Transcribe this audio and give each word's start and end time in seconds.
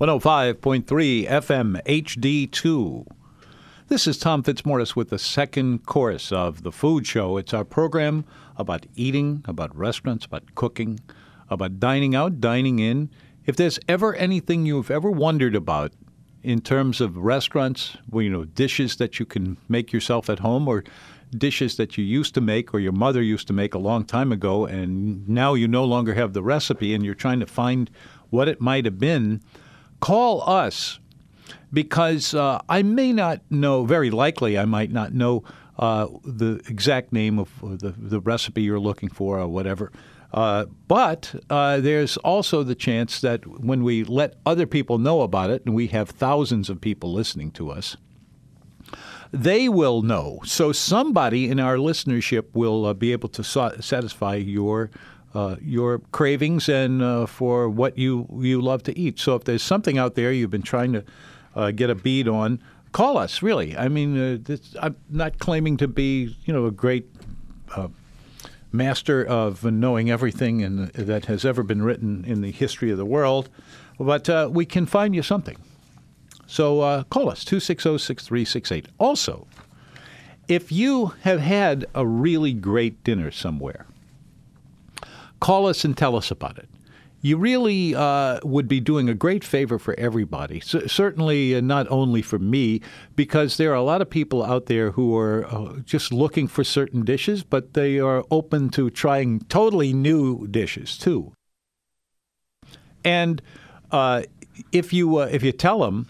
105.3 0.00 1.26
FM 1.26 1.82
HD2. 1.84 3.06
This 3.88 4.06
is 4.06 4.18
Tom 4.18 4.42
Fitzmaurice 4.42 4.96
with 4.96 5.10
the 5.10 5.18
second 5.18 5.86
course 5.86 6.32
of 6.32 6.62
The 6.62 6.72
Food 6.72 7.06
Show. 7.06 7.36
It's 7.36 7.54
our 7.54 7.64
program 7.64 8.24
about 8.56 8.84
eating, 8.94 9.42
about 9.46 9.76
restaurants, 9.76 10.26
about 10.26 10.54
cooking, 10.54 11.00
about 11.48 11.78
dining 11.78 12.14
out, 12.14 12.40
dining 12.40 12.78
in. 12.78 13.10
If 13.46 13.56
there's 13.56 13.78
ever 13.88 14.14
anything 14.16 14.66
you've 14.66 14.90
ever 14.90 15.10
wondered 15.10 15.54
about 15.54 15.92
in 16.42 16.60
terms 16.60 17.00
of 17.00 17.16
restaurants, 17.16 17.96
well, 18.10 18.22
you 18.22 18.30
know, 18.30 18.44
dishes 18.44 18.96
that 18.96 19.18
you 19.18 19.26
can 19.26 19.56
make 19.68 19.92
yourself 19.92 20.28
at 20.28 20.40
home 20.40 20.68
or 20.68 20.84
dishes 21.36 21.76
that 21.76 21.96
you 21.96 22.04
used 22.04 22.34
to 22.34 22.40
make 22.40 22.74
or 22.74 22.80
your 22.80 22.92
mother 22.92 23.22
used 23.22 23.46
to 23.46 23.52
make 23.52 23.74
a 23.74 23.78
long 23.78 24.04
time 24.04 24.32
ago 24.32 24.64
and 24.64 25.28
now 25.28 25.54
you 25.54 25.66
no 25.66 25.84
longer 25.84 26.14
have 26.14 26.32
the 26.32 26.42
recipe 26.42 26.94
and 26.94 27.04
you're 27.04 27.14
trying 27.14 27.40
to 27.40 27.46
find 27.46 27.90
what 28.30 28.48
it 28.48 28.60
might 28.60 28.84
have 28.84 28.98
been, 28.98 29.40
call 30.06 30.48
us 30.48 31.00
because 31.72 32.32
uh, 32.32 32.60
I 32.68 32.82
may 32.84 33.12
not 33.12 33.40
know, 33.50 33.84
very 33.84 34.10
likely 34.12 34.56
I 34.56 34.64
might 34.64 34.92
not 34.92 35.12
know 35.12 35.42
uh, 35.80 36.06
the 36.24 36.62
exact 36.68 37.12
name 37.12 37.40
of 37.40 37.50
the, 37.60 37.92
the 37.98 38.20
recipe 38.20 38.62
you're 38.62 38.78
looking 38.78 39.08
for 39.08 39.40
or 39.40 39.48
whatever. 39.48 39.90
Uh, 40.32 40.66
but 40.86 41.34
uh, 41.50 41.80
there's 41.80 42.16
also 42.18 42.62
the 42.62 42.76
chance 42.76 43.20
that 43.20 43.44
when 43.48 43.82
we 43.82 44.04
let 44.04 44.34
other 44.46 44.64
people 44.64 44.98
know 44.98 45.22
about 45.22 45.50
it, 45.50 45.66
and 45.66 45.74
we 45.74 45.88
have 45.88 46.10
thousands 46.10 46.70
of 46.70 46.80
people 46.80 47.12
listening 47.12 47.50
to 47.50 47.70
us, 47.72 47.96
they 49.32 49.68
will 49.68 50.02
know. 50.02 50.38
So 50.44 50.70
somebody 50.70 51.50
in 51.50 51.58
our 51.58 51.78
listenership 51.78 52.44
will 52.52 52.86
uh, 52.86 52.94
be 52.94 53.10
able 53.10 53.30
to 53.30 53.42
sa- 53.42 53.80
satisfy 53.80 54.36
your 54.36 54.88
uh, 55.36 55.56
your 55.60 55.98
cravings 56.12 56.66
and 56.66 57.02
uh, 57.02 57.26
for 57.26 57.68
what 57.68 57.98
you 57.98 58.26
you 58.40 58.58
love 58.58 58.82
to 58.82 58.98
eat. 58.98 59.18
So 59.18 59.34
if 59.34 59.44
there's 59.44 59.62
something 59.62 59.98
out 59.98 60.14
there 60.14 60.32
you've 60.32 60.50
been 60.50 60.62
trying 60.62 60.94
to 60.94 61.04
uh, 61.54 61.70
get 61.72 61.90
a 61.90 61.94
bead 61.94 62.26
on, 62.26 62.58
call 62.92 63.18
us. 63.18 63.42
Really, 63.42 63.76
I 63.76 63.88
mean, 63.88 64.16
uh, 64.16 64.38
this, 64.40 64.74
I'm 64.80 64.96
not 65.10 65.38
claiming 65.38 65.76
to 65.76 65.88
be 65.88 66.34
you 66.46 66.54
know 66.54 66.64
a 66.64 66.70
great 66.70 67.10
uh, 67.76 67.88
master 68.72 69.22
of 69.26 69.62
knowing 69.62 70.10
everything 70.10 70.60
in, 70.60 70.90
that 70.94 71.26
has 71.26 71.44
ever 71.44 71.62
been 71.62 71.82
written 71.82 72.24
in 72.24 72.40
the 72.40 72.50
history 72.50 72.90
of 72.90 72.96
the 72.96 73.04
world, 73.04 73.50
but 73.98 74.50
we 74.50 74.64
can 74.64 74.86
find 74.86 75.14
you 75.14 75.22
something. 75.22 75.58
So 76.46 77.04
call 77.10 77.28
us 77.28 77.44
260 77.44 77.98
6368. 77.98 78.88
Also, 78.98 79.46
if 80.48 80.72
you 80.72 81.12
have 81.24 81.40
had 81.40 81.84
a 81.94 82.06
really 82.06 82.54
great 82.54 83.04
dinner 83.04 83.30
somewhere, 83.30 83.84
call 85.40 85.66
us 85.66 85.84
and 85.84 85.96
tell 85.96 86.16
us 86.16 86.30
about 86.30 86.58
it 86.58 86.68
you 87.26 87.36
really 87.36 87.92
uh, 87.94 88.38
would 88.44 88.68
be 88.68 88.78
doing 88.78 89.08
a 89.08 89.14
great 89.14 89.42
favor 89.42 89.78
for 89.78 89.98
everybody. 89.98 90.60
C- 90.60 90.86
certainly, 90.86 91.56
uh, 91.56 91.60
not 91.60 91.86
only 91.90 92.22
for 92.22 92.38
me, 92.38 92.80
because 93.16 93.56
there 93.56 93.72
are 93.72 93.76
a 93.76 93.82
lot 93.82 94.00
of 94.00 94.08
people 94.08 94.44
out 94.44 94.66
there 94.66 94.92
who 94.92 95.16
are 95.16 95.44
uh, 95.46 95.76
just 95.84 96.12
looking 96.12 96.46
for 96.46 96.62
certain 96.62 97.04
dishes, 97.04 97.42
but 97.42 97.74
they 97.74 97.98
are 97.98 98.24
open 98.30 98.68
to 98.70 98.90
trying 98.90 99.40
totally 99.48 99.92
new 99.92 100.46
dishes 100.46 100.96
too. 100.96 101.32
And 103.04 103.42
uh, 103.90 104.22
if 104.70 104.92
you 104.92 105.16
uh, 105.16 105.28
if 105.30 105.42
you 105.42 105.50
tell 105.52 105.80
them, 105.80 106.06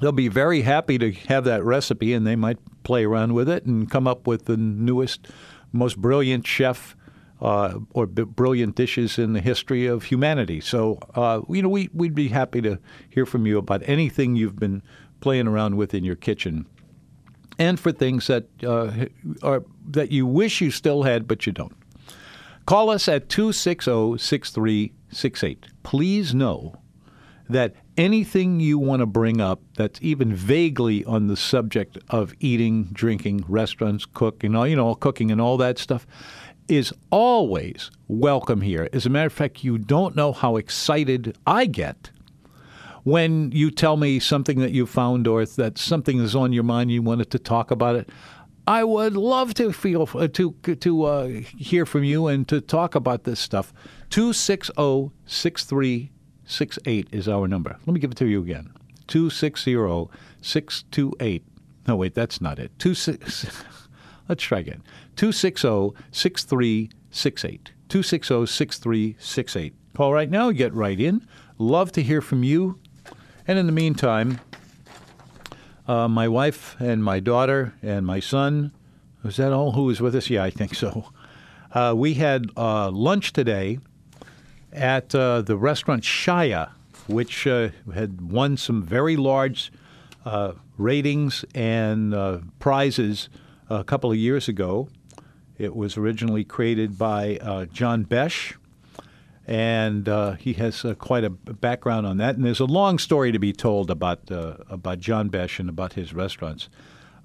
they'll 0.00 0.12
be 0.12 0.28
very 0.28 0.62
happy 0.62 0.98
to 0.98 1.12
have 1.12 1.44
that 1.44 1.64
recipe, 1.64 2.12
and 2.12 2.26
they 2.26 2.36
might 2.36 2.58
play 2.82 3.04
around 3.04 3.32
with 3.32 3.48
it 3.48 3.64
and 3.64 3.90
come 3.90 4.06
up 4.06 4.26
with 4.26 4.44
the 4.44 4.56
newest, 4.56 5.28
most 5.72 5.96
brilliant 5.96 6.46
chef 6.46 6.94
uh, 7.40 7.78
or 7.90 8.06
b- 8.06 8.24
brilliant 8.24 8.76
dishes 8.76 9.18
in 9.18 9.32
the 9.32 9.40
history 9.40 9.86
of 9.86 10.04
humanity. 10.04 10.60
So, 10.60 10.98
uh, 11.14 11.42
you 11.48 11.62
know, 11.62 11.68
we, 11.68 11.90
we'd 11.92 12.14
be 12.14 12.28
happy 12.28 12.62
to 12.62 12.78
hear 13.10 13.26
from 13.26 13.46
you 13.46 13.58
about 13.58 13.82
anything 13.84 14.36
you've 14.36 14.58
been 14.58 14.82
playing 15.20 15.46
around 15.46 15.76
with 15.76 15.94
in 15.94 16.04
your 16.04 16.16
kitchen, 16.16 16.66
and 17.58 17.80
for 17.80 17.92
things 17.92 18.26
that 18.26 18.46
uh, 18.62 19.06
are 19.42 19.64
that 19.88 20.12
you 20.12 20.26
wish 20.26 20.60
you 20.60 20.70
still 20.70 21.02
had 21.04 21.26
but 21.26 21.46
you 21.46 21.52
don't. 21.52 21.76
Call 22.66 22.90
us 22.90 23.08
at 23.08 23.28
260 23.28 24.18
6368. 24.18 25.66
Please 25.82 26.34
know 26.34 26.74
that 27.48 27.74
anything 27.96 28.60
you 28.60 28.78
want 28.78 29.00
to 29.00 29.06
bring 29.06 29.40
up 29.40 29.60
that's 29.76 30.00
even 30.02 30.34
vaguely 30.34 31.04
on 31.04 31.28
the 31.28 31.36
subject 31.36 31.96
of 32.10 32.34
eating, 32.40 32.84
drinking, 32.92 33.44
restaurants, 33.48 34.04
cooking, 34.04 34.54
all 34.56 34.66
you 34.66 34.76
know, 34.76 34.94
cooking 34.94 35.30
and 35.30 35.40
all 35.40 35.56
that 35.56 35.78
stuff 35.78 36.06
is 36.68 36.92
always 37.10 37.90
welcome 38.08 38.60
here. 38.60 38.88
As 38.92 39.06
a 39.06 39.10
matter 39.10 39.26
of 39.26 39.32
fact, 39.32 39.64
you 39.64 39.78
don't 39.78 40.14
know 40.16 40.32
how 40.32 40.56
excited 40.56 41.38
I 41.46 41.66
get 41.66 42.10
when 43.04 43.52
you 43.52 43.70
tell 43.70 43.96
me 43.96 44.18
something 44.18 44.58
that 44.58 44.72
you 44.72 44.84
found 44.84 45.28
or 45.28 45.46
that 45.46 45.78
something 45.78 46.18
is 46.18 46.34
on 46.34 46.52
your 46.52 46.64
mind 46.64 46.90
you 46.90 47.02
wanted 47.02 47.30
to 47.30 47.38
talk 47.38 47.70
about 47.70 47.94
it. 47.94 48.10
I 48.66 48.82
would 48.82 49.16
love 49.16 49.54
to 49.54 49.72
feel 49.72 50.08
uh, 50.12 50.26
to 50.26 50.50
to 50.80 51.04
uh, 51.04 51.28
hear 51.56 51.86
from 51.86 52.02
you 52.02 52.26
and 52.26 52.48
to 52.48 52.60
talk 52.60 52.96
about 52.96 53.22
this 53.22 53.38
stuff. 53.38 53.72
260-6368 54.10 57.06
is 57.12 57.28
our 57.28 57.46
number. 57.46 57.76
Let 57.86 57.94
me 57.94 58.00
give 58.00 58.10
it 58.10 58.16
to 58.16 58.26
you 58.26 58.42
again. 58.42 58.72
260-628. 59.06 61.42
No, 61.86 61.94
wait, 61.94 62.14
that's 62.14 62.40
not 62.40 62.58
it. 62.58 62.76
26 62.80 63.46
Let's 64.28 64.42
try 64.42 64.58
again. 64.58 64.82
260 65.16 65.92
6368. 66.12 67.72
260 67.88 68.46
6368. 68.46 69.74
Call 69.94 70.12
right 70.12 70.30
now, 70.30 70.50
get 70.50 70.74
right 70.74 71.00
in. 71.00 71.26
Love 71.58 71.90
to 71.92 72.02
hear 72.02 72.20
from 72.20 72.44
you. 72.44 72.78
And 73.48 73.58
in 73.58 73.66
the 73.66 73.72
meantime, 73.72 74.40
uh, 75.88 76.08
my 76.08 76.28
wife 76.28 76.76
and 76.80 77.02
my 77.02 77.20
daughter 77.20 77.74
and 77.82 78.04
my 78.04 78.20
son, 78.20 78.72
was 79.22 79.36
that 79.36 79.52
all 79.52 79.72
who 79.72 79.84
was 79.84 80.00
with 80.00 80.14
us? 80.14 80.30
Yeah, 80.30 80.44
I 80.44 80.50
think 80.50 80.74
so. 80.74 81.10
Uh, 81.72 81.92
we 81.94 82.14
had 82.14 82.46
uh, 82.56 82.90
lunch 82.90 83.32
today 83.32 83.78
at 84.72 85.14
uh, 85.14 85.42
the 85.42 85.56
restaurant 85.56 86.02
Shaya, 86.04 86.70
which 87.06 87.46
uh, 87.46 87.68
had 87.92 88.30
won 88.30 88.56
some 88.56 88.82
very 88.82 89.16
large 89.16 89.72
uh, 90.24 90.52
ratings 90.78 91.44
and 91.54 92.14
prizes 92.58 93.28
a 93.68 93.84
couple 93.84 94.10
of 94.10 94.16
years 94.16 94.48
ago. 94.48 94.88
It 95.58 95.74
was 95.74 95.96
originally 95.96 96.44
created 96.44 96.98
by 96.98 97.38
uh, 97.40 97.64
John 97.66 98.02
Besh, 98.02 98.54
and 99.46 100.08
uh, 100.08 100.32
he 100.32 100.54
has 100.54 100.84
uh, 100.84 100.94
quite 100.94 101.24
a 101.24 101.30
background 101.30 102.06
on 102.06 102.18
that. 102.18 102.36
And 102.36 102.44
there's 102.44 102.60
a 102.60 102.66
long 102.66 102.98
story 102.98 103.32
to 103.32 103.38
be 103.38 103.52
told 103.52 103.90
about 103.90 104.30
uh, 104.30 104.56
about 104.68 104.98
John 104.98 105.28
Besh 105.28 105.58
and 105.58 105.68
about 105.68 105.94
his 105.94 106.12
restaurants. 106.12 106.68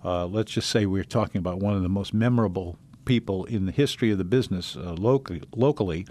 Uh, 0.04 0.26
let's 0.26 0.52
just 0.52 0.70
say 0.70 0.86
we're 0.86 1.04
talking 1.04 1.40
about 1.40 1.60
one 1.60 1.76
of 1.76 1.84
the 1.84 1.90
most 1.90 2.14
memorable 2.14 2.78
people 3.06 3.46
in 3.46 3.66
the 3.66 3.72
history 3.72 4.12
of 4.12 4.18
the 4.18 4.24
business 4.24 4.76
uh, 4.76 4.94
locally, 4.94 5.44
locally, 5.56 6.08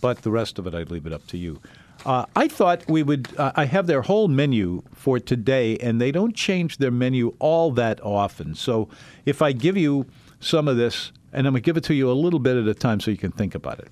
but 0.00 0.22
the 0.22 0.30
rest 0.30 0.58
of 0.58 0.66
it 0.66 0.74
I'd 0.74 0.90
leave 0.90 1.06
it 1.06 1.12
up 1.12 1.26
to 1.28 1.38
you. 1.38 1.60
Uh, 2.04 2.26
I 2.34 2.48
thought 2.48 2.88
we 2.88 3.02
would. 3.02 3.28
Uh, 3.38 3.52
I 3.54 3.64
have 3.64 3.86
their 3.86 4.02
whole 4.02 4.28
menu 4.28 4.82
for 4.92 5.18
today, 5.18 5.78
and 5.78 6.00
they 6.00 6.10
don't 6.10 6.34
change 6.34 6.78
their 6.78 6.90
menu 6.90 7.34
all 7.38 7.70
that 7.72 8.00
often. 8.02 8.54
So 8.54 8.88
if 9.24 9.40
I 9.40 9.52
give 9.52 9.76
you 9.76 10.06
some 10.40 10.66
of 10.68 10.76
this, 10.76 11.12
and 11.32 11.46
I'm 11.46 11.52
going 11.52 11.62
to 11.62 11.64
give 11.64 11.76
it 11.76 11.84
to 11.84 11.94
you 11.94 12.10
a 12.10 12.12
little 12.12 12.38
bit 12.38 12.56
at 12.56 12.66
a 12.66 12.74
time 12.74 13.00
so 13.00 13.10
you 13.10 13.16
can 13.16 13.32
think 13.32 13.54
about 13.54 13.78
it. 13.78 13.88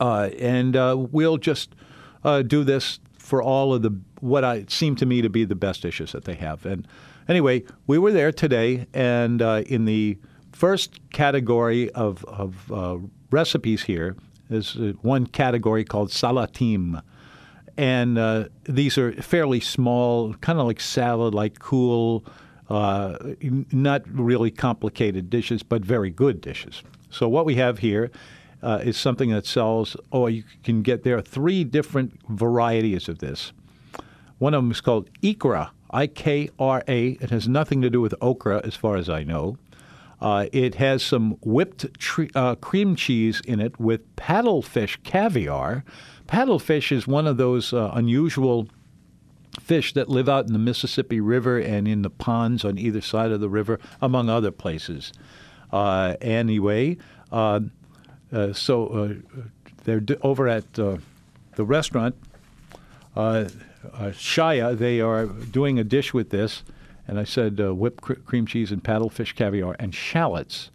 Uh, 0.00 0.30
and 0.38 0.76
uh, 0.76 0.96
we'll 0.98 1.36
just 1.36 1.74
uh, 2.24 2.42
do 2.42 2.64
this 2.64 2.98
for 3.18 3.42
all 3.42 3.72
of 3.72 3.82
the 3.82 3.96
what 4.20 4.44
I 4.44 4.64
seem 4.68 4.96
to 4.96 5.06
me 5.06 5.22
to 5.22 5.28
be 5.28 5.44
the 5.44 5.54
best 5.54 5.84
issues 5.84 6.12
that 6.12 6.24
they 6.24 6.34
have. 6.34 6.64
And 6.66 6.88
anyway, 7.28 7.62
we 7.86 7.98
were 7.98 8.12
there 8.12 8.32
today, 8.32 8.86
and 8.94 9.42
uh, 9.42 9.62
in 9.66 9.84
the 9.84 10.18
first 10.52 10.98
category 11.10 11.90
of, 11.90 12.24
of 12.24 12.70
recipes 13.30 13.82
here, 13.82 14.16
there's 14.48 14.76
uh, 14.76 14.92
one 15.02 15.26
category 15.26 15.84
called 15.84 16.10
salatim. 16.10 17.02
And 17.76 18.18
uh, 18.18 18.44
these 18.64 18.96
are 18.98 19.12
fairly 19.20 19.60
small, 19.60 20.34
kind 20.34 20.60
of 20.60 20.66
like 20.66 20.80
salad, 20.80 21.34
like 21.34 21.58
cool, 21.58 22.24
uh, 22.68 23.16
not 23.72 24.02
really 24.08 24.50
complicated 24.50 25.30
dishes, 25.30 25.62
but 25.62 25.84
very 25.84 26.10
good 26.10 26.40
dishes. 26.40 26.82
So, 27.10 27.28
what 27.28 27.44
we 27.44 27.56
have 27.56 27.78
here 27.78 28.10
uh, 28.62 28.80
is 28.82 28.96
something 28.96 29.30
that 29.30 29.46
sells, 29.46 29.96
oh, 30.10 30.26
you 30.26 30.44
can 30.62 30.82
get 30.82 31.04
there 31.04 31.16
are 31.16 31.22
three 31.22 31.64
different 31.64 32.18
varieties 32.28 33.08
of 33.08 33.18
this. 33.18 33.52
One 34.38 34.54
of 34.54 34.62
them 34.62 34.70
is 34.70 34.80
called 34.80 35.08
Ikra, 35.22 35.70
I 35.90 36.06
K 36.06 36.50
R 36.58 36.82
A. 36.88 37.10
It 37.20 37.30
has 37.30 37.46
nothing 37.46 37.82
to 37.82 37.90
do 37.90 38.00
with 38.00 38.14
okra, 38.20 38.60
as 38.64 38.74
far 38.74 38.96
as 38.96 39.08
I 39.08 39.22
know. 39.22 39.58
Uh, 40.20 40.46
it 40.52 40.76
has 40.76 41.02
some 41.02 41.36
whipped 41.44 41.98
tre- 41.98 42.30
uh, 42.34 42.54
cream 42.54 42.96
cheese 42.96 43.42
in 43.46 43.60
it 43.60 43.78
with 43.78 44.16
paddlefish 44.16 45.02
caviar. 45.02 45.84
Paddlefish 46.26 46.90
is 46.90 47.06
one 47.06 47.26
of 47.26 47.36
those 47.36 47.72
uh, 47.72 47.90
unusual 47.94 48.66
fish 49.64 49.94
that 49.94 50.08
live 50.08 50.28
out 50.28 50.46
in 50.46 50.52
the 50.52 50.58
Mississippi 50.58 51.20
River 51.20 51.58
and 51.58 51.88
in 51.88 52.02
the 52.02 52.10
ponds 52.10 52.64
on 52.64 52.78
either 52.78 53.00
side 53.00 53.32
of 53.32 53.40
the 53.40 53.48
river, 53.48 53.80
among 54.00 54.28
other 54.28 54.50
places. 54.50 55.12
Uh, 55.72 56.16
anyway, 56.20 56.98
uh, 57.32 57.60
uh, 58.32 58.52
so 58.52 58.86
uh, 58.88 59.14
they're 59.84 60.00
d- 60.00 60.16
over 60.22 60.46
at 60.48 60.78
uh, 60.78 60.98
the 61.56 61.64
restaurant, 61.64 62.14
uh, 63.16 63.46
Shaya. 63.92 64.76
They 64.76 65.00
are 65.00 65.26
doing 65.26 65.78
a 65.78 65.84
dish 65.84 66.12
with 66.12 66.30
this, 66.30 66.62
and 67.08 67.18
I 67.18 67.24
said 67.24 67.58
whipped 67.58 68.02
cr- 68.02 68.14
cream 68.14 68.46
cheese 68.46 68.70
and 68.70 68.84
paddlefish 68.84 69.34
caviar 69.34 69.76
and 69.78 69.94
shallots. 69.94 70.70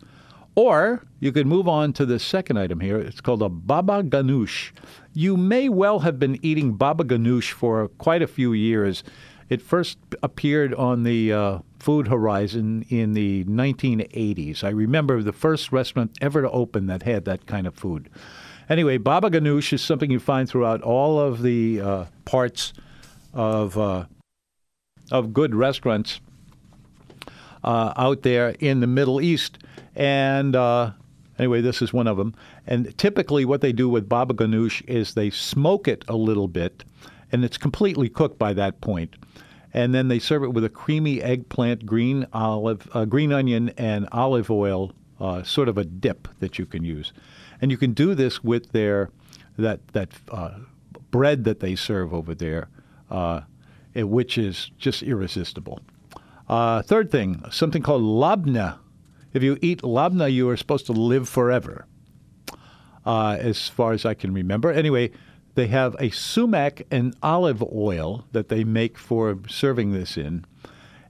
Or 0.55 1.03
you 1.19 1.31
could 1.31 1.47
move 1.47 1.67
on 1.67 1.93
to 1.93 2.05
the 2.05 2.19
second 2.19 2.57
item 2.57 2.79
here. 2.79 2.97
It's 2.97 3.21
called 3.21 3.41
a 3.41 3.49
baba 3.49 4.03
ganoush. 4.03 4.71
You 5.13 5.37
may 5.37 5.69
well 5.69 5.99
have 5.99 6.19
been 6.19 6.37
eating 6.41 6.73
baba 6.73 7.03
ganoush 7.03 7.51
for 7.51 7.87
quite 7.87 8.21
a 8.21 8.27
few 8.27 8.53
years. 8.53 9.03
It 9.49 9.61
first 9.61 9.97
appeared 10.21 10.73
on 10.73 11.03
the 11.03 11.33
uh, 11.33 11.59
food 11.79 12.07
horizon 12.07 12.85
in 12.89 13.13
the 13.13 13.45
1980s. 13.45 14.63
I 14.63 14.69
remember 14.69 15.23
the 15.23 15.33
first 15.33 15.71
restaurant 15.71 16.11
ever 16.21 16.41
to 16.41 16.51
open 16.51 16.87
that 16.87 17.03
had 17.03 17.25
that 17.25 17.45
kind 17.45 17.65
of 17.65 17.73
food. 17.73 18.09
Anyway, 18.69 18.97
baba 18.97 19.29
ganoush 19.31 19.73
is 19.73 19.81
something 19.81 20.11
you 20.11 20.19
find 20.19 20.47
throughout 20.47 20.81
all 20.83 21.19
of 21.19 21.41
the 21.41 21.81
uh, 21.81 22.05
parts 22.25 22.73
of 23.33 23.77
uh, 23.77 24.05
of 25.11 25.33
good 25.33 25.55
restaurants 25.55 26.19
uh, 27.63 27.93
out 27.97 28.21
there 28.21 28.55
in 28.59 28.79
the 28.79 28.87
Middle 28.87 29.21
East. 29.21 29.57
And 29.99 30.55
uh, 30.55 30.91
anyway, 31.37 31.59
this 31.59 31.81
is 31.81 31.91
one 31.91 32.07
of 32.07 32.15
them. 32.15 32.33
And 32.65 32.97
typically, 32.97 33.43
what 33.43 33.59
they 33.59 33.73
do 33.73 33.89
with 33.89 34.07
baba 34.07 34.33
ganoush 34.33 34.81
is 34.87 35.13
they 35.13 35.29
smoke 35.29 35.89
it 35.89 36.05
a 36.07 36.15
little 36.15 36.47
bit, 36.47 36.85
and 37.33 37.43
it's 37.43 37.57
completely 37.57 38.07
cooked 38.07 38.39
by 38.39 38.53
that 38.53 38.79
point. 38.79 39.17
And 39.73 39.93
then 39.93 40.07
they 40.07 40.17
serve 40.17 40.43
it 40.43 40.53
with 40.53 40.63
a 40.63 40.69
creamy 40.69 41.21
eggplant, 41.21 41.85
green 41.85 42.25
olive, 42.31 42.89
uh, 42.93 43.05
green 43.05 43.33
onion, 43.33 43.69
and 43.77 44.07
olive 44.13 44.49
oil, 44.49 44.93
uh, 45.19 45.43
sort 45.43 45.67
of 45.67 45.77
a 45.77 45.83
dip 45.83 46.29
that 46.39 46.57
you 46.57 46.65
can 46.65 46.83
use. 46.85 47.11
And 47.61 47.69
you 47.69 47.77
can 47.77 47.91
do 47.91 48.15
this 48.15 48.41
with 48.41 48.71
their 48.71 49.09
that 49.57 49.85
that 49.89 50.11
uh, 50.29 50.59
bread 51.11 51.43
that 51.43 51.59
they 51.59 51.75
serve 51.75 52.13
over 52.13 52.33
there, 52.33 52.69
uh, 53.11 53.41
which 53.95 54.37
is 54.37 54.71
just 54.77 55.03
irresistible. 55.03 55.81
Uh, 56.47 56.81
third 56.83 57.11
thing, 57.11 57.43
something 57.51 57.83
called 57.83 58.01
labna. 58.01 58.77
If 59.33 59.43
you 59.43 59.57
eat 59.61 59.81
labna, 59.81 60.31
you 60.31 60.49
are 60.49 60.57
supposed 60.57 60.85
to 60.87 60.91
live 60.91 61.29
forever, 61.29 61.85
uh, 63.05 63.37
as 63.39 63.67
far 63.67 63.93
as 63.93 64.05
I 64.05 64.13
can 64.13 64.33
remember. 64.33 64.71
Anyway, 64.71 65.11
they 65.55 65.67
have 65.67 65.95
a 65.99 66.09
sumac 66.09 66.83
and 66.89 67.15
olive 67.21 67.63
oil 67.63 68.25
that 68.31 68.49
they 68.49 68.63
make 68.63 68.97
for 68.97 69.37
serving 69.47 69.91
this 69.91 70.17
in. 70.17 70.45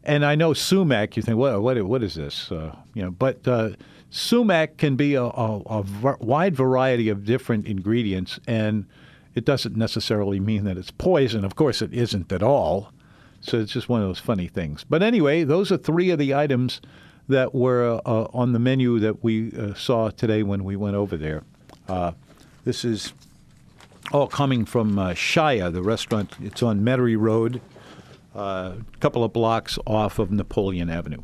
And 0.04 0.26
I 0.26 0.36
know 0.36 0.54
sumac, 0.54 1.18
you 1.18 1.24
think, 1.24 1.38
well, 1.38 1.62
what, 1.62 1.82
what 1.84 2.04
is 2.04 2.16
this? 2.16 2.52
Uh, 2.52 2.76
you 2.94 3.04
know, 3.04 3.12
but 3.12 3.48
uh, 3.48 3.72
sumac 4.10 4.78
can 4.78 4.96
be 4.96 5.14
a, 5.16 5.24
a, 5.24 5.62
a 5.66 5.86
wide 6.20 6.56
variety 6.56 7.10
of 7.10 7.26
different 7.26 7.68
ingredients, 7.68 8.40
and 8.48 8.86
it 9.36 9.46
doesn't 9.46 9.76
necessarily 9.76 10.40
mean 10.40 10.64
that 10.64 10.78
it's 10.78 10.92
poison. 10.92 11.46
Of 11.46 11.56
course, 11.56 11.82
it 11.82 11.94
isn't 11.94 12.32
at 12.32 12.42
all. 12.42 12.92
So 13.42 13.60
it's 13.60 13.72
just 13.72 13.88
one 13.88 14.02
of 14.02 14.08
those 14.08 14.20
funny 14.20 14.48
things. 14.48 14.84
But 14.84 15.02
anyway, 15.02 15.44
those 15.44 15.72
are 15.72 15.78
three 15.78 16.10
of 16.10 16.20
the 16.20 16.34
items 16.34 16.82
that 17.30 17.54
were 17.54 18.02
uh, 18.06 18.28
on 18.34 18.52
the 18.54 18.60
menu 18.60 19.00
that 19.00 19.24
we 19.24 19.54
uh, 19.54 19.74
saw 19.76 20.10
today 20.10 20.44
when 20.44 20.64
we 20.64 20.76
went 20.76 20.96
over 20.96 21.16
there. 21.16 21.44
Uh, 21.88 22.12
this 22.66 22.84
is 22.84 23.14
all 24.12 24.28
coming 24.28 24.66
from 24.66 24.98
uh, 24.98 25.12
Shaya, 25.12 25.72
the 25.72 25.84
restaurant. 25.84 26.36
It's 26.42 26.64
on 26.64 26.82
Metairie 26.82 27.18
Road, 27.18 27.62
a 28.36 28.38
uh, 28.38 28.76
couple 29.00 29.24
of 29.24 29.32
blocks 29.32 29.78
off 29.86 30.20
of 30.20 30.32
Napoleon 30.32 30.90
Avenue. 30.90 31.22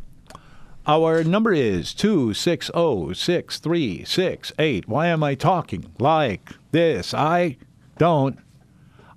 Our 0.87 1.23
number 1.23 1.51
is 1.51 1.95
260 1.95 3.15
6368. 3.15 4.87
Why 4.87 5.07
am 5.07 5.23
I 5.23 5.33
talking 5.33 5.91
like 5.97 6.51
this? 6.71 7.13
I 7.15 7.57
don't. 7.97 8.37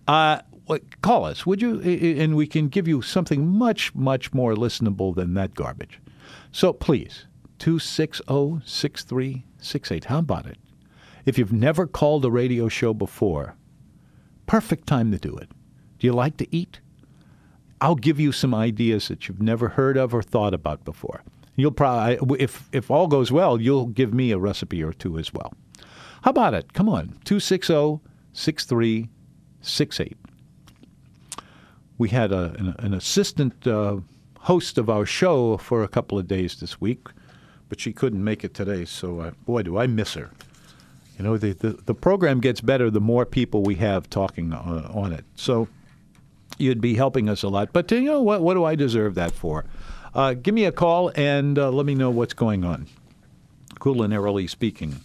Uh, 0.07 0.41
call 1.03 1.27
us, 1.27 1.45
would 1.45 1.61
you? 1.61 1.81
And 1.81 2.35
we 2.35 2.47
can 2.47 2.69
give 2.69 2.89
you 2.89 3.03
something 3.03 3.47
much, 3.47 3.95
much 3.95 4.33
more 4.33 4.55
listenable 4.55 5.15
than 5.15 5.35
that 5.35 5.55
garbage. 5.55 6.01
So 6.59 6.73
please, 6.73 7.27
260 7.61 8.63
6368. 8.67 10.07
How 10.07 10.19
about 10.19 10.45
it? 10.45 10.59
If 11.25 11.39
you've 11.39 11.53
never 11.53 11.87
called 11.87 12.25
a 12.25 12.33
radio 12.33 12.67
show 12.67 12.93
before, 12.93 13.55
perfect 14.47 14.89
time 14.89 15.13
to 15.13 15.19
do 15.19 15.37
it. 15.37 15.53
Do 16.01 16.09
you 16.09 16.13
like 16.13 16.37
to 16.39 16.49
eat? 16.53 16.81
I'll 17.81 17.95
give 17.95 18.19
you 18.19 18.33
some 18.33 18.57
ideas 18.57 19.07
that 19.07 19.29
you've 19.29 19.41
never 19.41 19.69
heard 19.69 19.97
of 19.97 20.13
or 20.13 20.21
thought 20.21 20.53
about 20.53 20.85
before. 20.85 21.23
You'll 21.55 21.71
probably, 21.71 22.41
if, 22.41 22.69
if 22.73 22.91
all 22.91 23.07
goes 23.07 23.31
well, 23.31 23.61
you'll 23.61 23.87
give 23.87 24.13
me 24.13 24.33
a 24.33 24.39
recipe 24.39 24.83
or 24.83 24.93
two 24.93 25.17
as 25.17 25.33
well. 25.33 25.55
How 26.23 26.33
about 26.33 26.55
it? 26.55 26.73
Come 26.73 26.89
on, 26.89 27.21
260 27.25 28.01
6368 28.33 30.17
we 31.99 32.09
had 32.09 32.33
a, 32.33 32.55
an, 32.59 32.75
an, 32.79 32.95
assistant 32.95 33.67
uh, 33.67 33.97
host 34.49 34.79
of 34.79 34.89
our 34.89 35.05
show 35.05 35.59
for 35.59 35.83
a 35.83 35.89
couple 35.89 36.19
of 36.19 36.27
days 36.27 36.59
this 36.59 36.81
week, 36.81 37.09
but 37.69 37.79
she 37.79 37.93
couldn't 37.93 38.25
make 38.25 38.43
it 38.43 38.55
today. 38.55 38.83
So, 38.87 39.21
uh, 39.21 39.31
boy, 39.45 39.63
do 39.63 39.77
I 39.77 39.87
miss 39.87 40.15
her. 40.15 40.31
You 41.19 41.25
know, 41.25 41.37
the, 41.37 41.53
the, 41.53 41.73
the, 41.85 41.95
program 41.95 42.41
gets 42.41 42.63
better 42.63 42.89
the 42.89 42.99
more 42.99 43.27
people 43.27 43.63
we 43.63 43.75
have 43.75 44.09
talking 44.09 44.55
on, 44.55 44.87
on, 44.87 45.13
it. 45.13 45.27
So, 45.35 45.69
you'd 46.57 46.81
be 46.81 46.95
helping 46.95 47.29
us 47.29 47.43
a 47.43 47.49
lot. 47.51 47.75
But, 47.75 47.91
you 47.91 48.01
know, 48.01 48.23
what, 48.23 48.41
what 48.41 48.55
do 48.55 48.65
I 48.65 48.75
deserve 48.75 49.17
that 49.17 49.33
for? 49.33 49.67
Uh, 50.15 50.33
give 50.33 50.55
me 50.55 50.65
a 50.65 50.73
call 50.73 51.13
and 51.15 51.59
uh, 51.59 51.71
let 51.71 51.85
me 51.85 51.95
know 51.95 52.09
what's 52.09 52.33
going 52.33 52.65
on. 52.65 52.87
Culinarily 53.81 54.49
speaking. 54.49 55.01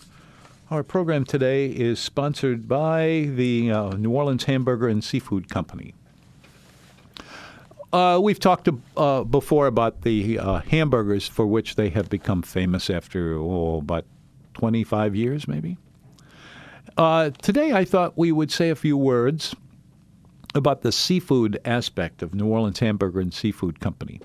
Our 0.71 0.83
program 0.83 1.25
today 1.25 1.65
is 1.65 1.99
sponsored 1.99 2.69
by 2.69 3.29
the 3.29 3.69
uh, 3.69 3.89
New 3.97 4.11
Orleans 4.11 4.45
Hamburger 4.45 4.87
and 4.87 5.03
Seafood 5.03 5.49
Company. 5.49 5.95
Uh, 7.93 8.19
we've 8.19 8.39
talked 8.39 8.67
uh, 8.97 9.23
before 9.23 9.67
about 9.67 10.01
the 10.01 10.39
uh, 10.39 10.59
hamburgers 10.61 11.27
for 11.27 11.45
which 11.45 11.75
they 11.75 11.89
have 11.89 12.09
become 12.09 12.41
famous 12.41 12.89
after 12.89 13.37
oh, 13.37 13.77
about 13.77 14.03
25 14.55 15.15
years, 15.15 15.47
maybe. 15.47 15.77
Uh, 16.97 17.29
today, 17.43 17.71
I 17.71 17.85
thought 17.85 18.17
we 18.17 18.31
would 18.31 18.51
say 18.51 18.71
a 18.71 18.75
few 18.75 18.97
words 18.97 19.55
about 20.55 20.81
the 20.81 20.91
seafood 20.91 21.59
aspect 21.65 22.23
of 22.23 22.33
New 22.33 22.47
Orleans 22.47 22.79
Hamburger 22.79 23.19
and 23.19 23.31
Seafood 23.31 23.79
Company. 23.79 24.19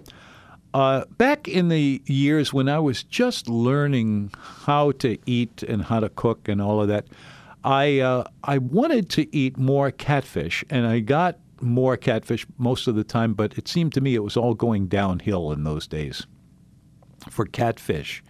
Uh, 0.72 1.04
back 1.18 1.46
in 1.46 1.68
the 1.68 2.00
years 2.06 2.54
when 2.54 2.70
I 2.70 2.78
was 2.78 3.02
just 3.02 3.48
learning 3.48 4.30
how 4.38 4.92
to 4.92 5.18
eat 5.26 5.62
and 5.62 5.82
how 5.82 6.00
to 6.00 6.08
cook 6.08 6.48
and 6.48 6.62
all 6.62 6.80
of 6.80 6.88
that, 6.88 7.06
I 7.64 8.00
uh, 8.00 8.24
I 8.44 8.58
wanted 8.58 9.10
to 9.10 9.36
eat 9.36 9.58
more 9.58 9.90
catfish, 9.90 10.64
and 10.70 10.86
I 10.86 11.00
got 11.00 11.38
more 11.60 11.96
catfish 11.96 12.46
most 12.56 12.86
of 12.86 12.94
the 12.94 13.04
time, 13.04 13.34
but 13.34 13.56
it 13.58 13.68
seemed 13.68 13.92
to 13.94 14.00
me 14.00 14.14
it 14.14 14.24
was 14.24 14.36
all 14.36 14.54
going 14.54 14.86
downhill 14.86 15.52
in 15.52 15.64
those 15.64 15.86
days 15.86 16.26
for 17.30 17.46
catfish. 17.46 18.22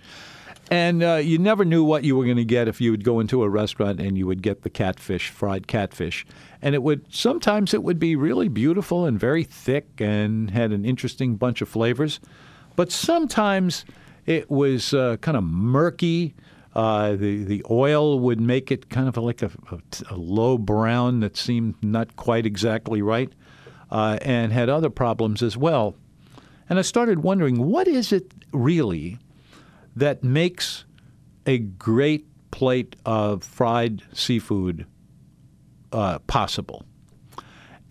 And 0.71 1.03
uh, 1.03 1.15
you 1.15 1.39
never 1.39 1.65
knew 1.65 1.83
what 1.83 2.05
you 2.05 2.15
were 2.15 2.25
going 2.25 2.37
to 2.37 2.45
get 2.45 2.69
if 2.69 2.81
you 2.81 2.91
would 2.91 3.05
go 3.05 3.21
into 3.21 3.43
a 3.43 3.49
restaurant 3.49 4.01
and 4.01 4.19
you 4.19 4.27
would 4.27 4.43
get 4.43 4.63
the 4.63 4.71
catfish, 4.71 5.31
fried 5.31 5.67
catfish. 5.67 6.27
And 6.61 6.75
it 6.75 6.83
would 6.83 7.07
sometimes 7.15 7.73
it 7.73 7.83
would 7.83 7.99
be 7.99 8.17
really 8.17 8.49
beautiful 8.49 9.07
and 9.07 9.19
very 9.19 9.45
thick 9.45 9.87
and 9.99 10.51
had 10.51 10.73
an 10.73 10.85
interesting 10.85 11.37
bunch 11.37 11.63
of 11.63 11.69
flavors. 11.69 12.21
But 12.77 12.93
sometimes 12.93 13.87
it 14.27 14.51
was 14.51 14.93
uh, 14.93 15.17
kind 15.19 15.37
of 15.37 15.45
murky 15.45 16.35
uh, 16.79 17.17
the 17.17 17.43
the 17.43 17.65
oil 17.69 18.21
would 18.21 18.41
make 18.41 18.71
it 18.71 18.89
kind 18.89 19.09
of 19.09 19.17
like 19.17 19.43
a, 19.43 19.51
a, 19.73 20.15
a 20.15 20.17
low 20.17 20.57
brown 20.57 21.19
that 21.19 21.37
seemed 21.37 21.75
not 21.83 22.15
quite 22.15 22.47
exactly 22.47 23.03
right, 23.03 23.33
uh, 23.91 24.17
and 24.23 24.53
had 24.53 24.69
other 24.69 24.89
problems 24.89 25.43
as 25.43 25.57
well. 25.57 25.97
And 26.69 26.79
I 26.79 26.83
started 26.83 27.25
wondering, 27.25 27.67
what 27.67 27.89
is 27.89 28.13
it 28.13 28.33
really 28.53 29.19
that 29.97 30.23
makes 30.23 30.85
a 31.47 31.59
great 31.59 32.27
plate 32.53 32.95
of 33.05 33.43
fried 33.43 34.05
seafood 34.13 34.87
uh, 35.91 36.21
possible? 36.21 36.85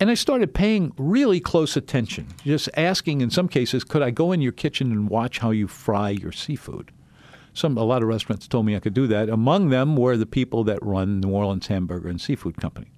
And 0.00 0.08
I 0.08 0.14
started 0.14 0.54
paying 0.54 0.92
really 0.96 1.40
close 1.40 1.76
attention, 1.76 2.28
just 2.42 2.70
asking 2.74 3.20
in 3.20 3.28
some 3.28 3.48
cases, 3.48 3.84
could 3.84 4.00
I 4.00 4.12
go 4.12 4.32
in 4.32 4.40
your 4.40 4.52
kitchen 4.52 4.92
and 4.92 5.10
watch 5.10 5.40
how 5.40 5.50
you 5.50 5.68
fry 5.68 6.08
your 6.08 6.32
seafood? 6.32 6.90
Some 7.58 7.76
a 7.76 7.84
lot 7.84 8.02
of 8.02 8.08
restaurants 8.08 8.48
told 8.48 8.66
me 8.66 8.76
I 8.76 8.80
could 8.80 8.94
do 8.94 9.06
that. 9.08 9.28
Among 9.28 9.70
them 9.70 9.96
were 9.96 10.16
the 10.16 10.26
people 10.26 10.64
that 10.64 10.78
run 10.82 11.20
New 11.20 11.30
Orleans 11.30 11.66
Hamburger 11.66 12.08
and 12.08 12.20
Seafood 12.20 12.56
Company. 12.56 12.90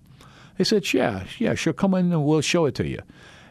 They 0.59 0.65
said, 0.65 0.93
"Yeah, 0.93 1.25
yeah, 1.39 1.55
sure, 1.55 1.73
come 1.73 1.95
in 1.95 2.13
and 2.13 2.25
we'll 2.25 2.43
show 2.43 2.67
it 2.67 2.75
to 2.77 2.87
you." 2.87 3.01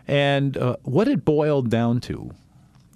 And 0.08 0.58
uh, 0.58 0.78
what 0.84 1.08
it 1.08 1.26
boiled 1.26 1.70
down 1.70 2.00
to, 2.02 2.32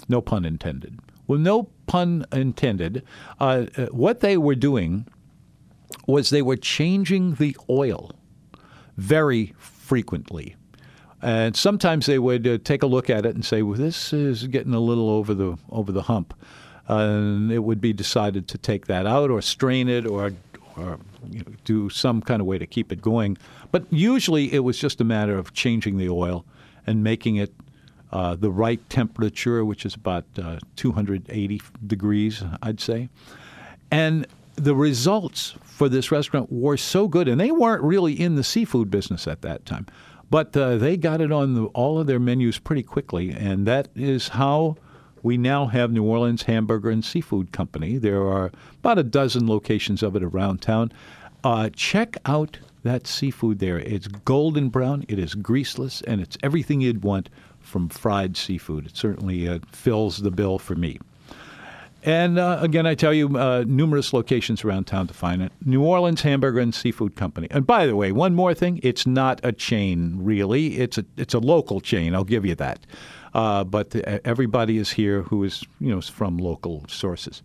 no 0.07 0.21
pun 0.21 0.45
intended. 0.45 0.99
Well, 1.27 1.39
no 1.39 1.69
pun 1.87 2.25
intended. 2.31 3.03
Uh, 3.39 3.65
uh, 3.77 3.85
what 3.87 4.19
they 4.19 4.37
were 4.37 4.55
doing 4.55 5.07
was 6.07 6.29
they 6.29 6.41
were 6.41 6.57
changing 6.57 7.35
the 7.35 7.55
oil 7.69 8.11
very 8.97 9.53
frequently. 9.57 10.55
And 11.21 11.55
sometimes 11.55 12.05
they 12.05 12.19
would 12.19 12.45
uh, 12.45 12.57
take 12.63 12.83
a 12.83 12.87
look 12.87 13.09
at 13.09 13.25
it 13.25 13.33
and 13.33 13.45
say, 13.45 13.61
"Well, 13.61 13.77
this 13.77 14.11
is 14.11 14.47
getting 14.47 14.73
a 14.73 14.79
little 14.79 15.09
over 15.09 15.33
the 15.33 15.57
over 15.69 15.91
the 15.91 16.03
hump," 16.03 16.33
and 16.87 17.51
it 17.51 17.59
would 17.59 17.79
be 17.79 17.93
decided 17.93 18.47
to 18.49 18.57
take 18.57 18.87
that 18.87 19.05
out 19.05 19.29
or 19.29 19.41
strain 19.41 19.87
it 19.87 20.05
or 20.05 20.33
or 20.75 20.99
you 21.29 21.39
know, 21.39 21.53
do 21.63 21.89
some 21.89 22.21
kind 22.21 22.41
of 22.41 22.47
way 22.47 22.57
to 22.57 22.65
keep 22.65 22.91
it 22.91 23.01
going. 23.01 23.37
But 23.71 23.85
usually, 23.91 24.53
it 24.53 24.59
was 24.59 24.77
just 24.77 24.99
a 25.01 25.03
matter 25.03 25.37
of 25.37 25.53
changing 25.53 25.97
the 25.97 26.09
oil 26.09 26.45
and 26.85 27.03
making 27.03 27.37
it 27.37 27.53
uh, 28.11 28.35
the 28.35 28.51
right 28.51 28.87
temperature, 28.89 29.63
which 29.65 29.85
is 29.85 29.95
about 29.95 30.25
uh, 30.41 30.59
280 30.75 31.61
degrees, 31.87 32.43
I'd 32.61 32.79
say. 32.79 33.09
And 33.91 34.27
the 34.55 34.75
results 34.75 35.55
for 35.63 35.89
this 35.89 36.11
restaurant 36.11 36.51
were 36.51 36.77
so 36.77 37.07
good, 37.07 37.27
and 37.27 37.39
they 37.39 37.51
weren't 37.51 37.81
really 37.83 38.13
in 38.13 38.35
the 38.35 38.43
seafood 38.43 38.91
business 38.91 39.27
at 39.27 39.41
that 39.41 39.65
time. 39.65 39.87
But 40.29 40.55
uh, 40.55 40.77
they 40.77 40.97
got 40.97 41.21
it 41.21 41.31
on 41.31 41.53
the, 41.53 41.65
all 41.67 41.99
of 41.99 42.07
their 42.07 42.19
menus 42.19 42.59
pretty 42.59 42.83
quickly, 42.83 43.31
and 43.31 43.65
that 43.67 43.89
is 43.95 44.29
how 44.29 44.77
we 45.23 45.37
now 45.37 45.65
have 45.67 45.91
New 45.91 46.03
Orleans 46.03 46.43
Hamburger 46.43 46.89
and 46.89 47.03
Seafood 47.03 47.51
Company. 47.51 47.97
There 47.97 48.21
are 48.27 48.51
about 48.79 48.99
a 48.99 49.03
dozen 49.03 49.47
locations 49.47 50.03
of 50.03 50.15
it 50.15 50.23
around 50.23 50.61
town. 50.61 50.91
Uh, 51.43 51.69
check 51.73 52.17
out 52.25 52.59
that 52.83 53.07
seafood 53.07 53.59
there. 53.59 53.79
It's 53.79 54.07
golden 54.07 54.69
brown, 54.69 55.05
it 55.07 55.17
is 55.17 55.35
greaseless, 55.35 56.03
and 56.05 56.21
it's 56.21 56.37
everything 56.43 56.81
you'd 56.81 57.03
want 57.03 57.29
from 57.61 57.87
fried 57.87 58.35
seafood. 58.35 58.85
It 58.85 58.97
certainly 58.97 59.47
uh, 59.47 59.59
fills 59.71 60.17
the 60.17 60.31
bill 60.31 60.59
for 60.59 60.75
me. 60.75 60.99
And 62.05 62.37
uh, 62.37 62.57
again, 62.59 62.85
I 62.85 62.95
tell 62.95 63.13
you, 63.13 63.37
uh, 63.37 63.63
numerous 63.65 64.11
locations 64.11 64.65
around 64.65 64.87
town 64.87 65.07
to 65.07 65.13
find 65.13 65.41
it. 65.41 65.53
New 65.63 65.81
Orleans 65.81 66.21
Hamburger 66.21 66.59
and 66.59 66.75
Seafood 66.75 67.15
Company. 67.15 67.47
And 67.49 67.65
by 67.65 67.87
the 67.87 67.95
way, 67.95 68.11
one 68.11 68.35
more 68.35 68.53
thing: 68.53 68.81
it's 68.83 69.07
not 69.07 69.39
a 69.41 69.53
chain, 69.53 70.17
really. 70.19 70.79
It's 70.79 70.97
a 70.97 71.05
it's 71.15 71.33
a 71.33 71.39
local 71.39 71.79
chain. 71.79 72.13
I'll 72.13 72.25
give 72.25 72.45
you 72.45 72.55
that. 72.55 72.85
Uh, 73.33 73.63
but 73.63 73.95
everybody 73.95 74.77
is 74.77 74.91
here 74.91 75.23
who 75.23 75.43
is 75.43 75.63
you 75.79 75.89
know 75.89 76.01
from 76.01 76.37
local 76.37 76.83
sources. 76.87 77.41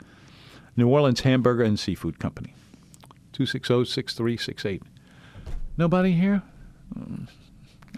New 0.77 0.89
Orleans 0.89 1.21
Hamburger 1.21 1.65
and 1.65 1.79
Seafood 1.79 2.19
Company. 2.19 2.55
260-6368. 3.33 4.83
Nobody 5.77 6.13
here? 6.13 6.43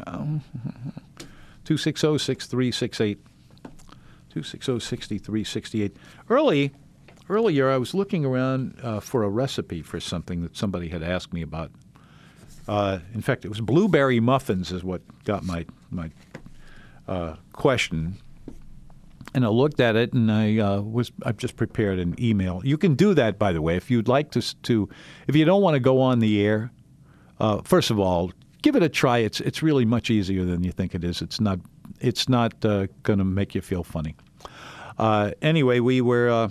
No. 0.07 0.41
260-6368. 1.65 3.19
260-6368. 4.35 5.93
Early, 6.29 6.73
earlier, 7.29 7.71
I 7.71 7.77
was 7.77 7.95
looking 7.95 8.25
around 8.25 8.79
uh, 8.83 9.01
for 9.01 9.25
a 9.25 9.29
recipe 9.29 9.83
for 9.83 10.01
something 10.01 10.43
that 10.43 10.57
somebody 10.57 10.89
had 10.89 11.03
asked 11.03 11.33
me 11.33 11.43
about. 11.43 11.71
Uh, 12.69 13.01
in 13.15 13.21
fact, 13.21 13.45
it 13.45 13.49
was 13.49 13.61
blueberry 13.61 14.21
muffins 14.21 14.71
is 14.71 14.85
what 14.85 15.03
got 15.25 15.45
my 15.45 15.67
my 15.91 16.11
uh, 17.11 17.37
question. 17.53 18.17
And 19.35 19.45
I 19.45 19.49
looked 19.49 19.81
at 19.81 19.97
it, 19.97 20.13
and 20.13 20.31
I 20.33 20.59
uh, 20.59 20.81
was 20.81 21.13
I've 21.23 21.37
just 21.37 21.57
prepared 21.57 21.99
an 21.99 22.15
email. 22.19 22.63
You 22.65 22.79
can 22.79 22.95
do 22.95 23.15
that, 23.15 23.39
by 23.39 23.53
the 23.53 23.61
way, 23.61 23.77
if 23.77 23.91
you'd 23.91 24.09
like 24.09 24.31
to. 24.33 24.63
to 24.63 24.89
if 25.29 25.37
you 25.37 25.45
don't 25.45 25.63
want 25.63 25.75
to 25.75 25.81
go 25.81 26.01
on 26.01 26.21
the 26.21 26.45
air, 26.45 26.73
uh, 27.39 27.61
first 27.63 27.91
of 27.91 28.01
all, 28.01 28.33
give 28.63 28.77
it 28.77 28.83
a 28.83 28.89
try. 28.89 29.19
It's 29.19 29.41
it's 29.41 29.63
really 29.63 29.85
much 29.85 30.11
easier 30.11 30.45
than 30.45 30.65
you 30.65 30.73
think 30.73 30.95
it 30.95 31.05
is. 31.05 31.23
It's 31.23 31.41
not 31.41 31.61
it's 32.01 32.29
not 32.29 32.65
uh, 32.65 32.87
going 33.03 33.19
to 33.19 33.25
make 33.25 33.55
you 33.55 33.61
feel 33.61 33.85
funny. 33.85 34.17
Uh, 34.99 35.33
anyway, 35.43 35.81
we 35.81 36.01
were 36.01 36.29
uh, 36.29 36.49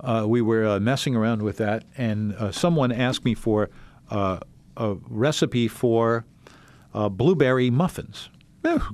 uh 0.00 0.26
we 0.28 0.42
were 0.42 0.66
uh, 0.66 0.80
messing 0.80 1.16
around 1.16 1.42
with 1.42 1.56
that, 1.56 1.84
and 1.96 2.34
someone 2.52 2.92
asked 2.92 3.24
me 3.24 3.34
for 3.34 3.70
a 4.10 4.40
recipe 5.08 5.68
for 5.68 6.24
blueberry 6.92 7.70
muffins. 7.70 8.28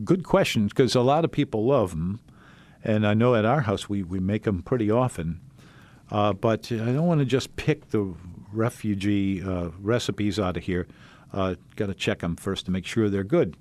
Good 0.05 0.25
question, 0.25 0.67
because 0.69 0.95
a 0.95 1.03
lot 1.03 1.25
of 1.25 1.33
people 1.33 1.67
love 1.67 1.91
them, 1.91 2.21
and 2.83 3.07
I 3.07 3.15
know 3.15 3.35
at 3.35 3.45
our 3.45 3.63
house 3.63 3.89
we, 3.89 4.03
we 4.03 4.19
make 4.19 4.45
them 4.45 4.63
pretty 4.63 4.91
often. 4.91 5.41
Uh, 6.11 6.33
but 6.33 6.73
I 6.73 6.77
don't 6.77 7.07
want 7.07 7.21
to 7.21 7.27
just 7.27 7.55
pick 7.57 7.91
the 7.91 8.15
refugee 8.53 9.43
uh, 9.43 9.69
recipes 9.79 10.39
out 10.39 10.57
of 10.57 10.65
here. 10.65 10.87
Uh, 11.33 11.57
got 11.77 11.87
to 11.87 11.95
check 11.95 12.21
them 12.21 12.35
first 12.35 12.65
to 12.65 12.71
make 12.71 12.87
sure 12.87 13.11
they're 13.11 13.25
good 13.25 13.57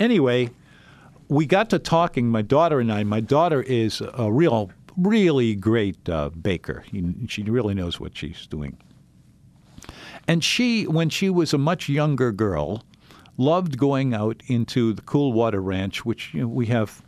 anyway, 0.00 0.50
we 1.28 1.46
got 1.46 1.70
to 1.70 1.78
talking, 1.78 2.28
my 2.28 2.42
daughter 2.42 2.80
and 2.80 2.92
I. 2.92 3.04
My 3.04 3.20
daughter 3.20 3.62
is 3.62 4.02
a 4.14 4.32
real, 4.32 4.70
really 4.96 5.54
great 5.54 6.08
uh, 6.08 6.30
baker. 6.30 6.84
She 7.28 7.42
really 7.42 7.74
knows 7.74 7.98
what 7.98 8.16
she's 8.16 8.46
doing. 8.46 8.76
And 10.26 10.42
she, 10.42 10.86
when 10.86 11.10
she 11.10 11.28
was 11.30 11.52
a 11.52 11.58
much 11.58 11.88
younger 11.88 12.32
girl, 12.32 12.82
loved 13.36 13.78
going 13.78 14.14
out 14.14 14.42
into 14.46 14.92
the 14.92 15.02
Cool 15.02 15.32
Water 15.32 15.60
Ranch, 15.60 16.04
which 16.04 16.32
you 16.34 16.42
know, 16.42 16.48
we 16.48 16.66
have 16.66 17.02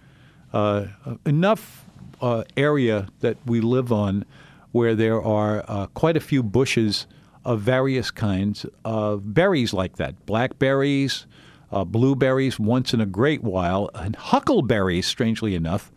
uh, 0.52 0.86
enough 1.24 1.84
uh, 2.20 2.44
area 2.56 3.08
that 3.20 3.36
we 3.46 3.60
live 3.60 3.92
on 3.92 4.24
where 4.72 4.94
there 4.94 5.22
are 5.22 5.64
uh, 5.68 5.86
quite 5.88 6.16
a 6.16 6.20
few 6.20 6.42
bushes 6.42 7.06
of 7.44 7.60
various 7.60 8.10
kinds 8.10 8.66
of 8.84 9.32
berries 9.32 9.72
like 9.72 9.96
that 9.96 10.26
blackberries, 10.26 11.26
uh, 11.70 11.84
blueberries 11.84 12.58
once 12.58 12.92
in 12.92 13.00
a 13.00 13.06
great 13.06 13.42
while, 13.42 13.88
and 13.94 14.16
huckleberries, 14.16 15.06
strangely 15.06 15.54
enough. 15.54 15.92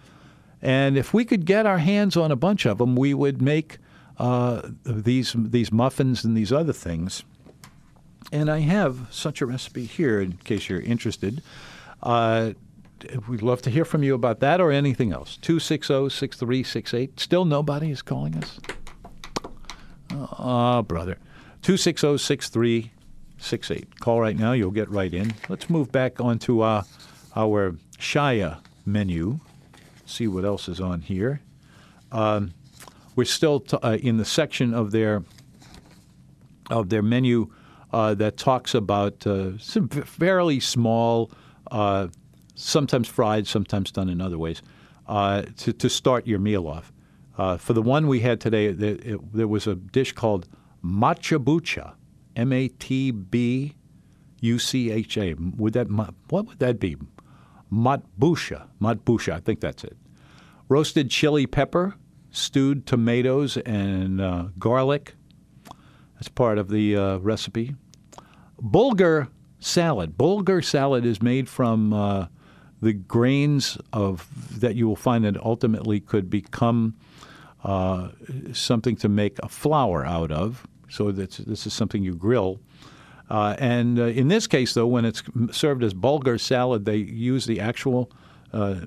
And 0.62 0.98
if 0.98 1.14
we 1.14 1.26
could 1.26 1.46
get 1.46 1.66
our 1.66 1.80
hands 1.80 2.16
on 2.16 2.32
a 2.32 2.36
bunch 2.36 2.66
of 2.66 2.78
them, 2.78 2.96
we 2.96 3.14
would 3.14 3.42
make 3.42 3.78
uh, 4.18 4.62
these 4.84 5.34
these 5.38 5.72
muffins 5.72 6.24
and 6.24 6.36
these 6.36 6.52
other 6.52 6.74
things. 6.74 7.24
And 8.32 8.50
I 8.50 8.60
have 8.60 9.08
such 9.12 9.42
a 9.42 9.46
recipe 9.46 9.86
here, 9.86 10.22
in 10.22 10.34
case 10.34 10.70
you're 10.70 10.82
interested. 10.82 11.42
Uh, 12.04 12.52
we'd 13.28 13.42
love 13.42 13.62
to 13.64 13.70
hear 13.70 13.86
from 13.86 14.04
you 14.04 14.14
about 14.14 14.40
that 14.42 14.62
or 14.62 14.72
anything 14.72 15.12
else. 15.12 15.38
260 15.38 16.10
6368. 16.10 17.20
Still 17.20 17.46
nobody 17.46 17.92
is 17.92 18.02
calling 18.02 18.36
us? 18.36 18.60
Oh, 20.12 20.82
brother. 20.84 21.18
260 21.62 22.18
6368. 22.18 24.00
Call 24.00 24.22
right 24.22 24.38
now. 24.38 24.54
You'll 24.54 24.72
get 24.72 24.90
right 24.90 25.14
in. 25.14 25.34
Let's 25.48 25.70
move 25.70 25.92
back 25.92 26.20
onto 26.22 26.62
uh, 26.62 26.84
our 27.36 27.76
Shaya 27.98 28.60
menu. 28.86 29.40
See 30.06 30.28
what 30.28 30.46
else 30.46 30.68
is 30.68 30.80
on 30.80 31.02
here. 31.02 31.42
Um, 32.12 32.54
we're 33.16 33.26
still 33.26 33.60
t- 33.60 33.78
uh, 33.82 33.98
in 33.98 34.18
the 34.18 34.26
section 34.26 34.74
of 34.74 34.92
their 34.92 35.24
of 36.70 36.90
their 36.90 37.02
menu 37.02 37.52
uh, 37.92 38.14
that 38.16 38.38
talks 38.38 38.74
about 38.76 39.26
uh, 39.26 39.58
some 39.58 39.90
fairly 39.90 40.60
small, 40.60 41.32
uh, 41.72 42.08
sometimes 42.56 43.08
fried, 43.08 43.48
sometimes 43.48 43.92
done 43.92 44.10
in 44.10 44.22
other 44.22 44.38
ways, 44.38 44.62
uh, 45.08 45.44
to, 45.58 45.74
to 45.74 45.90
start 45.90 46.28
your 46.28 46.40
meal 46.40 46.68
off. 46.68 46.92
for 47.60 47.74
the 47.74 47.82
one 47.82 48.08
we 48.08 48.20
had 48.20 48.40
today, 48.40 48.72
there, 48.72 48.98
it, 49.02 49.34
there 49.34 49.48
was 49.48 49.68
a 49.68 49.76
dish 49.76 50.14
called 50.14 50.48
matchabucha 50.84 51.94
M 52.36 52.54
A 52.54 52.68
T 52.70 53.12
B 53.12 53.76
U 54.42 54.60
C 54.60 54.92
H 54.92 55.18
A. 55.18 55.34
Would 55.34 55.74
that 55.74 55.90
what 55.90 56.46
would 56.46 56.60
that 56.60 56.80
be? 56.80 56.96
Matbusha. 57.72 58.68
Matbusha. 58.82 59.34
I 59.34 59.40
think 59.40 59.60
that's 59.60 59.84
it. 59.84 59.98
Roasted 60.70 61.10
chili 61.10 61.46
pepper, 61.48 61.96
stewed 62.32 62.86
tomatoes, 62.86 63.58
and 63.58 64.22
uh, 64.22 64.48
garlic. 64.58 65.16
That's 66.20 66.28
part 66.28 66.58
of 66.58 66.68
the 66.70 66.98
uh, 66.98 67.18
recipe. 67.20 67.76
Bulgur 68.62 69.30
salad. 69.60 70.18
Bulgur 70.18 70.64
salad 70.64 71.06
is 71.06 71.22
made 71.22 71.48
from 71.48 71.94
uh, 71.94 72.28
the 72.82 72.92
grains 72.92 73.78
of 73.94 74.28
that 74.60 74.76
you 74.76 74.86
will 74.86 74.98
find 74.98 75.24
that 75.24 75.38
ultimately 75.38 76.02
could 76.02 76.30
become 76.30 76.96
uh, 77.64 78.10
something 78.52 78.98
to 78.98 79.08
make 79.08 79.40
a 79.40 79.48
flour 79.48 80.06
out 80.06 80.32
of. 80.32 80.68
So 80.90 81.12
this 81.12 81.66
is 81.66 81.74
something 81.74 82.04
you 82.04 82.16
grill. 82.16 82.60
Uh, 83.30 83.56
and 83.58 83.98
uh, 83.98 84.06
in 84.06 84.28
this 84.28 84.46
case, 84.46 84.74
though, 84.74 84.88
when 84.88 85.06
it's 85.06 85.24
served 85.52 85.84
as 85.84 85.94
bulgur 85.94 86.40
salad, 86.40 86.84
they 86.84 86.98
use 86.98 87.46
the 87.46 87.62
actual 87.62 88.12
uh, 88.52 88.82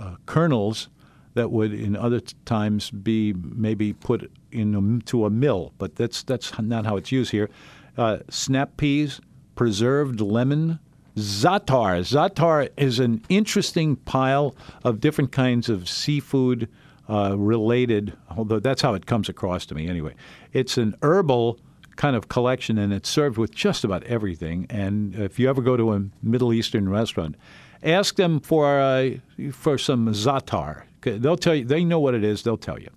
uh 0.00 0.14
kernels 0.24 0.88
that 1.34 1.50
would, 1.50 1.74
in 1.74 1.96
other 1.96 2.20
times, 2.44 2.90
be 2.90 3.34
maybe 3.34 3.92
put 3.92 4.30
into 4.52 5.24
a 5.24 5.30
mill. 5.30 5.72
But 5.78 5.96
that's 5.96 6.22
that's 6.22 6.58
not 6.58 6.86
how 6.86 6.96
it's 6.96 7.12
used 7.12 7.30
here. 7.30 7.50
Uh, 7.96 8.18
snap 8.28 8.76
peas, 8.76 9.20
preserved 9.54 10.20
lemon, 10.20 10.78
zatar. 11.16 12.00
Za'atar 12.00 12.68
is 12.76 12.98
an 13.00 13.24
interesting 13.28 13.96
pile 13.96 14.54
of 14.84 15.00
different 15.00 15.32
kinds 15.32 15.68
of 15.68 15.88
seafood 15.88 16.68
uh, 17.08 17.36
related, 17.36 18.16
although 18.36 18.60
that's 18.60 18.82
how 18.82 18.94
it 18.94 19.06
comes 19.06 19.28
across 19.28 19.66
to 19.66 19.74
me 19.74 19.88
anyway. 19.88 20.14
It's 20.52 20.76
an 20.76 20.94
herbal 21.02 21.58
kind 21.96 22.14
of 22.14 22.28
collection, 22.28 22.78
and 22.78 22.92
it's 22.92 23.08
served 23.08 23.38
with 23.38 23.52
just 23.52 23.82
about 23.82 24.04
everything. 24.04 24.66
And 24.70 25.14
if 25.16 25.38
you 25.38 25.48
ever 25.48 25.62
go 25.62 25.76
to 25.76 25.92
a 25.94 26.02
Middle 26.22 26.52
Eastern 26.52 26.88
restaurant, 26.88 27.34
ask 27.82 28.16
them 28.16 28.40
for 28.40 28.78
uh, 28.78 29.10
for 29.52 29.78
some 29.78 30.08
zatar. 30.08 30.84
They'll 31.02 31.36
tell 31.36 31.54
you. 31.54 31.64
They 31.64 31.84
know 31.84 31.98
what 31.98 32.14
it 32.14 32.22
is. 32.24 32.42
They'll 32.42 32.56
tell 32.56 32.78
you, 32.78 32.90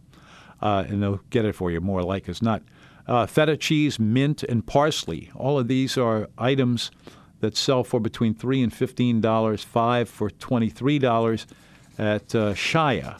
uh, 0.62 0.86
and 0.88 1.02
they'll 1.02 1.22
get 1.30 1.46
it 1.46 1.56
for 1.56 1.72
you 1.72 1.82
more 1.82 2.04
like 2.04 2.30
as 2.30 2.42
not. 2.42 2.62
Uh, 3.08 3.26
feta 3.26 3.58
cheese, 3.58 4.00
mint, 4.00 4.44
and 4.44 4.66
parsley. 4.66 5.32
All 5.36 5.60
of 5.60 5.68
these 5.68 5.98
are 5.98 6.30
items 6.38 6.92
that 7.40 7.58
sell 7.58 7.84
for 7.84 8.00
between 8.00 8.34
three 8.34 8.62
and 8.62 8.74
fifteen 8.74 9.22
dollars. 9.22 9.64
Five 9.64 10.10
for 10.10 10.30
twenty-three 10.30 11.00
dollars 11.00 11.48
at 11.98 12.34
uh, 12.36 12.54
Shaya 12.54 13.18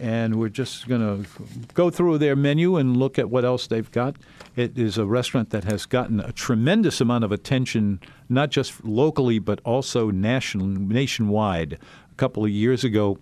and 0.00 0.36
we're 0.36 0.48
just 0.48 0.86
going 0.88 1.00
to 1.00 1.28
go 1.74 1.90
through 1.90 2.18
their 2.18 2.36
menu 2.36 2.76
and 2.76 2.96
look 2.96 3.18
at 3.18 3.30
what 3.30 3.44
else 3.44 3.66
they've 3.66 3.90
got. 3.90 4.16
It 4.56 4.78
is 4.78 4.98
a 4.98 5.04
restaurant 5.04 5.50
that 5.50 5.64
has 5.64 5.86
gotten 5.86 6.20
a 6.20 6.32
tremendous 6.32 7.00
amount 7.00 7.24
of 7.24 7.32
attention, 7.32 8.00
not 8.28 8.50
just 8.50 8.84
locally 8.84 9.38
but 9.38 9.60
also 9.64 10.10
national, 10.10 10.66
nationwide. 10.66 11.74
A 11.74 12.14
couple 12.16 12.44
of 12.44 12.50
years 12.50 12.84
ago, 12.84 13.18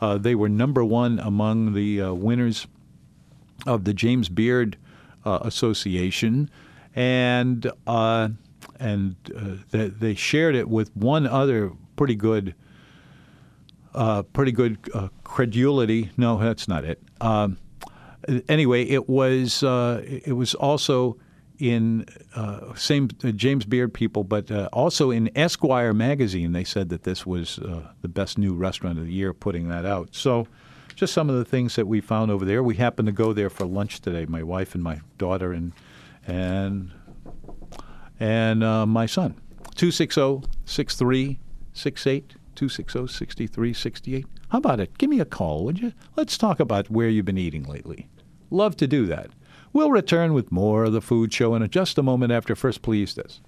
uh, 0.00 0.18
they 0.18 0.34
were 0.34 0.48
number 0.48 0.84
one 0.84 1.18
among 1.18 1.74
the 1.74 2.00
uh, 2.00 2.12
winners 2.12 2.66
of 3.66 3.84
the 3.84 3.92
James 3.92 4.28
Beard 4.28 4.76
uh, 5.24 5.40
Association, 5.42 6.50
and 6.94 7.70
uh, 7.86 8.28
and 8.78 9.16
uh, 9.36 9.62
they, 9.70 9.88
they 9.88 10.14
shared 10.14 10.54
it 10.54 10.68
with 10.68 10.94
one 10.96 11.26
other 11.26 11.72
pretty 11.96 12.14
good 12.14 12.54
uh, 13.94 14.22
pretty 14.22 14.52
good 14.52 14.78
credulity. 15.24 16.10
No, 16.16 16.38
that's 16.38 16.68
not 16.68 16.84
it. 16.84 17.02
Um, 17.20 17.58
anyway, 18.48 18.84
it 18.84 19.08
was 19.08 19.62
it 19.62 20.36
was 20.36 20.54
also 20.54 21.18
in 21.58 22.06
uh, 22.34 22.74
same 22.74 23.08
uh, 23.24 23.30
James 23.30 23.64
Beard 23.64 23.92
people, 23.92 24.24
but 24.24 24.50
uh, 24.50 24.68
also 24.72 25.10
in 25.10 25.30
Esquire 25.36 25.92
magazine. 25.92 26.52
They 26.52 26.64
said 26.64 26.88
that 26.90 27.02
this 27.02 27.26
was 27.26 27.56
the 27.56 28.08
best 28.08 28.38
new 28.38 28.54
restaurant 28.54 28.98
of 28.98 29.06
the 29.06 29.12
year, 29.12 29.32
putting 29.32 29.68
that 29.68 29.84
out. 29.84 30.14
So. 30.14 30.46
Just 30.94 31.14
some 31.14 31.30
of 31.30 31.36
the 31.36 31.44
things 31.44 31.76
that 31.76 31.86
we 31.86 32.00
found 32.00 32.28
over 32.28 32.44
there. 32.44 32.60
We 32.60 32.74
happened 32.74 33.06
to 33.06 33.12
go 33.12 33.32
there 33.32 33.50
for 33.50 33.64
lunch 33.64 34.00
today. 34.00 34.26
My 34.26 34.42
wife 34.42 34.74
and 34.74 34.82
my 34.82 35.00
daughter 35.16 35.52
and 35.52 35.72
and 36.26 36.90
and 38.18 38.58
my 38.90 39.06
son. 39.06 39.36
260 39.76 40.42
6368 40.64 42.34
260 42.56 43.06
6368. 43.06 44.26
How 44.48 44.58
about 44.58 44.80
it? 44.80 44.98
Give 44.98 45.08
me 45.08 45.20
a 45.20 45.24
call, 45.24 45.64
would 45.64 45.78
you? 45.78 45.92
Let's 46.16 46.36
talk 46.36 46.58
about 46.58 46.90
where 46.90 47.08
you've 47.08 47.26
been 47.26 47.38
eating 47.38 47.62
lately. 47.62 48.08
Love 48.50 48.76
to 48.78 48.88
do 48.88 49.06
that. 49.06 49.30
We'll 49.70 49.90
return 49.90 50.32
with 50.32 50.50
more 50.50 50.84
of 50.84 50.94
the 50.94 51.02
Food 51.02 51.30
Show 51.32 51.54
in 51.54 51.68
just 51.68 51.98
a 51.98 52.02
moment 52.02 52.32
after 52.32 52.56
First 52.56 52.80
Please 52.80 53.14
This. 53.14 53.42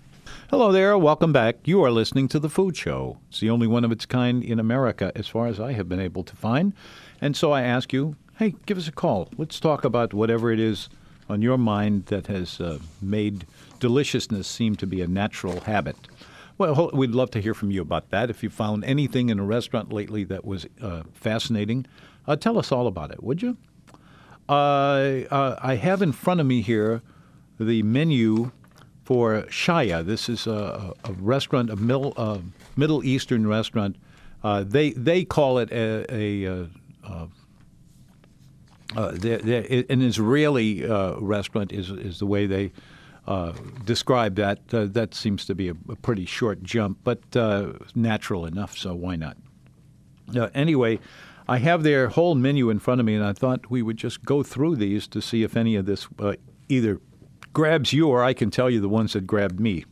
Hello 0.50 0.70
there, 0.70 0.96
welcome 0.98 1.32
back. 1.32 1.56
You 1.64 1.82
are 1.82 1.90
listening 1.90 2.28
to 2.28 2.38
The 2.38 2.50
Food 2.50 2.76
Show. 2.76 3.18
It's 3.30 3.40
the 3.40 3.48
only 3.48 3.66
one 3.66 3.86
of 3.86 3.90
its 3.92 4.04
kind 4.04 4.44
in 4.44 4.60
America, 4.60 5.12
as 5.14 5.28
far 5.28 5.46
as 5.46 5.58
I 5.58 5.72
have 5.72 5.88
been 5.88 5.98
able 5.98 6.22
to 6.24 6.36
find. 6.36 6.74
And 7.22 7.34
so 7.34 7.52
I 7.52 7.62
ask 7.62 7.90
you, 7.94 8.16
hey, 8.38 8.54
give 8.66 8.76
us 8.76 8.86
a 8.86 8.92
call. 8.92 9.30
Let's 9.38 9.58
talk 9.58 9.82
about 9.82 10.12
whatever 10.12 10.52
it 10.52 10.60
is 10.60 10.90
on 11.30 11.40
your 11.40 11.56
mind 11.56 12.06
that 12.06 12.26
has 12.26 12.60
uh, 12.60 12.80
made 13.00 13.46
deliciousness 13.78 14.46
seem 14.46 14.76
to 14.76 14.86
be 14.86 15.00
a 15.00 15.06
natural 15.06 15.60
habit. 15.60 15.96
Well, 16.58 16.90
we'd 16.92 17.12
love 17.12 17.30
to 17.30 17.40
hear 17.40 17.54
from 17.54 17.70
you 17.70 17.80
about 17.80 18.10
that. 18.10 18.28
If 18.28 18.42
you 18.42 18.50
found 18.50 18.84
anything 18.84 19.30
in 19.30 19.38
a 19.38 19.44
restaurant 19.44 19.90
lately 19.90 20.24
that 20.24 20.44
was 20.44 20.66
uh, 20.82 21.04
fascinating, 21.14 21.86
uh, 22.26 22.36
tell 22.36 22.58
us 22.58 22.70
all 22.70 22.86
about 22.86 23.10
it, 23.10 23.22
would 23.22 23.40
you? 23.40 23.56
Uh, 24.50 25.22
uh 25.30 25.58
I 25.62 25.76
have 25.76 26.02
in 26.02 26.12
front 26.12 26.40
of 26.40 26.46
me 26.46 26.60
here 26.60 27.02
the 27.58 27.82
menu 27.82 28.50
for 29.04 29.42
Shaya. 29.42 30.04
This 30.04 30.28
is 30.28 30.46
a, 30.46 30.92
a 31.04 31.12
restaurant, 31.12 31.70
a 31.70 31.76
middle, 31.76 32.14
uh, 32.16 32.38
Middle 32.76 33.04
Eastern 33.04 33.46
restaurant. 33.46 33.96
Uh, 34.42 34.64
they 34.64 34.90
they 34.90 35.24
call 35.24 35.58
it 35.58 35.70
a, 35.70 36.04
a, 36.12 36.44
a 36.44 36.68
uh, 38.96 39.12
they're, 39.12 39.38
they're, 39.38 39.84
an 39.88 40.02
Israeli 40.02 40.84
uh, 40.84 41.14
restaurant 41.20 41.72
is 41.72 41.90
is 41.90 42.18
the 42.18 42.26
way 42.26 42.46
they 42.46 42.72
uh, 43.26 43.52
describe 43.84 44.34
that. 44.36 44.58
Uh, 44.72 44.86
that 44.86 45.14
seems 45.14 45.44
to 45.46 45.54
be 45.54 45.68
a, 45.68 45.74
pretty 45.74 46.26
short 46.26 46.62
jump, 46.62 46.98
but 47.04 47.20
uh, 47.36 47.72
natural 47.94 48.46
enough, 48.46 48.76
so 48.76 48.94
why 48.94 49.14
not? 49.14 49.36
Uh, 50.34 50.48
anyway, 50.54 50.98
I 51.50 51.58
have 51.58 51.82
their 51.82 52.08
whole 52.08 52.34
menu 52.34 52.70
in 52.70 52.78
front 52.78 53.00
of 53.00 53.06
me, 53.06 53.14
and 53.14 53.24
I 53.24 53.32
thought 53.32 53.70
we 53.70 53.82
would 53.82 53.96
just 53.96 54.24
go 54.24 54.42
through 54.42 54.76
these 54.76 55.06
to 55.08 55.20
see 55.20 55.42
if 55.42 55.56
any 55.56 55.76
of 55.76 55.84
this 55.84 56.08
uh, 56.18 56.34
either 56.68 57.00
grabs 57.52 57.92
you 57.92 58.08
or 58.08 58.22
I 58.22 58.32
can 58.32 58.50
tell 58.50 58.70
you 58.70 58.80
the 58.80 58.88
ones 58.88 59.12
that 59.12 59.26
grabbed 59.26 59.60
me. 59.60 59.84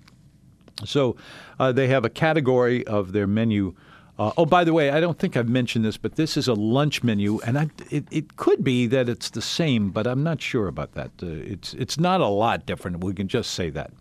So 0.85 1.17
they 1.59 1.89
have 1.89 2.05
a 2.05 2.11
category 2.11 2.87
of 2.87 3.11
their 3.13 3.27
menu 3.27 3.75
uh, 4.19 4.33
oh, 4.37 4.45
by 4.45 4.65
the 4.65 4.73
way, 4.73 4.91
I 4.91 5.01
don't 5.01 5.19
think 5.19 5.37
I've 5.37 5.49
mentioned 5.49 5.85
this, 5.85 5.97
but 5.97 6.17
this 6.17 6.37
is 6.37 6.49
a 6.49 6.55
lunch 6.55 7.05
menu, 7.05 7.39
and 7.47 7.57
I, 7.57 7.69
it, 7.89 8.05
it 8.11 8.37
could 8.37 8.65
be 8.65 8.89
that 8.89 9.09
it's 9.09 9.31
the 9.31 9.41
same, 9.41 9.91
but 9.91 10.09
I'm 10.09 10.25
not 10.25 10.43
sure 10.43 10.67
about 10.67 10.93
that. 10.95 11.13
Uh, 11.23 11.27
it's 11.27 11.73
it's 11.75 11.99
not 11.99 12.21
a 12.21 12.27
lot 12.27 12.67
different. 12.67 13.05
We 13.05 13.15
can 13.15 13.29
just 13.29 13.53
say 13.53 13.71
that. 13.71 13.93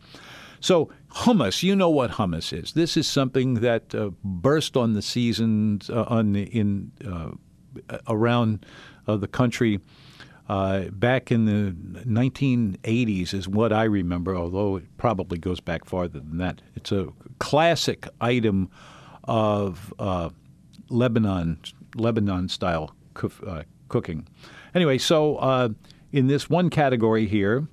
So 0.59 0.89
hummus, 1.11 1.61
you 1.61 1.75
know 1.75 1.91
what 1.91 2.11
hummus 2.11 2.51
is. 2.51 2.73
This 2.73 2.97
is 2.97 3.07
something 3.07 3.55
that 3.55 3.93
uh, 3.93 4.09
burst 4.23 4.75
on 4.75 4.93
the 4.93 5.03
seasons 5.03 5.91
uh, 5.91 6.05
on 6.07 6.33
the, 6.33 6.43
in 6.45 6.91
uh, 7.07 7.29
around 8.07 8.65
uh, 9.07 9.17
the 9.17 9.27
country. 9.27 9.79
back 10.47 11.31
in 11.31 11.45
the 11.45 11.75
1980s 12.05 13.33
is 13.33 13.47
what 13.47 13.73
I 13.73 13.83
remember, 13.83 14.35
although 14.35 14.77
it 14.77 14.85
probably 14.97 15.37
goes 15.37 15.59
back 15.59 15.85
farther 15.85 16.19
than 16.19 16.37
that. 16.37 16.61
It's 16.75 16.91
a 16.91 17.07
classic 17.39 18.07
item 18.21 18.69
of 19.25 19.93
uh, 19.99 20.29
Lebanon 20.89 21.59
Lebanon 21.95 22.49
style 22.49 22.95
co- 23.13 23.31
uh, 23.45 23.63
cooking. 23.89 24.27
Anyway, 24.73 24.97
so 24.97 25.37
uh, 25.37 25.69
in 26.11 26.27
this 26.27 26.49
one 26.49 26.69
category 26.69 27.25
here, 27.25 27.67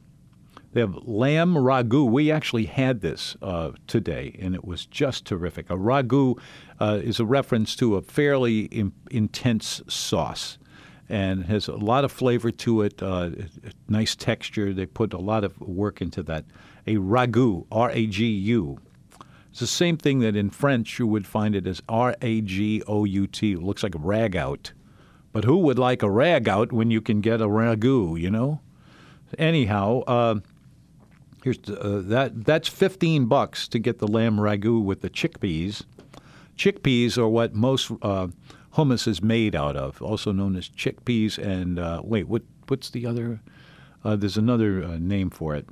they 0.74 0.80
have 0.80 0.96
lamb 1.06 1.54
ragu. 1.54 2.10
We 2.10 2.32
actually 2.32 2.66
had 2.66 3.00
this 3.00 3.36
uh, 3.40 3.70
today, 3.86 4.36
and 4.40 4.54
it 4.54 4.64
was 4.64 4.86
just 4.86 5.24
terrific. 5.24 5.70
A 5.70 5.76
ragu 5.76 6.36
uh, 6.80 7.00
is 7.02 7.20
a 7.20 7.24
reference 7.24 7.76
to 7.76 7.94
a 7.94 8.02
fairly 8.02 8.62
in- 8.66 8.92
intense 9.10 9.82
sauce 9.88 10.58
and 11.08 11.44
has 11.44 11.68
a 11.68 11.76
lot 11.76 12.04
of 12.04 12.10
flavor 12.10 12.50
to 12.50 12.82
it, 12.82 13.02
uh, 13.02 13.30
nice 13.88 14.16
texture. 14.16 14.72
They 14.72 14.86
put 14.86 15.12
a 15.12 15.18
lot 15.18 15.44
of 15.44 15.60
work 15.60 16.00
into 16.02 16.22
that. 16.24 16.44
A 16.88 16.96
ragu, 16.96 17.66
R 17.70 17.90
A 17.92 18.06
G 18.06 18.26
U. 18.26 18.78
It's 19.50 19.60
the 19.60 19.66
same 19.68 19.96
thing 19.96 20.18
that 20.20 20.34
in 20.34 20.50
French 20.50 20.98
you 20.98 21.06
would 21.06 21.26
find 21.26 21.54
it 21.54 21.68
as 21.68 21.80
R 21.88 22.16
A 22.20 22.40
G 22.40 22.82
O 22.88 23.04
U 23.04 23.26
T. 23.28 23.52
It 23.52 23.62
looks 23.62 23.84
like 23.84 23.94
a 23.94 23.98
ragout. 23.98 24.72
But 25.32 25.44
who 25.44 25.58
would 25.58 25.78
like 25.78 26.02
a 26.02 26.06
ragout 26.06 26.72
when 26.72 26.90
you 26.90 27.00
can 27.00 27.20
get 27.20 27.40
a 27.40 27.46
ragu, 27.46 28.20
you 28.20 28.30
know? 28.30 28.60
Anyhow, 29.38 30.02
uh, 30.06 30.40
here's 31.44 31.58
uh, 31.68 32.00
that 32.06 32.46
that's 32.46 32.68
15 32.68 33.26
bucks 33.26 33.68
to 33.68 33.78
get 33.78 33.98
the 33.98 34.08
lamb 34.08 34.38
ragu 34.38 34.82
with 34.82 35.02
the 35.02 35.10
chickpeas. 35.10 35.84
Chickpeas 36.56 37.18
are 37.18 37.28
what 37.28 37.54
most 37.54 37.92
uh, 38.00 38.28
hummus 38.74 39.06
is 39.06 39.22
made 39.22 39.54
out 39.54 39.76
of, 39.76 40.00
also 40.00 40.32
known 40.32 40.56
as 40.56 40.70
chickpeas 40.70 41.36
and 41.36 41.78
uh, 41.78 42.00
wait, 42.02 42.28
what 42.28 42.42
what's 42.68 42.88
the 42.90 43.04
other 43.06 43.40
uh, 44.04 44.16
there's 44.16 44.38
another 44.38 44.82
uh, 44.84 44.98
name 44.98 45.28
for 45.28 45.54
it. 45.54 45.68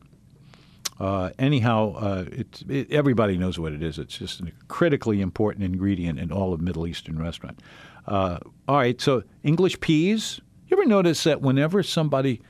Uh, 1.00 1.30
anyhow, 1.38 1.94
uh, 1.96 2.24
it, 2.30 2.92
everybody 2.92 3.38
knows 3.38 3.58
what 3.58 3.72
it 3.72 3.82
is. 3.82 3.98
It's 3.98 4.18
just 4.18 4.40
a 4.40 4.52
critically 4.68 5.20
important 5.22 5.64
ingredient 5.64 6.18
in 6.18 6.30
all 6.30 6.52
of 6.52 6.61
Middle 6.61 6.87
Eastern 6.87 7.18
restaurant. 7.18 7.61
All 8.06 8.40
right, 8.68 9.00
so 9.00 9.22
English 9.42 9.80
peas. 9.80 10.40
You 10.68 10.76
ever 10.76 10.87
notice 10.87 11.24
that 11.24 11.40
whenever 11.40 11.82
somebody 11.82 12.42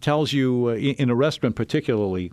tells 0.00 0.32
you 0.32 0.68
uh, 0.68 0.74
in 0.74 1.10
a 1.10 1.14
restaurant, 1.14 1.56
particularly, 1.56 2.32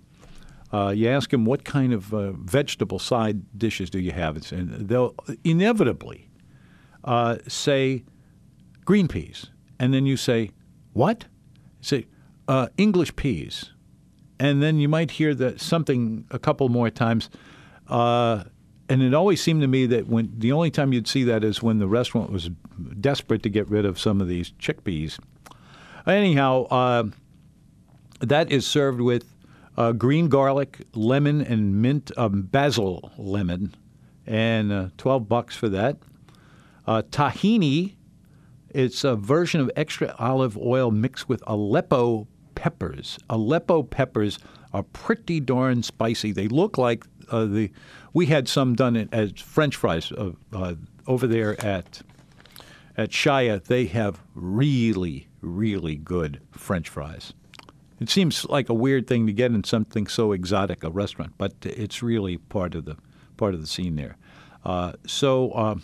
uh, 0.75 0.89
you 0.89 1.07
ask 1.07 1.29
them 1.29 1.45
what 1.45 1.63
kind 1.63 1.93
of 1.93 2.13
uh, 2.13 2.31
vegetable 2.31 2.99
side 2.99 3.57
dishes 3.57 3.89
do 3.89 3.99
you 3.99 4.11
have, 4.11 4.51
and 4.51 4.89
they'll 4.89 5.15
inevitably 5.43 6.29
say 7.47 8.03
green 8.83 9.07
peas, 9.07 9.47
and 9.79 9.93
then 9.93 10.05
you 10.05 10.17
say 10.17 10.51
what? 10.93 11.25
say 11.81 12.07
English 12.77 13.15
peas 13.15 13.71
and 14.39 14.61
then 14.61 14.79
you 14.79 14.89
might 14.89 15.11
hear 15.11 15.33
that 15.35 15.61
something 15.61 16.25
a 16.31 16.39
couple 16.39 16.67
more 16.69 16.89
times. 16.89 17.29
Uh, 17.87 18.43
and 18.89 19.01
it 19.01 19.13
always 19.13 19.41
seemed 19.41 19.61
to 19.61 19.67
me 19.67 19.85
that 19.87 20.07
when 20.07 20.31
the 20.37 20.51
only 20.51 20.69
time 20.69 20.93
you'd 20.93 21.07
see 21.07 21.23
that 21.23 21.43
is 21.43 21.63
when 21.63 21.79
the 21.79 21.87
restaurant 21.87 22.31
was 22.31 22.49
desperate 22.99 23.41
to 23.43 23.49
get 23.49 23.69
rid 23.69 23.85
of 23.85 23.99
some 23.99 24.21
of 24.21 24.27
these 24.27 24.51
chickpeas. 24.59 25.19
Anyhow, 26.05 26.65
uh, 26.65 27.03
that 28.19 28.51
is 28.51 28.67
served 28.67 29.01
with 29.01 29.34
uh, 29.77 29.91
green 29.91 30.27
garlic, 30.29 30.81
lemon, 30.93 31.41
and 31.41 31.81
mint 31.81 32.11
um, 32.17 32.43
basil 32.43 33.11
lemon, 33.17 33.75
and 34.25 34.71
uh, 34.71 34.89
twelve 34.97 35.27
bucks 35.27 35.55
for 35.55 35.69
that. 35.69 35.97
Uh, 36.87 37.01
tahini, 37.09 37.95
it's 38.69 39.03
a 39.03 39.15
version 39.15 39.61
of 39.61 39.71
extra 39.75 40.15
olive 40.19 40.57
oil 40.57 40.91
mixed 40.91 41.27
with 41.27 41.41
Aleppo 41.47 42.27
peppers. 42.55 43.17
Aleppo 43.29 43.83
peppers 43.83 44.39
are 44.73 44.83
pretty 44.83 45.39
darn 45.39 45.83
spicy. 45.83 46.31
They 46.31 46.47
look 46.47 46.77
like 46.77 47.05
uh, 47.31 47.45
the. 47.45 47.71
We 48.13 48.27
had 48.27 48.47
some 48.47 48.75
done 48.75 49.09
as 49.11 49.31
French 49.33 49.75
fries 49.75 50.11
uh, 50.11 50.31
uh, 50.53 50.75
over 51.07 51.27
there 51.27 51.63
at 51.65 52.01
at 52.97 53.09
Shaya. 53.09 53.63
They 53.63 53.85
have 53.85 54.21
really, 54.35 55.27
really 55.41 55.95
good 55.95 56.41
French 56.51 56.87
fries. 56.87 57.33
It 57.99 58.09
seems 58.09 58.45
like 58.45 58.69
a 58.69 58.73
weird 58.73 59.07
thing 59.07 59.25
to 59.27 59.33
get 59.33 59.51
in 59.51 59.63
something 59.63 60.07
so 60.07 60.31
exotic, 60.31 60.83
a 60.83 60.89
restaurant, 60.89 61.33
but 61.37 61.53
it's 61.63 62.03
really 62.03 62.37
part 62.37 62.75
of 62.75 62.85
the 62.85 62.97
part 63.37 63.53
of 63.53 63.61
the 63.61 63.67
scene 63.67 63.95
there. 63.95 64.17
Uh, 64.63 64.93
so 65.05 65.51
uh, 65.51 65.75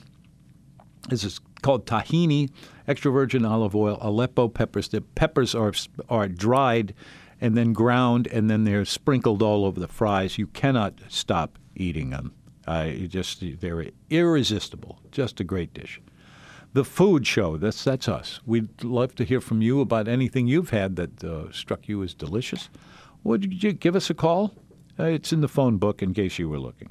this 1.10 1.24
is 1.24 1.39
called 1.62 1.86
tahini, 1.86 2.50
extra 2.88 3.12
virgin 3.12 3.45
olive 3.45 3.76
oil, 3.76 3.97
Aleppo 4.02 4.47
peppers. 4.47 4.89
The 4.89 5.02
peppers 5.02 5.56
are 5.56 5.74
are 6.10 6.28
dried 6.28 6.93
and 7.39 7.58
then 7.58 7.74
ground, 7.74 8.28
and 8.28 8.50
then 8.50 8.65
they're 8.65 8.86
sprinkled 8.86 9.41
all 9.41 9.65
over 9.65 9.80
the 9.80 9.88
fries. 9.88 10.38
You 10.38 10.47
cannot 10.47 11.00
stop 11.10 11.58
eating 11.76 12.12
them. 12.12 12.34
Uh, 12.67 12.89
just 12.89 13.43
they're 13.60 13.88
irresistible. 14.10 15.00
Just 15.12 15.39
a 15.39 15.43
great 15.43 15.74
dish. 15.74 16.00
The 16.73 16.86
food 16.86 17.27
show. 17.27 17.57
That's 17.57 17.84
that's 17.84 18.07
us. 18.07 18.39
We'd 18.45 18.84
love 18.84 19.13
to 19.15 19.25
hear 19.25 19.41
from 19.41 19.62
you 19.62 19.81
about 19.81 20.07
anything 20.07 20.47
you've 20.47 20.69
had 20.69 20.95
that 20.95 21.23
uh, 21.23 21.51
struck 21.51 21.89
you 21.89 22.01
as 22.01 22.13
delicious. 22.13 22.69
Would 23.23 23.62
you 23.63 23.73
give 23.73 23.95
us 23.95 24.10
a 24.10 24.13
call? 24.13 24.53
Uh, 24.97 25.05
it's 25.05 25.34
in 25.34 25.41
the 25.41 25.47
phone 25.47 25.77
book 25.77 26.01
in 26.01 26.13
case 26.13 26.39
you 26.39 26.49
were 26.49 26.60
looking. 26.60 26.89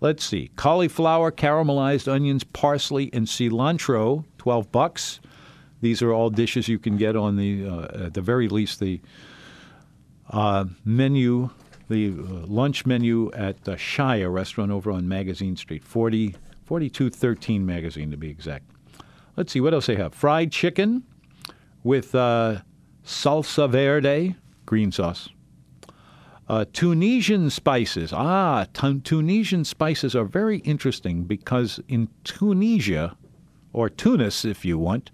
Let's 0.00 0.24
see. 0.24 0.50
Cauliflower, 0.54 1.32
caramelized 1.32 2.06
onions, 2.10 2.44
parsley, 2.44 3.10
and 3.12 3.26
cilantro, 3.26 4.24
12 4.38 4.70
bucks. 4.70 5.20
These 5.80 6.02
are 6.02 6.12
all 6.12 6.30
dishes 6.30 6.68
you 6.68 6.78
can 6.78 6.96
get 6.96 7.16
on 7.16 7.36
the, 7.36 7.66
uh, 7.66 8.06
at 8.06 8.14
the 8.14 8.20
very 8.20 8.48
least, 8.48 8.80
the 8.80 9.00
uh, 10.30 10.66
menu, 10.84 11.50
the 11.88 12.10
uh, 12.10 12.46
lunch 12.46 12.86
menu 12.86 13.32
at 13.32 13.64
the 13.64 13.72
Shaya 13.72 14.32
restaurant 14.32 14.70
over 14.70 14.90
on 14.90 15.08
Magazine 15.08 15.56
Street, 15.56 15.84
40, 15.84 16.36
4213 16.64 17.64
Magazine 17.64 18.10
to 18.10 18.16
be 18.16 18.28
exact. 18.28 18.70
Let's 19.38 19.52
see, 19.52 19.60
what 19.60 19.72
else 19.72 19.86
they 19.86 19.94
have? 19.94 20.14
Fried 20.14 20.50
chicken 20.50 21.04
with 21.84 22.12
uh, 22.12 22.62
salsa 23.04 23.70
verde, 23.70 24.34
green 24.66 24.90
sauce. 24.90 25.28
Uh, 26.48 26.64
Tunisian 26.72 27.48
spices. 27.48 28.12
Ah, 28.12 28.66
t- 28.72 28.98
Tunisian 28.98 29.64
spices 29.64 30.16
are 30.16 30.24
very 30.24 30.58
interesting 30.58 31.22
because 31.22 31.78
in 31.86 32.08
Tunisia, 32.24 33.16
or 33.72 33.88
Tunis 33.88 34.44
if 34.44 34.64
you 34.64 34.76
want, 34.76 35.12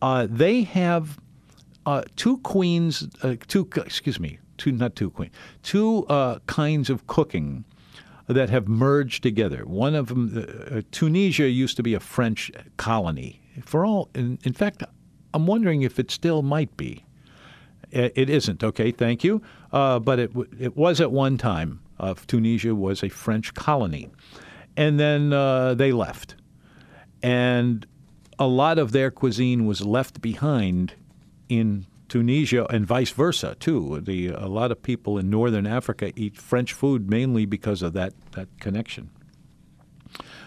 uh, 0.00 0.26
they 0.30 0.62
have 0.62 1.20
uh, 1.84 2.00
two 2.16 2.38
queens, 2.38 3.06
uh, 3.22 3.34
two, 3.46 3.68
excuse 3.76 4.18
me, 4.18 4.38
two, 4.56 4.72
not 4.72 4.96
two 4.96 5.10
queens, 5.10 5.34
two 5.62 6.06
uh, 6.06 6.38
kinds 6.46 6.88
of 6.88 7.06
cooking 7.08 7.66
that 8.26 8.50
have 8.50 8.68
merged 8.68 9.22
together. 9.22 9.64
One 9.66 9.94
of 9.94 10.08
them, 10.08 10.46
uh, 10.70 10.80
Tunisia 10.90 11.48
used 11.48 11.76
to 11.76 11.82
be 11.82 11.94
a 11.94 12.00
French 12.00 12.50
colony. 12.76 13.40
For 13.64 13.84
all, 13.84 14.08
in, 14.14 14.38
in 14.44 14.52
fact, 14.52 14.82
I'm 15.34 15.46
wondering 15.46 15.82
if 15.82 15.98
it 15.98 16.10
still 16.10 16.42
might 16.42 16.76
be. 16.76 17.04
It 17.90 18.28
isn't. 18.28 18.64
Okay, 18.64 18.90
thank 18.90 19.22
you. 19.22 19.40
Uh, 19.72 20.00
but 20.00 20.18
it 20.18 20.32
it 20.58 20.76
was 20.76 21.00
at 21.00 21.12
one 21.12 21.38
time. 21.38 21.80
Uh, 22.00 22.14
Tunisia 22.26 22.74
was 22.74 23.04
a 23.04 23.08
French 23.08 23.54
colony, 23.54 24.10
and 24.76 24.98
then 24.98 25.32
uh, 25.32 25.74
they 25.74 25.92
left, 25.92 26.34
and 27.22 27.86
a 28.36 28.48
lot 28.48 28.80
of 28.80 28.90
their 28.90 29.12
cuisine 29.12 29.64
was 29.64 29.84
left 29.84 30.20
behind 30.20 30.94
in 31.48 31.86
Tunisia 32.14 32.64
and 32.70 32.86
vice 32.86 33.10
versa 33.10 33.56
too. 33.58 34.00
The 34.00 34.28
a 34.28 34.46
lot 34.46 34.70
of 34.70 34.80
people 34.80 35.18
in 35.18 35.30
northern 35.30 35.66
Africa 35.66 36.12
eat 36.14 36.36
French 36.36 36.72
food 36.72 37.10
mainly 37.10 37.44
because 37.44 37.82
of 37.82 37.92
that 37.94 38.12
that 38.36 38.46
connection. 38.60 39.10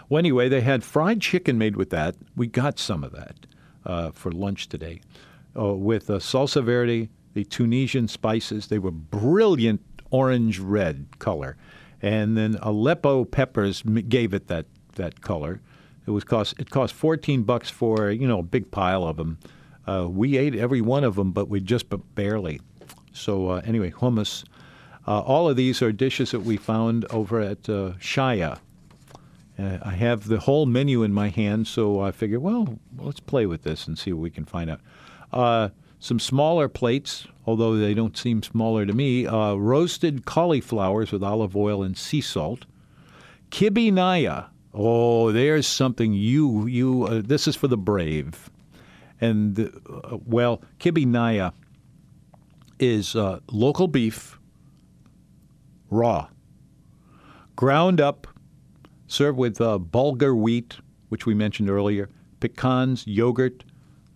Well, 0.07 0.19
anyway, 0.19 0.47
they 0.47 0.61
had 0.61 0.85
fried 0.85 1.19
chicken 1.19 1.57
made 1.57 1.75
with 1.75 1.89
that. 1.89 2.15
We 2.37 2.47
got 2.47 2.79
some 2.79 3.03
of 3.03 3.11
that 3.11 3.47
uh, 3.85 4.11
for 4.11 4.31
lunch 4.31 4.69
today, 4.69 5.01
uh, 5.59 5.73
with 5.73 6.07
salsa 6.07 6.63
verde, 6.63 7.09
the 7.33 7.43
Tunisian 7.43 8.07
spices. 8.07 8.67
They 8.67 8.79
were 8.79 8.91
brilliant 8.91 9.81
orange 10.09 10.59
red 10.59 11.19
color, 11.19 11.57
and 12.01 12.37
then 12.37 12.57
Aleppo 12.61 13.25
peppers 13.25 13.83
gave 14.07 14.33
it 14.33 14.47
that 14.47 14.67
that 14.95 15.19
color. 15.19 15.59
It 16.05 16.11
was 16.11 16.23
cost 16.23 16.57
it 16.59 16.69
cost 16.69 16.93
14 16.93 17.43
bucks 17.43 17.69
for 17.69 18.09
you 18.09 18.25
know 18.25 18.39
a 18.39 18.43
big 18.43 18.71
pile 18.71 19.03
of 19.03 19.17
them. 19.17 19.37
Uh, 19.87 20.07
we 20.09 20.37
ate 20.37 20.55
every 20.55 20.81
one 20.81 21.03
of 21.03 21.15
them, 21.15 21.31
but 21.31 21.47
we 21.47 21.59
just 21.61 21.89
but 21.89 22.01
barely. 22.13 22.59
So 23.13 23.49
uh, 23.49 23.61
anyway, 23.65 23.91
hummus. 23.91 24.43
Uh, 25.07 25.21
all 25.21 25.49
of 25.49 25.55
these 25.55 25.81
are 25.81 25.93
dishes 25.93 26.31
that 26.31 26.41
we 26.41 26.57
found 26.57 27.05
over 27.05 27.39
at 27.39 27.69
uh. 27.69 27.93
Uh, 29.57 29.77
I 29.81 29.91
have 29.91 30.27
the 30.27 30.39
whole 30.39 30.65
menu 30.65 31.01
in 31.03 31.13
my 31.13 31.29
hand, 31.29 31.65
so 31.67 32.01
I 32.01 32.11
figured, 32.11 32.41
well, 32.41 32.77
let's 32.97 33.21
play 33.21 33.45
with 33.45 33.63
this 33.63 33.87
and 33.87 33.97
see 33.97 34.11
what 34.11 34.21
we 34.21 34.29
can 34.29 34.45
find 34.45 34.69
out. 34.69 34.81
Uh, 35.31 35.69
some 35.99 36.19
smaller 36.19 36.67
plates, 36.67 37.25
although 37.45 37.75
they 37.75 37.93
don't 37.93 38.17
seem 38.17 38.43
smaller 38.43 38.85
to 38.85 38.93
me. 38.93 39.25
roasted 39.25 40.25
cauliflowers 40.25 41.11
with 41.11 41.23
olive 41.23 41.55
oil 41.55 41.81
and 41.81 41.97
sea 41.97 42.21
salt. 42.21 42.65
Kibbeh 43.49 43.91
Naya. 43.91 44.43
Oh, 44.73 45.31
there's 45.31 45.65
something 45.65 46.13
you 46.13 46.67
you. 46.67 47.21
this 47.23 47.47
is 47.47 47.55
for 47.55 47.67
the 47.67 47.77
brave 47.77 48.51
and 49.19 49.59
uh, 49.59 50.17
well, 50.25 50.61
kibbeh 50.79 51.51
is 52.79 53.15
uh, 53.15 53.39
local 53.51 53.87
beef, 53.87 54.39
raw, 55.89 56.27
ground 57.55 57.99
up, 57.99 58.27
served 59.07 59.37
with 59.37 59.59
uh, 59.59 59.79
bulgur 59.79 60.35
wheat, 60.35 60.77
which 61.09 61.25
we 61.25 61.33
mentioned 61.33 61.69
earlier, 61.69 62.09
pecans, 62.39 63.05
yogurt, 63.07 63.63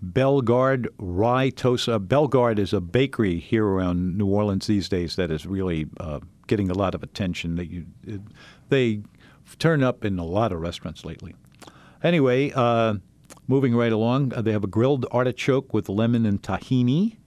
Bellegarde 0.02 0.90
rye 0.98 1.52
toast. 1.52 1.88
Uh, 1.88 2.00
Bellegarde 2.00 2.60
is 2.60 2.74
a 2.74 2.82
bakery 2.82 3.38
here 3.38 3.66
around 3.66 4.18
New 4.18 4.26
Orleans 4.26 4.66
these 4.66 4.90
days 4.90 5.16
that 5.16 5.30
is 5.30 5.46
really 5.46 5.88
uh, 6.00 6.20
getting 6.48 6.72
a 6.72 6.74
lot 6.74 6.96
of 6.96 7.04
attention. 7.04 7.56
That 7.56 7.70
you, 7.70 7.86
they 8.70 9.02
turn 9.60 9.84
up 9.84 10.04
in 10.04 10.18
a 10.18 10.26
lot 10.26 10.52
of 10.52 10.60
restaurants 10.60 11.06
lately. 11.06 11.36
Anyway, 12.04 12.52
uh, 12.56 12.96
Moving 13.48 13.76
right 13.76 13.92
along, 13.92 14.34
uh, 14.34 14.42
they 14.42 14.52
have 14.52 14.64
a 14.64 14.68
grilled 14.68 15.06
artichoke 15.12 15.74
with 15.74 15.90
lemon 15.90 16.26
and 16.26 16.42
tahini. 16.42 17.18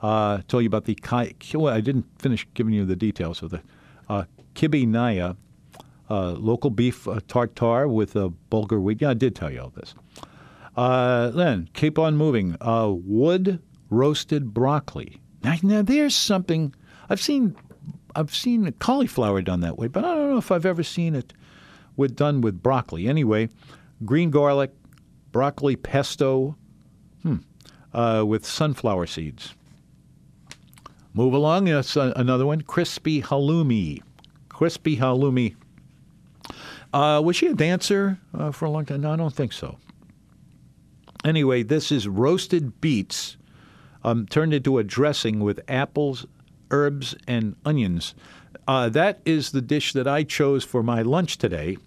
Uh, 0.00 0.40
you 0.52 0.66
about 0.66 0.84
the 0.84 0.94
kai. 0.94 1.34
Well, 1.54 1.74
I 1.74 1.80
didn't 1.80 2.06
finish 2.18 2.46
giving 2.54 2.72
you 2.72 2.84
the 2.84 2.96
details 2.96 3.42
of 3.42 3.50
the 3.50 3.62
uh, 4.08 4.24
naya, 4.62 5.34
uh, 6.10 6.32
local 6.32 6.70
beef 6.70 7.06
uh, 7.06 7.20
tartare 7.28 7.88
with 7.88 8.16
uh, 8.16 8.30
bulgur 8.50 8.80
wheat. 8.80 9.02
Yeah, 9.02 9.10
I 9.10 9.14
did 9.14 9.34
tell 9.34 9.50
you 9.50 9.60
all 9.60 9.70
this. 9.70 9.94
Uh, 10.76 11.30
then 11.30 11.68
keep 11.74 11.98
on 11.98 12.16
moving. 12.16 12.56
Uh, 12.60 12.92
wood 12.92 13.60
roasted 13.90 14.54
broccoli. 14.54 15.20
Now, 15.42 15.56
now 15.62 15.82
there's 15.82 16.14
something 16.14 16.74
I've 17.10 17.20
seen. 17.20 17.56
I've 18.14 18.34
seen 18.34 18.72
cauliflower 18.78 19.42
done 19.42 19.60
that 19.60 19.78
way, 19.78 19.88
but 19.88 20.04
I 20.04 20.14
don't 20.14 20.30
know 20.30 20.38
if 20.38 20.50
I've 20.50 20.66
ever 20.66 20.82
seen 20.82 21.14
it 21.14 21.32
with 21.96 22.16
done 22.16 22.40
with 22.40 22.62
broccoli. 22.62 23.06
Anyway, 23.06 23.48
green 24.04 24.30
garlic, 24.30 24.72
broccoli 25.32 25.76
pesto 25.76 26.56
hmm, 27.22 27.36
uh, 27.92 28.24
with 28.26 28.46
sunflower 28.46 29.06
seeds. 29.06 29.54
Move 31.14 31.32
along. 31.32 31.64
That's 31.64 31.96
another 31.96 32.46
one. 32.46 32.60
Crispy 32.62 33.22
halloumi. 33.22 34.02
Crispy 34.48 34.96
halloumi. 34.96 35.56
Uh, 36.92 37.20
was 37.24 37.36
she 37.36 37.46
a 37.46 37.54
dancer 37.54 38.18
uh, 38.34 38.50
for 38.50 38.66
a 38.66 38.70
long 38.70 38.84
time? 38.84 39.00
No, 39.00 39.12
I 39.12 39.16
don't 39.16 39.34
think 39.34 39.52
so. 39.52 39.78
Anyway, 41.24 41.62
this 41.62 41.90
is 41.90 42.06
roasted 42.06 42.80
beets 42.80 43.36
um, 44.04 44.26
turned 44.26 44.54
into 44.54 44.78
a 44.78 44.84
dressing 44.84 45.40
with 45.40 45.60
apples, 45.68 46.26
herbs, 46.70 47.16
and 47.26 47.56
onions. 47.64 48.14
Uh, 48.66 48.88
that 48.88 49.20
is 49.24 49.50
the 49.50 49.60
dish 49.60 49.92
that 49.92 50.06
I 50.06 50.22
chose 50.22 50.64
for 50.64 50.82
my 50.82 51.02
lunch 51.02 51.38
today 51.38 51.78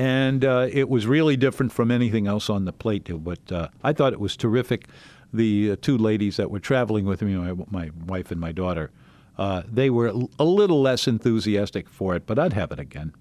and 0.00 0.46
uh, 0.46 0.66
it 0.72 0.88
was 0.88 1.06
really 1.06 1.36
different 1.36 1.72
from 1.72 1.90
anything 1.90 2.26
else 2.26 2.48
on 2.48 2.64
the 2.64 2.72
plate. 2.72 3.10
But 3.22 3.52
uh, 3.52 3.68
I 3.84 3.92
thought 3.92 4.14
it 4.14 4.18
was 4.18 4.34
terrific. 4.34 4.86
The 5.30 5.72
uh, 5.72 5.76
two 5.82 5.98
ladies 5.98 6.38
that 6.38 6.50
were 6.50 6.58
traveling 6.58 7.04
with 7.04 7.20
me, 7.20 7.34
my, 7.34 7.54
my 7.70 7.90
wife 8.06 8.30
and 8.30 8.40
my 8.40 8.50
daughter, 8.50 8.90
uh, 9.36 9.62
they 9.70 9.90
were 9.90 10.10
a 10.38 10.44
little 10.44 10.80
less 10.80 11.06
enthusiastic 11.06 11.86
for 11.86 12.16
it, 12.16 12.24
but 12.24 12.38
I'd 12.38 12.54
have 12.54 12.72
it 12.72 12.78
again. 12.78 13.12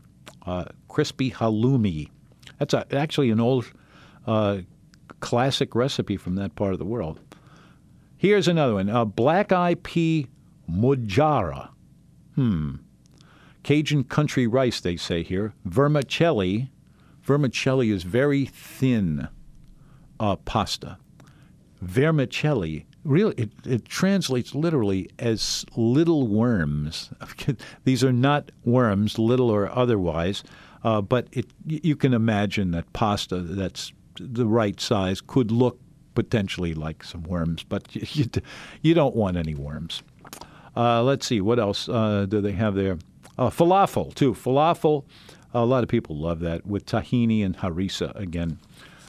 Uh, 0.46 0.66
crispy 0.88 1.32
halloumi. 1.32 2.12
That's 2.60 2.74
a, 2.74 2.86
actually 2.96 3.30
an 3.30 3.42
old 3.42 3.70
uh, 4.26 4.60
classic 5.20 5.76
recipe 5.76 6.16
from 6.16 6.36
that 6.36 6.56
part 6.56 6.72
of 6.72 6.80
the 6.80 6.86
world. 6.86 7.20
Here's 8.16 8.48
another 8.48 8.76
one: 8.76 9.10
black 9.10 9.52
eye 9.52 9.76
pea 9.84 10.28
mujara. 10.72 11.72
Hmm. 12.36 12.76
Cajun 13.64 14.04
country 14.04 14.48
rice, 14.48 14.80
they 14.80 14.96
say 14.96 15.24
here. 15.24 15.54
Vermicelli. 15.66 16.70
Vermicelli 17.22 17.92
is 17.92 18.04
very 18.04 18.46
thin 18.46 19.28
uh, 20.20 20.36
pasta. 20.38 20.98
Vermicelli 21.82 22.86
really 23.04 23.34
it, 23.38 23.52
it 23.66 23.86
translates 23.86 24.54
literally 24.54 25.10
as 25.20 25.66
little 25.76 26.28
worms. 26.28 27.10
These 27.84 28.04
are 28.04 28.14
not 28.14 28.52
worms, 28.64 29.18
little 29.18 29.50
or 29.50 29.70
otherwise, 29.70 30.44
uh, 30.84 31.02
but 31.02 31.28
it, 31.32 31.48
you 31.66 31.96
can 31.96 32.14
imagine 32.14 32.72
that 32.72 32.92
pasta 32.94 33.40
that's 33.40 33.94
the 34.20 34.46
right 34.46 34.80
size 34.80 35.22
could 35.22 35.52
look 35.52 35.80
potentially 36.16 36.74
like 36.74 37.04
some 37.04 37.24
worms, 37.24 37.64
but 37.64 37.84
you, 38.16 38.26
you 38.82 38.94
don't 38.94 39.16
want 39.16 39.38
any 39.38 39.56
worms. 39.56 40.04
Uh, 40.76 41.04
let's 41.04 41.26
see, 41.26 41.42
what 41.42 41.60
else 41.60 41.90
uh, 41.90 42.26
do 42.28 42.42
they 42.42 42.52
have 42.52 42.76
there? 42.76 42.98
Uh, 43.40 43.50
falafel, 43.50 44.14
too. 44.14 44.34
Falafel, 44.34 45.06
a 45.54 45.64
lot 45.64 45.82
of 45.82 45.88
people 45.88 46.18
love 46.18 46.42
that 46.42 46.66
with 46.66 46.86
tahini 46.86 47.44
and 47.44 47.56
harissa 47.56 48.14
again. 48.20 48.60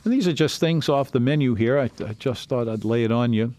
And 0.04 0.12
these 0.12 0.28
are 0.28 0.32
just 0.32 0.60
things 0.60 0.88
off 0.88 1.10
the 1.10 1.18
menu 1.18 1.56
here. 1.56 1.76
I, 1.80 1.90
I 2.06 2.12
just 2.16 2.48
thought 2.48 2.68
I'd 2.68 2.84
lay 2.84 3.02
it 3.02 3.10
on 3.10 3.32
you 3.32 3.54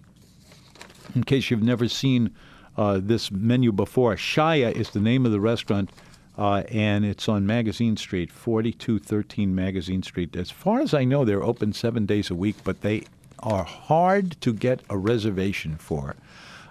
in 1.14 1.26
case 1.26 1.52
you've 1.52 1.62
never 1.62 1.90
seen 1.90 2.34
uh, 2.78 3.02
this 3.04 3.30
menu 3.32 3.74
before. 3.74 4.16
Shaya 4.16 4.72
is 4.72 4.92
the 4.92 5.02
name 5.02 5.26
of 5.26 5.34
the 5.34 5.42
restaurant, 5.42 5.90
uh, 6.38 6.64
and 6.70 7.04
it's 7.04 7.28
on 7.28 7.46
Magazine 7.46 7.98
Street, 7.98 8.32
4213 8.32 9.54
Magazine 9.54 10.02
Street. 10.04 10.38
As 10.38 10.52
far 10.52 10.80
as 10.80 10.94
I 10.94 11.04
know, 11.04 11.26
they're 11.26 11.44
open 11.44 11.74
seven 11.74 12.06
days 12.06 12.30
a 12.30 12.36
week, 12.36 12.56
but 12.64 12.80
they 12.80 13.04
are 13.40 13.66
hard 13.66 14.40
to 14.40 14.54
get 14.54 14.84
a 14.90 14.98
reservation 14.98 15.76
for. 15.76 16.16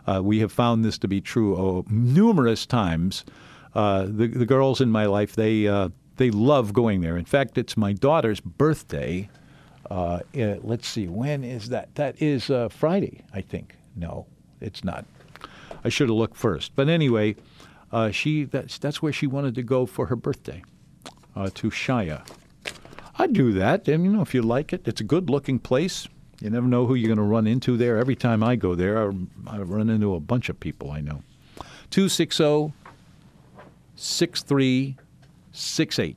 Uh, 0.07 0.23
we 0.25 0.39
have 0.39 0.53
found 0.53 0.87
this 0.87 0.97
to 0.97 1.07
be 1.07 1.21
true 1.21 1.55
oh, 1.55 1.85
numerous 1.91 2.65
times. 2.65 3.27
Uh, 3.75 4.03
the, 4.03 4.27
the 4.27 4.47
girls 4.47 4.81
in 4.81 4.91
my 4.91 5.07
life, 5.07 5.37
they, 5.37 5.67
uh, 5.67 5.89
they 6.17 6.31
love 6.31 6.73
going 6.73 7.01
there. 7.01 7.17
In 7.17 7.25
fact, 7.25 7.57
it's 7.57 7.77
my 7.77 7.93
daughter's 7.93 8.41
birthday. 8.41 9.29
Uh, 9.91 10.21
let's 10.35 10.87
see, 10.87 11.07
when 11.09 11.45
is 11.45 11.69
that? 11.71 11.95
That 11.95 12.21
is 12.21 12.51
Friday, 12.71 13.25
I 13.33 13.41
think. 13.41 13.77
No, 13.97 14.27
it's 14.61 14.85
not. 14.85 15.05
I 15.85 15.89
should 15.89 16.09
have 16.09 16.17
looked 16.17 16.37
first. 16.37 16.73
But 16.77 16.89
anyway, 16.89 17.37
uh, 17.93 18.11
she 18.11 18.45
that's 18.45 18.79
that's 18.79 19.03
where 19.03 19.13
she 19.13 19.27
wanted 19.27 19.55
to 19.57 19.63
go 19.63 19.87
for 19.87 20.07
her 20.07 20.17
birthday, 20.17 20.63
uh, 21.35 21.51
to 21.55 21.71
Shaya. 21.71 22.27
I'd 23.19 23.33
do 23.33 23.53
that. 23.53 23.89
And 23.89 24.05
you 24.05 24.13
know, 24.13 24.23
if 24.23 24.35
you 24.35 24.43
like 24.43 24.73
it, 24.73 24.87
it's 24.87 25.01
a 25.01 25.05
good-looking 25.05 25.59
place. 25.59 26.09
You 26.41 26.51
never 26.51 26.67
know 26.67 26.87
who 26.87 26.95
you're 26.95 27.09
going 27.09 27.19
to 27.19 27.23
run 27.23 27.47
into 27.47 27.77
there. 27.77 27.99
Every 27.99 28.17
time 28.17 28.43
I 28.43 28.57
go 28.57 28.75
there, 28.75 29.11
I, 29.11 29.15
I 29.47 29.59
run 29.59 29.91
into 29.91 30.15
a 30.15 30.21
bunch 30.21 30.49
of 30.49 30.59
people 30.59 30.91
I 30.91 31.01
know. 31.01 31.23
260 31.91 32.73
6368. 34.01 36.17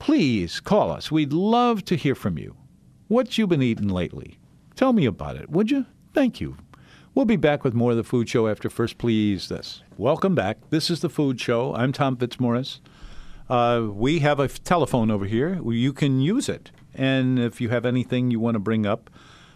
Please 0.00 0.58
call 0.58 0.90
us. 0.90 1.12
We'd 1.12 1.32
love 1.32 1.84
to 1.84 1.94
hear 1.94 2.16
from 2.16 2.36
you. 2.36 2.56
What 3.06 3.38
you 3.38 3.46
been 3.46 3.62
eating 3.62 3.86
lately? 3.86 4.40
Tell 4.74 4.92
me 4.92 5.06
about 5.06 5.36
it, 5.36 5.50
would 5.50 5.70
you? 5.70 5.86
Thank 6.12 6.40
you. 6.40 6.56
We'll 7.14 7.26
be 7.26 7.36
back 7.36 7.62
with 7.62 7.74
more 7.74 7.92
of 7.92 7.96
the 7.96 8.02
Food 8.02 8.28
Show 8.28 8.48
after 8.48 8.68
first 8.68 8.98
please 8.98 9.48
this. 9.48 9.84
Welcome 9.96 10.34
back. 10.34 10.58
This 10.70 10.90
is 10.90 11.00
the 11.00 11.08
Food 11.08 11.40
Show. 11.40 11.76
I'm 11.76 11.92
Tom 11.92 12.16
Fitzmaurice. 12.16 12.80
Uh, 13.48 13.86
we 13.92 14.18
have 14.18 14.40
a 14.40 14.44
f- 14.44 14.60
telephone 14.64 15.12
over 15.12 15.26
here. 15.26 15.60
You 15.62 15.92
can 15.92 16.20
use 16.20 16.48
it. 16.48 16.72
And 16.92 17.38
if 17.38 17.60
you 17.60 17.68
have 17.68 17.86
anything 17.86 18.32
you 18.32 18.40
want 18.40 18.56
to 18.56 18.60
bring 18.60 18.84
up 18.84 19.10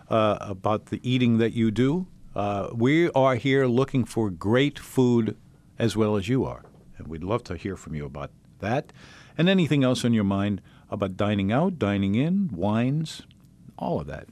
uh, 0.08 0.38
about 0.40 0.86
the 0.86 1.00
eating 1.02 1.38
that 1.38 1.52
you 1.52 1.72
do, 1.72 2.06
uh, 2.36 2.68
we 2.72 3.10
are 3.10 3.34
here 3.34 3.66
looking 3.66 4.04
for 4.04 4.30
great 4.30 4.78
food 4.78 5.36
as 5.80 5.96
well 5.96 6.14
as 6.14 6.28
you 6.28 6.44
are. 6.44 6.62
And 6.98 7.08
we'd 7.08 7.24
love 7.24 7.44
to 7.44 7.56
hear 7.56 7.76
from 7.76 7.94
you 7.94 8.04
about 8.04 8.30
that 8.60 8.92
and 9.36 9.48
anything 9.48 9.82
else 9.84 10.04
on 10.04 10.12
your 10.12 10.24
mind 10.24 10.60
about 10.90 11.16
dining 11.16 11.50
out, 11.50 11.78
dining 11.78 12.14
in, 12.14 12.50
wines, 12.52 13.22
all 13.78 14.00
of 14.00 14.06
that. 14.06 14.28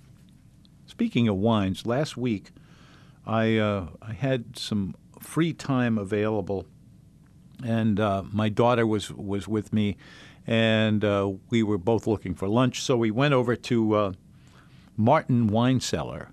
Speaking 0.86 1.28
of 1.28 1.36
wines, 1.36 1.86
last 1.86 2.16
week 2.16 2.50
I 3.26 3.56
uh, 3.56 3.86
I 4.02 4.12
had 4.12 4.58
some 4.58 4.94
free 5.20 5.52
time 5.52 5.98
available, 5.98 6.66
and 7.64 8.00
uh, 8.00 8.24
my 8.32 8.48
daughter 8.48 8.86
was 8.86 9.10
was 9.12 9.46
with 9.46 9.72
me, 9.72 9.96
and 10.46 11.04
uh, 11.04 11.32
we 11.48 11.62
were 11.62 11.78
both 11.78 12.06
looking 12.06 12.34
for 12.34 12.48
lunch. 12.48 12.82
So 12.82 12.96
we 12.96 13.10
went 13.10 13.34
over 13.34 13.56
to 13.56 13.94
uh, 13.94 14.12
Martin 14.96 15.46
Wine 15.46 15.80
Cellar, 15.80 16.32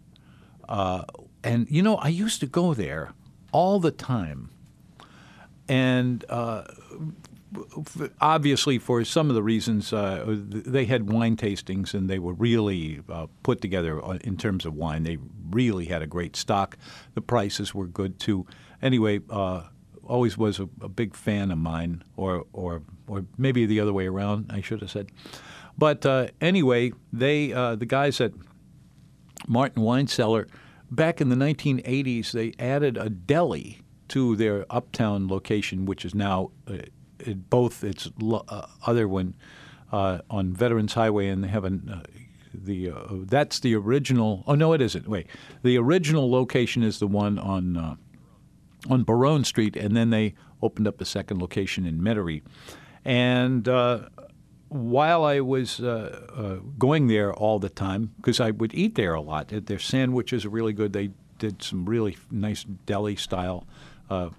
uh, 0.68 1.04
and 1.44 1.68
you 1.70 1.82
know 1.82 1.96
I 1.98 2.10
used 2.10 2.40
to 2.40 2.48
go 2.48 2.74
there 2.74 3.14
all 3.52 3.80
the 3.80 3.92
time, 3.92 4.50
and 5.68 6.24
uh, 6.30 6.64
obviously, 8.22 8.78
for 8.78 9.04
some 9.04 9.30
of 9.30 9.36
the 9.36 9.44
reasons, 9.44 9.94
uh, 9.94 10.24
they 10.28 10.86
had 10.86 11.10
wine 11.10 11.36
tastings 11.36 11.94
and 11.94 12.10
they 12.10 12.20
were 12.20 12.34
really 12.34 13.02
uh, 13.10 13.28
put 13.44 13.62
together 13.62 14.00
in 14.22 14.38
terms 14.38 14.66
of 14.66 14.74
wine. 14.74 15.04
They 15.04 15.18
really 15.50 15.86
had 15.86 16.02
a 16.02 16.08
great 16.08 16.36
stock. 16.36 16.78
The 17.14 17.22
prices 17.22 17.74
were 17.74 17.88
good 17.88 18.20
too. 18.20 18.46
Anyway, 18.82 19.22
uh, 19.30 19.64
always 20.04 20.38
was 20.38 20.60
a, 20.60 20.70
a, 20.82 20.90
big 20.90 21.16
fan 21.16 21.52
of 21.52 21.58
mine, 21.58 22.04
or 22.16 22.46
or 22.54 22.82
or 23.08 23.26
maybe 23.38 23.66
the 23.66 23.80
other 23.80 23.94
way 23.94 24.08
around. 24.08 24.52
I 24.52 24.62
should 24.62 24.82
have 24.82 24.92
said. 24.92 25.10
But 25.78 26.06
uh, 26.06 26.28
anyway, 26.42 26.94
they 27.12 27.54
uh, 27.54 27.76
the 27.76 27.86
guys 27.86 28.22
at 28.22 28.34
Martin 29.48 29.84
Wine 29.84 30.08
Cellar 30.08 30.48
back 30.90 31.20
in 31.20 31.30
the 31.30 31.36
1980s 31.36 32.32
they 32.32 32.54
added 32.64 32.98
a 32.98 33.10
deli 33.10 33.82
to 34.10 34.36
their 34.36 34.66
uptown 34.70 35.28
location, 35.28 35.86
which 35.86 36.06
is 36.06 36.16
now 36.16 36.52
uh, 36.68 36.78
it, 37.20 37.50
both 37.50 37.84
its 37.84 38.10
uh, 38.22 38.68
other 38.86 39.08
one 39.08 39.36
uh, 39.92 40.20
on 40.30 40.54
Veterans 40.54 40.94
Highway, 40.94 41.28
and 41.28 41.44
they 41.44 41.48
have 41.48 41.66
an, 41.66 41.90
uh, 41.90 42.08
the 42.54 42.92
uh, 42.92 43.04
that's 43.26 43.60
the 43.60 43.76
original. 43.76 44.44
Oh 44.48 44.56
no, 44.56 44.74
it 44.74 44.82
isn't. 44.82 45.08
Wait, 45.08 45.28
the 45.64 45.78
original 45.78 46.30
location 46.30 46.84
is 46.84 47.00
the 47.00 47.08
one 47.08 47.40
on 47.40 47.78
uh, 47.78 47.96
on 48.90 49.04
Baronne 49.04 49.44
Street, 49.44 49.76
and 49.76 49.96
then 49.96 50.10
they 50.10 50.36
opened 50.62 50.88
up 50.88 51.02
a 51.02 51.06
second 51.06 51.40
location 51.40 51.86
in 51.86 52.00
Metairie. 52.00 52.42
And 53.06 53.68
while 54.70 55.24
I 55.24 55.40
was 55.40 55.80
going 56.78 57.08
there 57.08 57.34
all 57.34 57.60
the 57.60 57.70
time, 57.70 58.14
because 58.18 58.40
I 58.42 58.52
would 58.52 58.74
eat 58.74 58.96
there 58.96 59.14
a 59.14 59.22
lot, 59.22 59.48
their 59.50 59.80
sandwiches 59.80 60.46
are 60.46 60.50
really 60.50 60.74
good. 60.74 60.92
They 60.94 61.12
did 61.38 61.64
some 61.64 61.86
really 61.86 62.18
nice 62.32 62.64
deli 62.64 63.16
style 63.16 63.68
uh, 64.10 64.30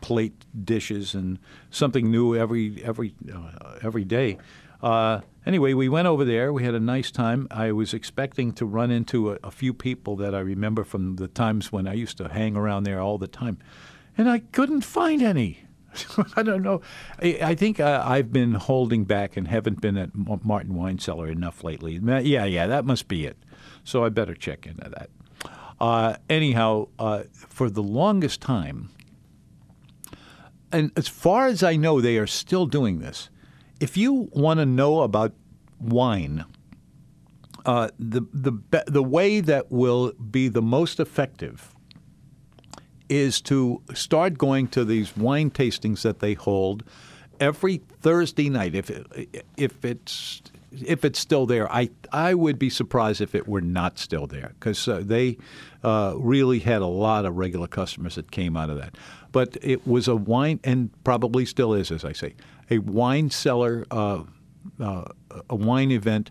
plate 0.00 0.44
dishes 0.64 1.14
and 1.14 1.38
something 1.70 2.10
new 2.10 2.36
every 2.36 2.82
every 2.84 3.14
uh, 3.34 3.78
every 3.82 4.04
day. 4.04 4.38
Uh, 4.82 5.22
anyway, 5.46 5.72
we 5.72 5.88
went 5.88 6.06
over 6.06 6.26
there. 6.26 6.52
We 6.52 6.64
had 6.64 6.74
a 6.74 6.80
nice 6.80 7.10
time. 7.10 7.48
I 7.50 7.72
was 7.72 7.94
expecting 7.94 8.52
to 8.52 8.66
run 8.66 8.90
into 8.90 9.32
a, 9.32 9.38
a, 9.42 9.50
few 9.50 9.72
people 9.72 10.14
that 10.16 10.34
I 10.34 10.40
remember 10.40 10.84
from 10.84 11.16
the 11.16 11.26
times 11.26 11.72
when 11.72 11.88
I 11.88 11.94
used 11.94 12.18
to 12.18 12.28
hang 12.28 12.54
around 12.54 12.84
there 12.84 13.00
all 13.00 13.16
the 13.16 13.26
time, 13.26 13.56
and 14.18 14.28
I 14.28 14.40
couldn't 14.40 14.82
find 14.82 15.22
any. 15.22 15.60
I 16.36 16.42
don't 16.42 16.62
know. 16.62 16.82
I, 17.22 17.38
I 17.42 17.54
think 17.54 17.80
uh, 17.80 18.02
I've 18.04 18.30
been 18.30 18.54
holding 18.54 19.04
back 19.04 19.38
and 19.38 19.48
haven't 19.48 19.80
been 19.80 19.96
at 19.96 20.10
Martin 20.14 20.74
Wine 20.74 20.98
Cellar 20.98 21.28
enough 21.28 21.64
lately. 21.64 21.98
Yeah, 22.02 22.44
yeah, 22.44 22.66
that 22.66 22.84
must 22.84 23.08
be 23.08 23.24
it. 23.24 23.38
So 23.84 24.04
I 24.04 24.10
better 24.10 24.34
check 24.34 24.66
into 24.66 24.90
that. 24.90 25.08
Uh, 25.80 26.16
anyhow, 26.28 26.88
uh, 26.98 27.24
for 27.32 27.68
the 27.70 27.82
longest 27.82 28.40
time, 28.40 28.90
and 30.74 30.90
as 30.96 31.06
far 31.06 31.46
as 31.46 31.62
I 31.62 31.76
know, 31.76 32.00
they 32.00 32.18
are 32.18 32.26
still 32.26 32.66
doing 32.66 32.98
this. 32.98 33.30
If 33.78 33.96
you 33.96 34.28
want 34.32 34.58
to 34.58 34.66
know 34.66 35.02
about 35.02 35.32
wine, 35.80 36.44
uh, 37.64 37.88
the 37.98 38.22
the 38.32 38.84
the 38.86 39.02
way 39.02 39.40
that 39.40 39.70
will 39.70 40.12
be 40.12 40.48
the 40.48 40.62
most 40.62 40.98
effective 40.98 41.74
is 43.08 43.40
to 43.42 43.82
start 43.94 44.36
going 44.36 44.66
to 44.68 44.84
these 44.84 45.16
wine 45.16 45.50
tastings 45.50 46.02
that 46.02 46.18
they 46.18 46.34
hold 46.34 46.82
every 47.38 47.78
Thursday 48.00 48.48
night. 48.48 48.74
If 48.74 48.90
if 49.56 49.84
it's 49.84 50.42
if 50.72 51.04
it's 51.04 51.20
still 51.20 51.46
there, 51.46 51.70
I 51.72 51.90
I 52.12 52.34
would 52.34 52.58
be 52.58 52.68
surprised 52.68 53.20
if 53.20 53.34
it 53.34 53.46
were 53.46 53.60
not 53.60 53.98
still 53.98 54.26
there 54.26 54.52
because 54.58 54.88
uh, 54.88 55.02
they 55.04 55.38
uh, 55.84 56.14
really 56.16 56.58
had 56.58 56.82
a 56.82 56.86
lot 56.86 57.24
of 57.24 57.36
regular 57.36 57.68
customers 57.68 58.16
that 58.16 58.30
came 58.30 58.56
out 58.56 58.70
of 58.70 58.78
that. 58.78 58.96
But 59.34 59.58
it 59.60 59.84
was 59.84 60.06
a 60.06 60.14
wine, 60.14 60.60
and 60.62 60.90
probably 61.02 61.44
still 61.44 61.74
is, 61.74 61.90
as 61.90 62.04
I 62.04 62.12
say, 62.12 62.34
a 62.70 62.78
wine 62.78 63.30
cellar, 63.30 63.84
uh, 63.90 64.22
uh 64.80 65.04
a 65.50 65.56
wine 65.56 65.90
event 65.90 66.30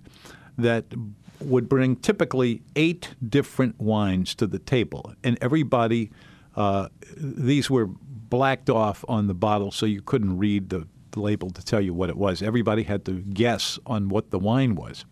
that 0.58 0.86
would 1.42 1.68
bring 1.68 1.98
typically 1.98 2.62
eight 2.78 3.10
different 3.28 3.78
wines 3.80 4.34
to 4.36 4.48
the 4.48 4.60
table, 4.60 5.13
and 5.24 5.38
everybody. 5.42 6.12
Uh, 6.56 6.88
these 7.18 7.68
were 7.68 7.88
blacked 7.88 8.70
off 8.70 9.04
on 9.10 9.26
the 9.28 9.34
bottle, 9.34 9.72
so 9.72 9.88
you 9.88 10.04
couldn't 10.04 10.38
read 10.38 10.70
the 10.70 10.88
label 11.16 11.50
to 11.50 11.63
tell 11.63 11.82
you 11.82 11.94
what 11.94 12.10
it 12.10 12.18
was. 12.18 12.42
Everybody 12.42 12.84
had 12.84 13.06
to 13.06 13.22
guess 13.22 13.80
on 13.86 14.10
what 14.10 14.32
the 14.32 14.39
wine 14.39 14.76
was. 14.76 15.06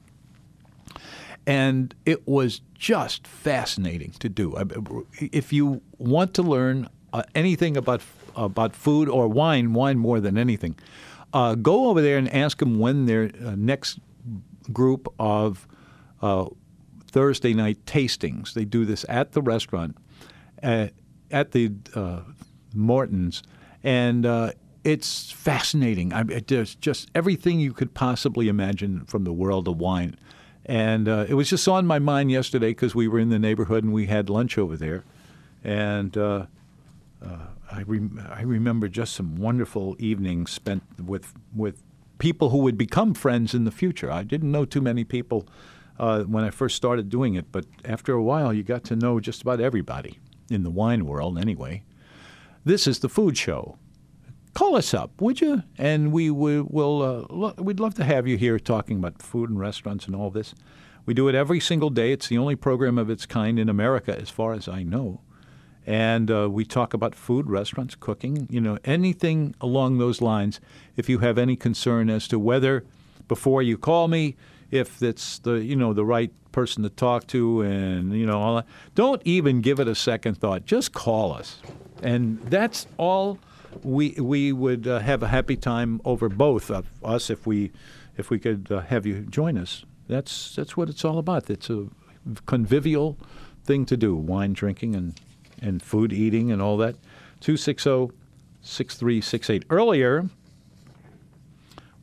And 1.48 1.94
it 2.06 2.28
was 2.28 2.62
just 2.76 3.28
fascinating 3.28 4.12
to 4.20 4.30
do. 4.30 4.56
If 5.20 5.52
you 5.52 5.82
want 5.98 6.34
to 6.36 6.44
learn 6.44 6.88
uh, 7.14 7.24
anything 7.36 7.78
about 7.78 8.02
about 8.36 8.74
food 8.76 9.10
or 9.10 9.28
wine, 9.28 9.74
wine 9.74 9.98
more 9.98 10.22
than 10.22 10.38
anything, 10.38 10.76
uh, 11.34 11.56
go 11.56 11.90
over 11.90 12.02
there 12.02 12.18
and 12.18 12.34
ask 12.34 12.60
them 12.60 12.80
when 12.80 13.06
their 13.06 13.30
uh, 13.46 13.56
next 13.58 14.00
group 14.72 15.14
of 15.20 15.68
uh, 16.22 16.46
Thursday 17.08 17.54
night 17.54 17.84
tastings. 17.86 18.54
They 18.54 18.64
do 18.64 18.86
this 18.86 19.06
at 19.10 19.34
the 19.34 19.42
restaurant, 19.42 19.98
uh, 20.64 20.88
at 21.30 21.52
the 21.52 21.74
Morton's, 22.74 23.44
and 23.84 24.26
it's 24.84 25.32
fascinating. 25.32 26.14
I 26.14 26.24
mean, 26.24 26.44
there's 26.48 26.76
just 26.76 27.10
everything 27.14 27.60
you 27.60 27.74
could 27.74 27.94
possibly 27.94 28.48
imagine 28.48 29.06
from 29.06 29.24
the 29.24 29.34
world 29.34 29.68
of 29.68 29.78
wine. 29.78 30.18
And 30.66 31.08
uh, 31.08 31.26
it 31.28 31.34
was 31.34 31.50
just 31.50 31.68
on 31.68 31.86
my 31.86 32.00
mind 32.00 32.32
yesterday 32.32 32.70
because 32.70 32.96
we 32.96 33.08
were 33.08 33.20
in 33.20 33.30
the 33.30 33.40
neighborhood 33.40 33.84
and 33.84 33.94
we 33.94 34.08
had 34.08 34.30
lunch 34.30 34.58
over 34.58 34.78
there. 34.78 35.04
And 35.64 36.16
uh, 36.18 36.46
uh, 37.26 37.48
I, 37.72 37.84
rem- 37.84 38.28
I 38.30 38.42
remember 38.42 38.88
just 38.88 39.14
some 39.14 39.36
wonderful 39.36 39.96
evenings 40.00 40.52
spent 40.52 40.84
with, 41.00 41.34
with 41.56 41.84
people 42.20 42.50
who 42.50 42.60
would 42.60 42.78
become 42.78 43.14
friends 43.14 43.54
in 43.54 43.64
the 43.64 43.72
future. 43.72 44.12
I 44.12 44.24
didn't 44.24 44.52
know 44.52 44.66
too 44.66 44.82
many 44.82 45.04
people 45.04 45.48
uh, 46.00 46.24
when 46.24 46.44
I 46.44 46.50
first 46.50 46.76
started 46.76 47.10
doing 47.10 47.36
it, 47.36 47.52
but 47.52 47.66
after 47.86 48.14
a 48.14 48.24
while, 48.24 48.54
you 48.54 48.64
got 48.64 48.84
to 48.86 48.96
know 48.96 49.20
just 49.20 49.42
about 49.42 49.60
everybody 49.60 50.20
in 50.50 50.64
the 50.64 50.72
wine 50.72 51.06
world, 51.06 51.38
anyway. 51.38 51.84
This 52.66 52.88
is 52.88 53.00
the 53.00 53.10
Food 53.10 53.38
Show 53.38 53.78
call 54.54 54.76
us 54.76 54.94
up, 54.94 55.22
would 55.22 55.42
you? 55.42 55.64
And 55.78 56.12
we. 56.12 56.30
We'll, 56.30 57.02
uh, 57.02 57.26
lo- 57.30 57.56
we'd 57.58 57.80
love 57.80 57.96
to 57.96 58.04
have 58.04 58.28
you 58.28 58.38
here 58.38 58.60
talking 58.60 58.98
about 58.98 59.22
food 59.22 59.50
and 59.50 59.60
restaurants 59.60 60.06
and 60.06 60.16
all 60.16 60.30
this. 60.30 60.54
We 61.06 61.14
do 61.14 61.28
it 61.28 61.36
every 61.36 61.60
single 61.60 61.90
day. 61.90 62.12
It's 62.12 62.28
the 62.28 62.38
only 62.38 62.56
program 62.56 62.98
of 62.98 63.10
its 63.10 63.26
kind 63.26 63.58
in 63.58 63.70
America, 63.70 64.18
as 64.18 64.30
far 64.30 64.54
as 64.54 64.68
I 64.68 64.84
know. 64.84 65.22
And 65.92 66.32
uh, 66.32 66.50
we 66.50 66.64
talk 66.64 66.94
about 66.94 67.16
food, 67.16 67.50
restaurants, 67.50 67.96
cooking, 67.96 68.48
you 68.50 68.62
know, 68.62 68.78
anything 68.86 69.56
along 69.60 69.98
those 69.98 70.22
lines. 70.22 70.62
If 70.96 71.10
you 71.10 71.18
have 71.18 71.38
any 71.38 71.58
concern 71.58 72.10
as 72.10 72.30
to 72.30 72.40
whether, 72.40 72.86
before 73.28 73.62
you 73.62 73.78
call 73.78 74.08
me, 74.08 74.38
if 74.72 75.04
it's 75.04 75.40
the 75.40 75.56
you 75.56 75.76
know 75.76 75.92
the 75.92 76.06
right 76.06 76.32
person 76.54 76.84
to 76.84 76.90
talk 76.90 77.28
to, 77.28 77.60
and 77.64 78.18
you 78.18 78.26
know 78.26 78.40
all 78.40 78.56
that, 78.56 78.68
don't 78.96 79.22
even 79.26 79.60
give 79.60 79.82
it 79.82 79.88
a 79.90 79.94
second 79.94 80.38
thought. 80.38 80.66
Just 80.66 80.94
call 80.94 81.34
us, 81.34 81.60
and 82.02 82.40
that's 82.44 82.88
all 82.96 83.38
we 83.84 84.12
we 84.12 84.54
would 84.54 84.88
uh, 84.88 85.00
have 85.00 85.22
a 85.22 85.28
happy 85.28 85.58
time 85.58 86.00
over 86.06 86.30
both 86.30 86.72
of 86.72 86.86
us 87.04 87.30
if 87.30 87.46
we 87.46 87.70
if 88.16 88.30
we 88.30 88.40
could 88.40 88.72
uh, 88.72 88.80
have 88.80 89.06
you 89.06 89.24
join 89.24 89.58
us. 89.58 89.84
That's 90.08 90.56
that's 90.56 90.78
what 90.78 90.88
it's 90.88 91.04
all 91.04 91.18
about. 91.18 91.50
It's 91.50 91.70
a 91.70 91.88
convivial 92.46 93.18
thing 93.66 93.86
to 93.88 93.98
do: 93.98 94.16
wine 94.16 94.54
drinking 94.54 94.96
and 94.96 95.20
and 95.62 95.82
food 95.82 96.12
eating 96.12 96.52
and 96.52 96.62
all 96.62 96.76
that. 96.78 96.96
260-6368. 97.42 99.64
Earlier, 99.70 100.30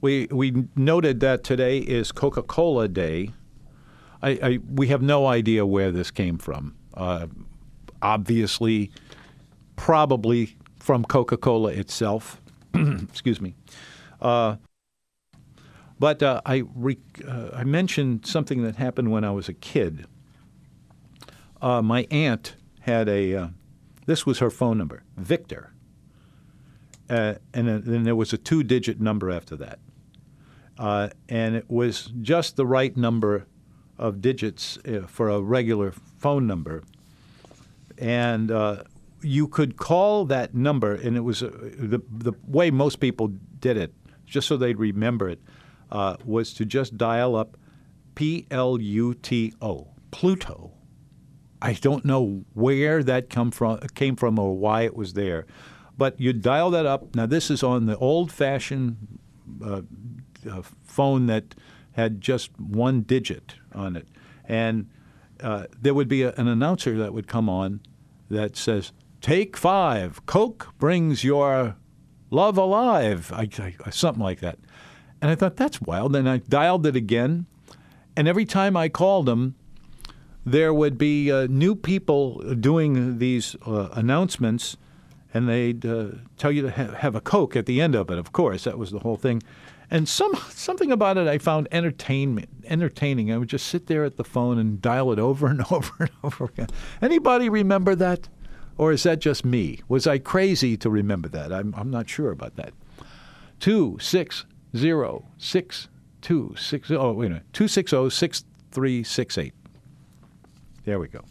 we 0.01 0.27
we 0.31 0.65
noted 0.77 1.21
that 1.21 1.45
today 1.45 1.79
is 1.79 2.13
Coca-Cola 2.13 2.89
Day. 2.89 3.33
I, 4.23 4.31
I 4.43 4.59
we 4.73 4.87
have 4.89 5.03
no 5.03 5.27
idea 5.27 5.67
where 5.67 5.91
this 5.91 6.11
came 6.11 6.39
from. 6.39 6.75
Uh, 6.95 7.27
obviously, 8.01 8.91
probably 9.77 10.57
from 10.79 11.05
Coca 11.05 11.37
Cola 11.37 11.73
itself. 11.73 12.41
Excuse 12.75 13.41
me. 13.41 13.55
Uh, 14.21 14.57
but 15.99 16.23
uh, 16.23 16.41
I, 16.47 16.63
re- 16.75 16.99
uh, 17.27 17.51
I 17.53 17.65
mentioned 17.65 18.27
something 18.27 18.63
that 18.63 18.77
happened 18.77 19.11
when 19.11 19.25
I 19.25 19.31
was 19.31 19.49
a 19.49 19.53
kid. 19.53 20.07
Uh, 21.61 21.83
my 21.83 22.07
aunt 22.11 22.55
had 22.89 23.09
a, 23.09 23.35
uh, 23.35 23.49
this 24.07 24.27
was 24.27 24.39
her 24.41 24.51
phone 24.51 24.79
number, 24.79 25.03
Victor. 25.17 25.73
Uh, 27.09 27.35
and 27.55 27.69
then 27.69 28.03
there 28.03 28.17
was 28.17 28.33
a 28.33 28.39
two 28.39 28.63
digit 28.63 29.01
number 29.01 29.31
after 29.31 29.57
that. 29.57 29.79
and 31.29 31.57
it 31.57 31.71
was 31.71 32.13
just 32.21 32.57
the 32.57 32.67
right 32.67 32.97
number 32.97 33.47
of 33.99 34.21
digits 34.21 34.79
for 35.07 35.29
a 35.29 35.41
regular 35.41 35.93
phone 36.19 36.47
number. 36.47 36.83
And 37.97 38.51
you 39.23 39.49
could 39.49 39.77
call 39.77 40.25
that 40.27 40.55
number, 40.55 40.95
and 40.95 41.17
it 41.17 41.21
was 41.21 41.43
uh, 41.43 41.51
the 41.79 42.01
the 42.11 42.33
way 42.47 42.71
most 42.71 43.01
people 43.01 43.29
did 43.61 43.77
it, 43.77 43.93
just 44.27 44.47
so 44.49 44.57
they'd 44.57 44.79
remember 44.79 45.29
it, 45.29 45.41
uh, 45.91 46.17
was 46.25 46.53
to 46.55 46.65
just 46.65 46.97
dial 46.97 47.35
up 47.35 47.57
P 48.15 48.47
L 48.51 48.81
U 48.81 49.15
T 49.15 49.53
O, 49.61 49.89
Pluto. 50.11 50.73
I 51.61 51.73
don't 51.73 52.05
know 52.05 52.45
where 52.55 53.03
that 53.03 53.31
come 53.31 53.51
from, 53.51 53.81
came 53.95 54.17
from 54.17 54.39
or 54.39 54.57
why 54.57 54.83
it 54.83 54.97
was 54.97 55.15
there, 55.15 55.47
but 55.97 56.21
you 56.21 56.33
dial 56.33 56.71
that 56.71 56.87
up. 56.87 57.15
Now 57.15 57.27
this 57.27 57.51
is 57.51 57.63
on 57.63 57.87
the 57.87 57.97
old-fashioned 57.99 59.19
uh, 59.65 59.83
uh, 60.51 60.63
phone 60.85 61.27
that 61.27 61.55
had 61.93 62.21
just 62.21 62.59
one 62.59 63.03
digit 63.03 63.55
on 63.75 63.97
it, 63.97 64.07
and 64.45 64.89
uh, 65.43 65.65
there 65.81 65.95
would 65.95 66.09
be 66.09 66.23
a, 66.23 66.33
an 66.35 66.49
announcer 66.49 66.97
that 66.99 67.13
would 67.13 67.27
come 67.27 67.49
on 67.49 67.81
that 68.31 68.57
says 68.57 68.93
Take 69.21 69.57
five. 69.57 70.25
Coke 70.27 70.73
brings 70.79 71.25
your 71.25 71.77
love 72.31 72.57
alive. 72.57 73.33
I, 73.33 73.49
I, 73.59 73.91
something 73.91 74.23
like 74.23 74.41
that. 74.41 74.59
And 75.21 75.31
I 75.31 75.35
thought, 75.35 75.57
that's 75.57 75.81
wild. 75.81 76.15
And 76.15 76.29
I 76.29 76.39
dialed 76.39 76.87
it 76.87 76.95
again. 76.95 77.47
And 78.17 78.29
every 78.29 78.45
time 78.45 78.77
I 78.77 78.89
called 78.89 79.27
them, 79.27 79.57
there 80.51 80.73
would 80.73 80.97
be 80.97 81.31
uh, 81.31 81.47
new 81.49 81.75
people 81.75 82.39
doing 82.55 83.19
these 83.19 83.57
uh, 83.67 83.89
announcements, 83.93 84.77
and 85.35 85.49
they'd 85.49 85.85
uh, 85.85 86.09
tell 86.37 86.51
you 86.51 86.63
to 86.63 86.71
ha- 86.71 86.95
have 86.95 87.15
a 87.15 87.21
Coke 87.21 87.55
at 87.57 87.67
the 87.67 87.81
end 87.81 87.95
of 87.95 88.11
it, 88.11 88.19
of 88.19 88.33
course. 88.33 88.65
That 88.65 88.79
was 88.79 88.91
the 88.91 89.01
whole 89.01 89.17
thing. 89.17 89.43
And 89.91 90.09
some 90.09 90.35
something 90.51 90.93
about 90.93 91.17
it 91.17 91.27
I 91.27 91.39
found 91.39 91.67
entertainment 91.73 92.49
entertaining. 92.67 93.33
I 93.33 93.39
would 93.39 93.49
just 93.49 93.67
sit 93.67 93.87
there 93.87 94.05
at 94.05 94.17
the 94.17 94.25
phone 94.25 94.59
and 94.59 94.83
dial 94.83 95.13
it 95.13 95.19
over 95.19 95.47
and 95.47 95.65
over 95.71 95.93
and 96.01 96.11
over 96.23 96.45
again. 96.45 96.69
Anybody 97.01 97.49
remember 97.49 97.95
that? 97.95 98.29
Or 98.77 98.93
is 98.93 99.03
that 99.03 99.19
just 99.19 99.45
me? 99.45 99.81
Was 99.89 100.07
I 100.07 100.19
crazy 100.19 100.77
to 100.77 100.89
remember 100.89 101.29
that? 101.31 101.53
I'm, 101.53 101.75
I'm 101.77 101.91
not 101.91 102.09
sure 102.09 102.31
about 102.31 102.57
that. 102.57 102.73
Two 103.59 103.99
six 104.01 104.45
zero 104.77 105.25
six 105.39 105.89
two 106.21 106.55
six 106.57 106.91
oh 106.91 107.13
wait 107.13 107.27
a 107.27 107.29
minute 107.31 107.45
two 107.53 107.67
six 107.67 107.91
zero 107.91 108.09
six 108.09 108.45
three 108.71 109.03
six 109.03 109.39
eight. 109.39 109.55
There 110.89 110.99
we 110.99 111.09
go. 111.09 111.23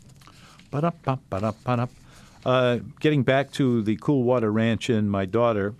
Uh, 2.46 2.78
getting 3.00 3.24
back 3.24 3.52
to 3.54 3.82
the 3.82 3.96
Coolwater 3.96 4.52
Ranch 4.52 4.92
and 4.92 5.10
my 5.10 5.26
daughter, 5.26 5.74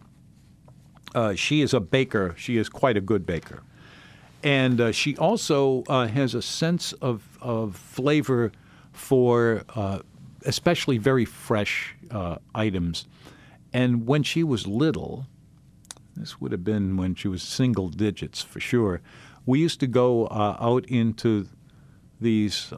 uh, 1.14 1.36
she 1.36 1.62
is 1.62 1.76
a 1.76 1.80
baker. 1.80 2.34
She 2.40 2.58
is 2.58 2.70
quite 2.70 2.98
a 2.98 3.02
good 3.02 3.24
baker. 3.24 3.62
And 4.42 4.82
uh, 4.82 4.92
she 4.92 5.16
also 5.18 5.84
uh, 5.90 6.08
has 6.08 6.34
a 6.34 6.42
sense 6.42 6.92
of, 6.94 7.22
of 7.40 7.76
flavor 7.76 8.52
for 8.94 9.62
uh, 9.76 10.00
especially 10.44 10.98
very 10.98 11.26
fresh 11.26 11.96
uh, 12.10 12.38
items. 12.56 13.06
And 13.74 14.08
when 14.08 14.24
she 14.24 14.44
was 14.44 14.66
little, 14.66 15.28
this 16.16 16.42
would 16.42 16.52
have 16.52 16.64
been 16.64 16.98
when 16.98 17.14
she 17.14 17.28
was 17.28 17.44
single 17.44 17.90
digits 17.90 18.42
for 18.42 18.60
sure, 18.60 19.02
we 19.46 19.60
used 19.60 19.80
to 19.82 19.88
go 19.88 20.28
out 20.32 20.84
into 20.88 21.48
these, 22.20 22.74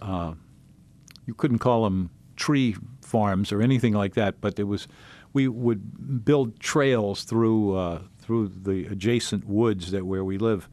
you 1.30 1.36
couldn't 1.36 1.60
call 1.60 1.84
them 1.84 2.10
tree 2.38 2.76
farms 3.02 3.52
or 3.52 3.62
anything 3.62 3.94
like 3.94 4.16
that, 4.16 4.42
but 4.42 4.58
it 4.58 4.64
was, 4.64 4.88
we 5.32 5.48
would 5.48 6.26
build 6.26 6.60
trails 6.60 7.24
through, 7.24 7.76
uh, 7.78 8.02
through 8.18 8.48
the 8.48 8.88
adjacent 8.88 9.46
woods 9.46 9.92
that 9.92 10.08
where 10.08 10.24
we 10.24 10.40
live. 10.40 10.68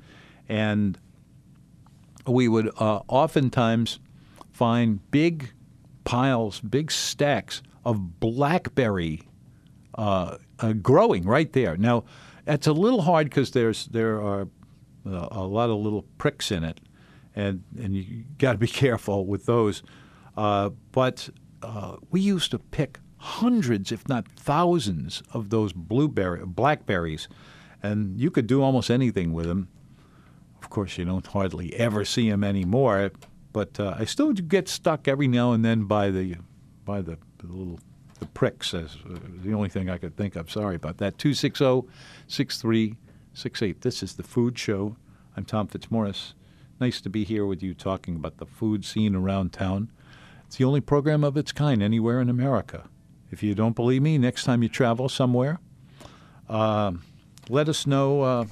And 0.49 0.99
we 2.27 2.49
would 2.49 2.71
uh, 2.79 3.01
oftentimes 3.07 3.99
find 4.51 5.11
big 5.11 5.53
piles, 6.05 6.61
big 6.61 6.91
stacks 6.91 7.61
of 7.85 8.19
blackberry 8.19 9.21
uh, 9.97 10.39
uh, 10.61 10.73
growing 10.73 11.25
right 11.25 11.53
there. 11.53 11.77
Now, 11.77 12.05
it's 12.47 12.67
a 12.67 12.73
little 12.73 13.03
hard 13.03 13.29
because 13.29 13.51
there's 13.51 13.87
there 13.89 14.23
are 14.23 14.49
uh, 15.07 15.29
a 15.31 15.45
lot 15.45 15.69
of 15.69 15.77
little 15.77 16.07
pricks 16.17 16.51
in 16.51 16.65
it, 16.65 16.81
and 17.35 17.63
and 17.79 17.95
you 17.95 18.25
got 18.39 18.53
to 18.53 18.59
be 18.59 18.67
careful 18.85 19.27
with 19.27 19.45
those. 19.45 19.83
Uh, 20.37 20.71
but 20.93 21.29
uh, 21.63 21.97
we 22.11 22.21
used 22.21 22.51
to 22.51 22.59
pick 22.59 23.01
hundreds, 23.19 23.91
if 23.91 24.07
not 24.09 24.31
thousands, 24.33 25.23
of 25.33 25.51
those 25.51 25.73
blueberry 25.73 26.45
blackberries, 26.45 27.29
and 27.83 28.21
you 28.21 28.31
could 28.31 28.47
do 28.47 28.63
almost 28.63 28.91
anything 28.91 29.33
with 29.33 29.47
them. 29.47 29.69
Of 30.63 30.71
course, 30.71 30.99
you 30.99 31.05
don't 31.05 31.27
hardly 31.27 31.75
ever 31.75 32.05
see 32.05 32.29
them 32.29 32.45
anymore 32.45 33.11
but 33.57 33.81
uh, 33.81 33.97
I 33.99 34.05
still 34.05 34.35
get 34.35 34.69
stuck 34.69 35.09
every 35.09 35.29
now 35.29 35.53
and 35.53 35.65
then 35.65 35.85
by 35.85 36.11
the 36.11 36.37
by 36.85 37.01
the, 37.01 37.17
the 37.39 37.47
little 37.47 37.81
the 38.21 38.27
pricks 38.27 38.75
as 38.75 38.99
uh, 39.11 39.17
the 39.43 39.55
only 39.55 39.71
thing 39.71 39.89
I 39.89 39.97
could 39.97 40.15
think 40.15 40.37
of. 40.37 40.51
Sorry 40.51 40.77
about 40.77 40.99
that. 40.99 41.17
260-6368. 41.17 43.81
This 43.81 44.03
is 44.03 44.17
the 44.17 44.23
Food 44.23 44.59
Show. 44.59 44.97
I'm 45.39 45.47
Tom 45.47 45.69
Fitzmorris. 45.69 46.35
Nice 46.79 47.01
to 47.01 47.09
be 47.09 47.25
here 47.25 47.47
with 47.47 47.63
you 47.63 47.73
talking 47.73 48.15
about 48.15 48.37
the 48.37 48.45
food 48.45 48.85
scene 48.85 49.15
around 49.15 49.55
town. 49.55 49.91
It's 50.47 50.57
the 50.57 50.65
only 50.65 50.81
program 50.81 51.25
of 51.25 51.37
its 51.37 51.53
kind 51.53 51.83
anywhere 51.83 52.21
in 52.21 52.29
America. 52.29 52.89
If 53.31 53.43
you 53.43 53.55
don't 53.55 53.75
believe 53.75 54.03
me, 54.03 54.19
next 54.19 54.45
time 54.45 54.63
you 54.63 54.69
travel 54.69 55.09
somewhere, 55.09 55.59
uh, 56.49 56.93
let 57.49 57.69
us 57.69 57.87
know 57.87 58.23
uh, 58.23 58.45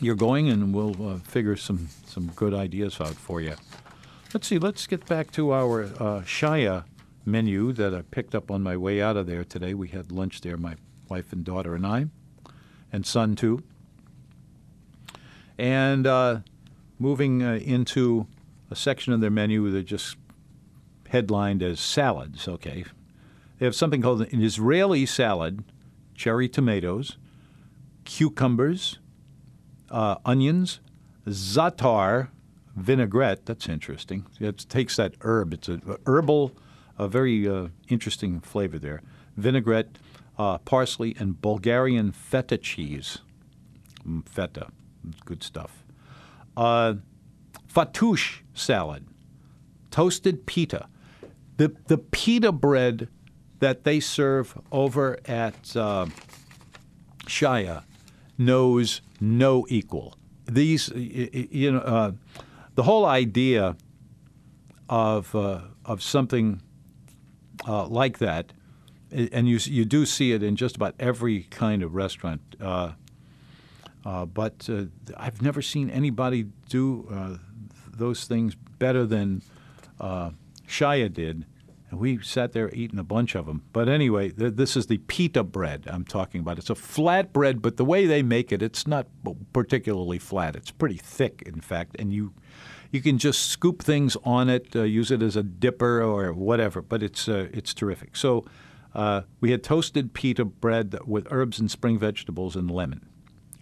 you're 0.00 0.14
going, 0.14 0.48
and 0.48 0.74
we'll 0.74 0.96
uh, 1.06 1.18
figure 1.18 1.56
some 1.56 1.88
some 2.06 2.28
good 2.34 2.54
ideas 2.54 3.00
out 3.00 3.14
for 3.14 3.40
you. 3.40 3.54
Let's 4.32 4.46
see. 4.46 4.58
Let's 4.58 4.86
get 4.86 5.06
back 5.06 5.30
to 5.32 5.52
our 5.52 5.84
uh, 5.84 6.22
Shaya 6.22 6.84
menu 7.24 7.72
that 7.74 7.94
I 7.94 8.02
picked 8.02 8.34
up 8.34 8.50
on 8.50 8.62
my 8.62 8.76
way 8.76 9.02
out 9.02 9.16
of 9.16 9.26
there 9.26 9.44
today. 9.44 9.74
We 9.74 9.88
had 9.88 10.10
lunch 10.10 10.40
there, 10.40 10.56
my 10.56 10.76
wife 11.08 11.32
and 11.32 11.44
daughter 11.44 11.74
and 11.74 11.86
I, 11.86 12.06
and 12.92 13.06
son 13.06 13.36
too. 13.36 13.62
And 15.58 16.06
uh, 16.06 16.40
moving 16.98 17.42
uh, 17.42 17.54
into 17.54 18.26
a 18.70 18.76
section 18.76 19.12
of 19.12 19.20
their 19.20 19.30
menu 19.30 19.70
that 19.70 19.82
just 19.82 20.16
headlined 21.08 21.62
as 21.62 21.80
salads. 21.80 22.48
Okay, 22.48 22.84
they 23.58 23.66
have 23.66 23.74
something 23.74 24.02
called 24.02 24.22
an 24.22 24.42
Israeli 24.42 25.06
salad, 25.06 25.64
cherry 26.14 26.48
tomatoes, 26.48 27.16
cucumbers, 28.04 28.98
uh, 29.90 30.16
onions, 30.24 30.80
za'atar 31.26 32.28
vinaigrette. 32.76 33.46
That's 33.46 33.68
interesting. 33.68 34.26
It 34.40 34.66
takes 34.68 34.96
that 34.96 35.14
herb. 35.20 35.52
It's 35.52 35.68
a, 35.68 35.80
a 35.86 35.98
herbal, 36.06 36.52
a 36.98 37.08
very 37.08 37.48
uh, 37.48 37.68
interesting 37.88 38.40
flavor 38.40 38.78
there. 38.78 39.02
Vinaigrette, 39.36 39.98
uh, 40.38 40.58
parsley, 40.58 41.16
and 41.18 41.40
Bulgarian 41.40 42.12
feta 42.12 42.58
cheese. 42.58 43.18
Mm, 44.06 44.28
feta, 44.28 44.68
good 45.24 45.42
stuff. 45.42 45.84
Uh, 46.56 46.94
fattoush 47.72 48.40
salad, 48.54 49.06
toasted 49.90 50.46
pita. 50.46 50.88
The 51.58 51.74
the 51.86 51.98
pita 51.98 52.52
bread 52.52 53.08
that 53.58 53.84
they 53.84 54.00
serve 54.00 54.56
over 54.70 55.18
at 55.26 55.76
uh, 55.76 56.06
Shaya 57.26 57.82
knows 58.38 59.02
no 59.20 59.66
equal. 59.68 60.16
These, 60.46 60.88
you 60.94 61.72
know, 61.72 61.80
uh, 61.80 62.12
the 62.76 62.84
whole 62.84 63.04
idea 63.04 63.76
of 64.88 65.34
uh, 65.34 65.62
of 65.84 66.00
something 66.00 66.62
uh, 67.66 67.86
like 67.86 68.18
that, 68.18 68.52
and 69.10 69.48
you 69.48 69.58
you 69.64 69.84
do 69.84 70.06
see 70.06 70.32
it 70.32 70.44
in 70.44 70.54
just 70.54 70.76
about 70.76 70.94
every 71.00 71.42
kind 71.50 71.82
of 71.82 71.94
restaurant. 71.94 72.40
Uh, 72.60 72.92
uh, 74.04 74.24
but 74.24 74.68
uh, 74.70 74.84
I've 75.16 75.42
never 75.42 75.60
seen 75.60 75.90
anybody 75.90 76.46
do 76.68 77.38
those 77.92 78.26
things 78.26 78.54
better 78.54 79.04
than 79.04 79.42
Shaya 80.68 81.12
did. 81.12 81.46
And 81.90 81.98
we 81.98 82.22
sat 82.22 82.52
there 82.52 82.70
eating 82.74 82.98
a 82.98 83.04
bunch 83.04 83.34
of 83.34 83.46
them. 83.46 83.62
But 83.72 83.88
anyway, 83.88 84.28
th- 84.28 84.56
this 84.56 84.76
is 84.76 84.88
the 84.88 84.98
pita 84.98 85.42
bread 85.42 85.86
I'm 85.90 86.04
talking 86.04 86.42
about. 86.42 86.58
It's 86.58 86.68
a 86.68 86.74
flat 86.74 87.32
bread, 87.32 87.62
but 87.62 87.78
the 87.78 87.84
way 87.84 88.04
they 88.04 88.22
make 88.22 88.52
it, 88.52 88.62
it's 88.62 88.86
not 88.86 89.06
particularly 89.54 90.18
flat. 90.18 90.54
It's 90.54 90.70
pretty 90.70 90.98
thick, 90.98 91.42
in 91.46 91.62
fact, 91.62 91.96
and 91.98 92.12
you 92.12 92.34
you 92.90 93.00
can 93.00 93.18
just 93.18 93.46
scoop 93.48 93.82
things 93.82 94.16
on 94.24 94.48
it, 94.48 94.74
uh, 94.74 94.82
use 94.82 95.10
it 95.10 95.22
as 95.22 95.36
a 95.36 95.42
dipper 95.42 96.02
or 96.02 96.32
whatever. 96.32 96.82
But 96.82 97.02
it's 97.02 97.26
uh, 97.26 97.48
it's 97.54 97.72
terrific. 97.72 98.16
So 98.16 98.44
uh, 98.94 99.22
we 99.40 99.50
had 99.50 99.62
toasted 99.62 100.12
pita 100.12 100.44
bread 100.44 100.94
with 101.06 101.26
herbs 101.30 101.58
and 101.58 101.70
spring 101.70 101.98
vegetables 101.98 102.54
and 102.54 102.70
lemon. 102.70 103.06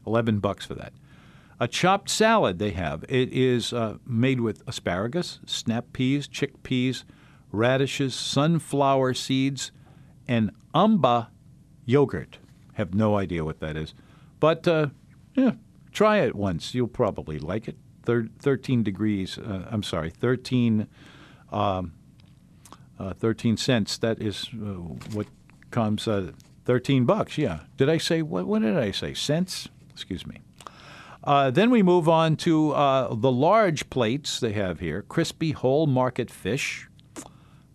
Eleven 0.04 0.40
bucks 0.40 0.66
for 0.66 0.74
that. 0.74 0.92
A 1.58 1.66
chopped 1.66 2.10
salad 2.10 2.58
they 2.58 2.70
have. 2.70 3.04
It 3.08 3.32
is 3.32 3.72
uh, 3.72 3.96
made 4.06 4.40
with 4.40 4.62
asparagus, 4.66 5.40
snap 5.46 5.92
peas, 5.92 6.28
chickpeas 6.28 7.04
radishes, 7.56 8.14
sunflower 8.14 9.14
seeds, 9.14 9.72
and 10.28 10.50
amba 10.74 11.30
yogurt. 11.84 12.38
Have 12.74 12.94
no 12.94 13.16
idea 13.16 13.44
what 13.44 13.60
that 13.60 13.76
is. 13.76 13.94
But 14.38 14.68
uh, 14.68 14.88
yeah, 15.34 15.52
try 15.92 16.18
it 16.18 16.34
once. 16.34 16.74
You'll 16.74 16.88
probably 16.88 17.38
like 17.38 17.68
it. 17.68 17.76
Thir- 18.04 18.28
13 18.38 18.82
degrees, 18.82 19.38
uh, 19.38 19.66
I'm 19.70 19.82
sorry, 19.82 20.10
13, 20.10 20.86
um, 21.50 21.92
uh, 22.98 23.14
13 23.14 23.56
cents. 23.56 23.98
That 23.98 24.22
is 24.22 24.48
uh, 24.54 24.74
what 25.14 25.26
comes, 25.70 26.06
uh, 26.06 26.30
13 26.66 27.04
bucks, 27.04 27.36
yeah. 27.36 27.60
Did 27.76 27.88
I 27.88 27.98
say, 27.98 28.22
what, 28.22 28.46
what 28.46 28.62
did 28.62 28.76
I 28.76 28.92
say? 28.92 29.12
Cents? 29.14 29.68
Excuse 29.90 30.24
me. 30.26 30.38
Uh, 31.26 31.50
then 31.50 31.70
we 31.70 31.82
move 31.82 32.08
on 32.08 32.36
to 32.36 32.70
uh, 32.70 33.12
the 33.12 33.32
large 33.32 33.90
plates 33.90 34.38
they 34.38 34.52
have 34.52 34.78
here 34.78 35.02
crispy 35.02 35.50
whole 35.50 35.88
market 35.88 36.30
fish, 36.30 36.88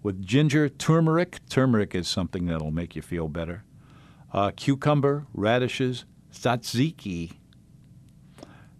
with 0.01 0.25
ginger, 0.25 0.69
turmeric. 0.69 1.39
Turmeric 1.49 1.93
is 1.93 2.07
something 2.07 2.45
that'll 2.45 2.71
make 2.71 2.95
you 2.95 3.01
feel 3.01 3.27
better. 3.27 3.65
Uh, 4.33 4.51
cucumber, 4.55 5.27
radishes, 5.33 6.05
tzatziki. 6.33 7.33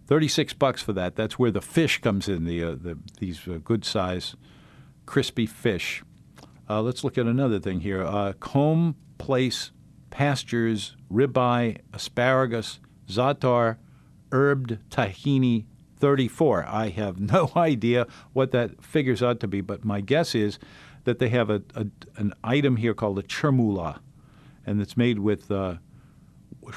Thirty-six 0.06 0.54
bucks 0.54 0.82
for 0.82 0.94
that. 0.94 1.14
That's 1.16 1.38
where 1.38 1.50
the 1.50 1.60
fish 1.60 2.00
comes 2.00 2.26
in. 2.26 2.44
The, 2.44 2.64
uh, 2.64 2.70
the 2.70 2.98
these 3.20 3.46
uh, 3.46 3.58
good 3.62 3.84
size, 3.84 4.36
crispy 5.04 5.46
fish. 5.46 6.02
Uh, 6.68 6.80
let's 6.80 7.04
look 7.04 7.18
at 7.18 7.26
another 7.26 7.60
thing 7.60 7.80
here. 7.80 8.34
Combe 8.40 8.96
Place 9.18 9.70
pastures, 10.10 10.96
ribeye, 11.08 11.78
asparagus, 11.92 12.80
za'atar, 13.06 13.76
herbed 14.32 14.78
tahini. 14.90 15.66
34. 16.02 16.66
I 16.66 16.88
have 16.88 17.20
no 17.32 17.52
idea 17.54 18.08
what 18.32 18.50
that 18.50 18.84
figures 18.84 19.22
out 19.22 19.38
to 19.38 19.46
be, 19.46 19.60
but 19.60 19.84
my 19.84 20.00
guess 20.00 20.34
is 20.34 20.58
that 21.04 21.20
they 21.20 21.28
have 21.28 21.48
a, 21.48 21.62
a 21.76 21.86
an 22.16 22.34
item 22.42 22.76
here 22.76 22.92
called 22.92 23.18
a 23.20 23.22
chermoula, 23.22 24.00
and 24.66 24.82
it's 24.82 24.96
made 24.96 25.20
with 25.20 25.50
uh, 25.50 25.76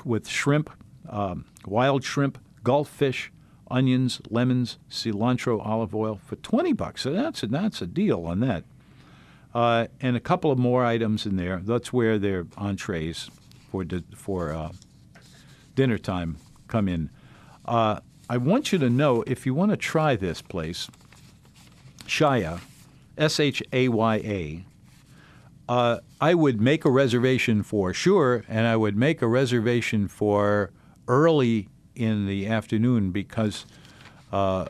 with 0.03 0.27
shrimp, 0.27 0.69
um, 1.09 1.45
wild 1.65 2.03
shrimp, 2.03 2.37
Gulf 2.63 2.87
fish, 2.87 3.31
onions, 3.69 4.21
lemons, 4.29 4.77
cilantro, 4.89 5.59
olive 5.65 5.95
oil 5.95 6.19
for 6.23 6.35
twenty 6.37 6.73
bucks. 6.73 7.01
So 7.01 7.11
that's 7.11 7.41
a, 7.41 7.47
that's 7.47 7.81
a 7.81 7.87
deal 7.87 8.25
on 8.25 8.41
that. 8.41 8.63
Uh, 9.55 9.87
and 10.01 10.15
a 10.15 10.19
couple 10.19 10.51
of 10.51 10.59
more 10.59 10.85
items 10.85 11.25
in 11.25 11.35
there. 11.37 11.61
That's 11.63 11.91
where 11.91 12.19
their 12.19 12.45
entrees 12.57 13.31
for 13.71 13.85
for 14.15 14.53
uh, 14.53 14.71
dinner 15.73 15.97
time 15.97 16.37
come 16.67 16.87
in. 16.87 17.09
Uh, 17.65 17.99
I 18.29 18.37
want 18.37 18.71
you 18.71 18.79
to 18.79 18.89
know 18.89 19.23
if 19.27 19.45
you 19.45 19.53
want 19.53 19.71
to 19.71 19.77
try 19.77 20.15
this 20.15 20.41
place, 20.41 20.89
Shaya, 22.07 22.61
S 23.17 23.39
H 23.39 23.63
A 23.71 23.87
Y 23.89 24.15
A, 24.15 24.63
uh, 25.67 25.99
I 26.21 26.33
would 26.33 26.61
make 26.61 26.85
a 26.85 26.91
reservation 26.91 27.63
for 27.63 27.93
sure, 27.93 28.43
and 28.47 28.67
I 28.67 28.75
would 28.75 28.95
make 28.95 29.21
a 29.21 29.27
reservation 29.27 30.07
for 30.07 30.71
early 31.07 31.67
in 31.95 32.27
the 32.27 32.47
afternoon 32.47 33.11
because 33.11 33.65
uh, 34.31 34.65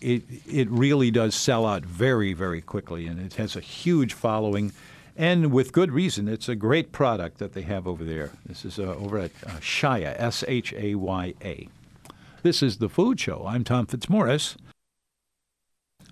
it 0.00 0.22
it 0.46 0.68
really 0.70 1.10
does 1.10 1.34
sell 1.34 1.66
out 1.66 1.84
very 1.84 2.32
very 2.32 2.60
quickly, 2.60 3.06
and 3.06 3.20
it 3.20 3.34
has 3.34 3.56
a 3.56 3.60
huge 3.60 4.12
following, 4.14 4.72
and 5.16 5.50
with 5.52 5.72
good 5.72 5.92
reason. 5.92 6.28
It's 6.28 6.48
a 6.48 6.56
great 6.56 6.92
product 6.92 7.38
that 7.38 7.52
they 7.52 7.62
have 7.62 7.86
over 7.86 8.04
there. 8.04 8.30
This 8.46 8.64
is 8.64 8.78
uh, 8.78 8.94
over 8.96 9.18
at 9.18 9.32
uh, 9.44 9.50
Shaya, 9.60 10.14
S 10.18 10.44
H 10.46 10.72
A 10.74 10.94
Y 10.94 11.34
A. 11.42 11.68
This 12.42 12.62
is 12.62 12.78
the 12.78 12.88
Food 12.88 13.18
Show. 13.18 13.44
I'm 13.48 13.64
Tom 13.64 13.86
Fitzmorris. 13.86 14.56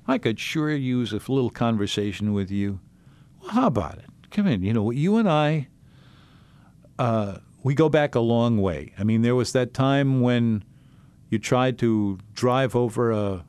I 0.09 0.19
could 0.19 0.41
sure 0.41 0.75
use 0.75 1.13
a 1.13 1.17
little 1.17 1.51
conversation 1.51 2.33
with 2.33 2.51
you. 2.51 2.81
Well, 3.41 3.51
how 3.51 3.67
about 3.69 3.99
it? 3.99 4.07
Come 4.33 4.49
in. 4.49 4.65
You 4.65 4.73
know, 4.73 4.91
you 4.91 5.19
and 5.19 5.29
I, 5.29 5.69
uh, 6.99 7.37
we 7.63 7.75
go 7.75 7.89
back 7.89 8.17
a 8.17 8.21
long 8.21 8.59
way. 8.61 8.93
I 8.99 9.05
mean, 9.05 9.23
there 9.23 9.37
was 9.37 9.53
that 9.53 9.73
time 9.73 10.21
when 10.21 10.65
you 11.31 11.39
tried 11.39 11.79
to 11.79 12.19
drive 12.35 12.75
over 12.75 13.13
a, 13.13 13.45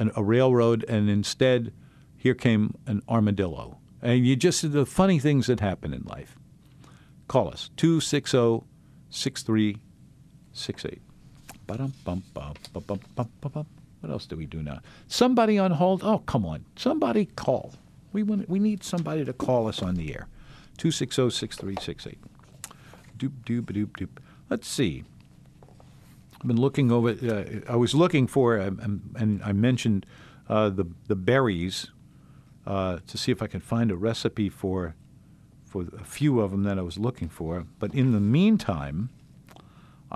an, 0.00 0.10
a 0.16 0.24
railroad, 0.24 0.84
and 0.88 1.08
instead, 1.08 1.72
here 2.16 2.34
came 2.34 2.74
an 2.88 3.00
armadillo. 3.08 3.78
And 4.02 4.26
you 4.26 4.34
just, 4.34 4.72
the 4.72 4.86
funny 4.86 5.20
things 5.20 5.46
that 5.46 5.60
happen 5.60 5.94
in 5.94 6.02
life. 6.02 6.36
Call 7.28 7.48
us, 7.48 7.70
260 7.76 8.64
6368. 9.08 11.05
What 11.66 11.80
else 14.10 14.26
do 14.26 14.36
we 14.36 14.46
do 14.46 14.62
now? 14.62 14.80
Somebody 15.08 15.58
on 15.58 15.72
hold? 15.72 16.02
Oh, 16.04 16.18
come 16.18 16.46
on. 16.46 16.64
Somebody 16.76 17.26
call. 17.26 17.74
We, 18.12 18.22
want, 18.22 18.48
we 18.48 18.58
need 18.58 18.84
somebody 18.84 19.24
to 19.24 19.32
call 19.32 19.68
us 19.68 19.82
on 19.82 19.96
the 19.96 20.14
air. 20.14 20.28
260 20.78 21.30
6368. 21.30 22.18
Doop, 23.18 23.32
doop, 23.44 23.72
doop, 23.72 23.90
doop. 23.98 24.08
Let's 24.48 24.68
see. 24.68 25.04
I've 26.40 26.46
been 26.46 26.60
looking 26.60 26.92
over. 26.92 27.10
Uh, 27.10 27.60
I 27.68 27.76
was 27.76 27.94
looking 27.94 28.26
for, 28.26 28.60
um, 28.60 29.10
and 29.16 29.42
I 29.42 29.52
mentioned 29.52 30.06
uh, 30.48 30.68
the 30.68 30.86
the 31.08 31.16
berries 31.16 31.90
uh, 32.66 32.98
to 33.06 33.18
see 33.18 33.32
if 33.32 33.42
I 33.42 33.46
could 33.46 33.62
find 33.62 33.90
a 33.90 33.96
recipe 33.96 34.48
for 34.48 34.94
for 35.64 35.86
a 35.98 36.04
few 36.04 36.40
of 36.40 36.50
them 36.50 36.62
that 36.64 36.78
I 36.78 36.82
was 36.82 36.98
looking 36.98 37.28
for. 37.28 37.66
But 37.78 37.94
in 37.94 38.12
the 38.12 38.20
meantime, 38.20 39.10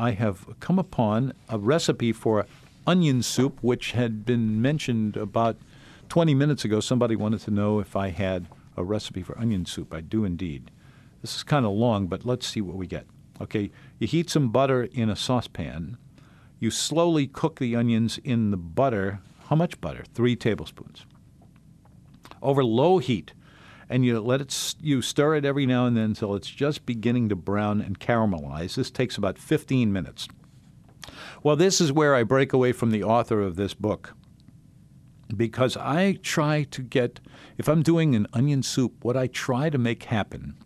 I 0.00 0.12
have 0.12 0.58
come 0.60 0.78
upon 0.78 1.34
a 1.50 1.58
recipe 1.58 2.10
for 2.10 2.46
onion 2.86 3.22
soup, 3.22 3.58
which 3.60 3.92
had 3.92 4.24
been 4.24 4.62
mentioned 4.62 5.14
about 5.14 5.58
20 6.08 6.34
minutes 6.34 6.64
ago. 6.64 6.80
Somebody 6.80 7.16
wanted 7.16 7.40
to 7.40 7.50
know 7.50 7.80
if 7.80 7.94
I 7.94 8.08
had 8.08 8.46
a 8.78 8.82
recipe 8.82 9.22
for 9.22 9.38
onion 9.38 9.66
soup. 9.66 9.92
I 9.92 10.00
do 10.00 10.24
indeed. 10.24 10.70
This 11.20 11.36
is 11.36 11.42
kind 11.42 11.66
of 11.66 11.72
long, 11.72 12.06
but 12.06 12.24
let's 12.24 12.46
see 12.46 12.62
what 12.62 12.76
we 12.76 12.86
get. 12.86 13.04
Okay, 13.42 13.70
you 13.98 14.06
heat 14.06 14.30
some 14.30 14.48
butter 14.48 14.84
in 14.84 15.10
a 15.10 15.16
saucepan. 15.16 15.98
You 16.58 16.70
slowly 16.70 17.26
cook 17.26 17.58
the 17.58 17.76
onions 17.76 18.18
in 18.24 18.52
the 18.52 18.56
butter. 18.56 19.20
How 19.48 19.56
much 19.56 19.82
butter? 19.82 20.04
Three 20.14 20.34
tablespoons. 20.34 21.04
over 22.40 22.64
low 22.64 22.96
heat, 22.98 23.34
and 23.90 24.04
you 24.04 24.18
let 24.20 24.40
it 24.40 24.76
you 24.80 25.02
stir 25.02 25.34
it 25.34 25.44
every 25.44 25.66
now 25.66 25.84
and 25.84 25.96
then 25.96 26.04
until 26.04 26.34
it's 26.34 26.48
just 26.48 26.86
beginning 26.86 27.28
to 27.28 27.36
brown 27.36 27.80
and 27.82 27.98
caramelize. 27.98 28.76
This 28.76 28.90
takes 28.90 29.18
about 29.18 29.36
15 29.36 29.92
minutes. 29.92 30.28
Well, 31.42 31.56
this 31.56 31.80
is 31.80 31.92
where 31.92 32.14
I 32.14 32.22
break 32.22 32.52
away 32.52 32.72
from 32.72 32.92
the 32.92 33.02
author 33.02 33.40
of 33.40 33.56
this 33.56 33.74
book 33.74 34.14
because 35.36 35.76
I 35.76 36.18
try 36.22 36.64
to 36.70 36.82
get, 36.82 37.20
if 37.58 37.68
I'm 37.68 37.82
doing 37.82 38.14
an 38.14 38.26
onion 38.32 38.62
soup, 38.62 39.04
what 39.04 39.16
I 39.16 39.26
try 39.26 39.70
to 39.70 39.78
make 39.78 40.04
happen 40.04 40.56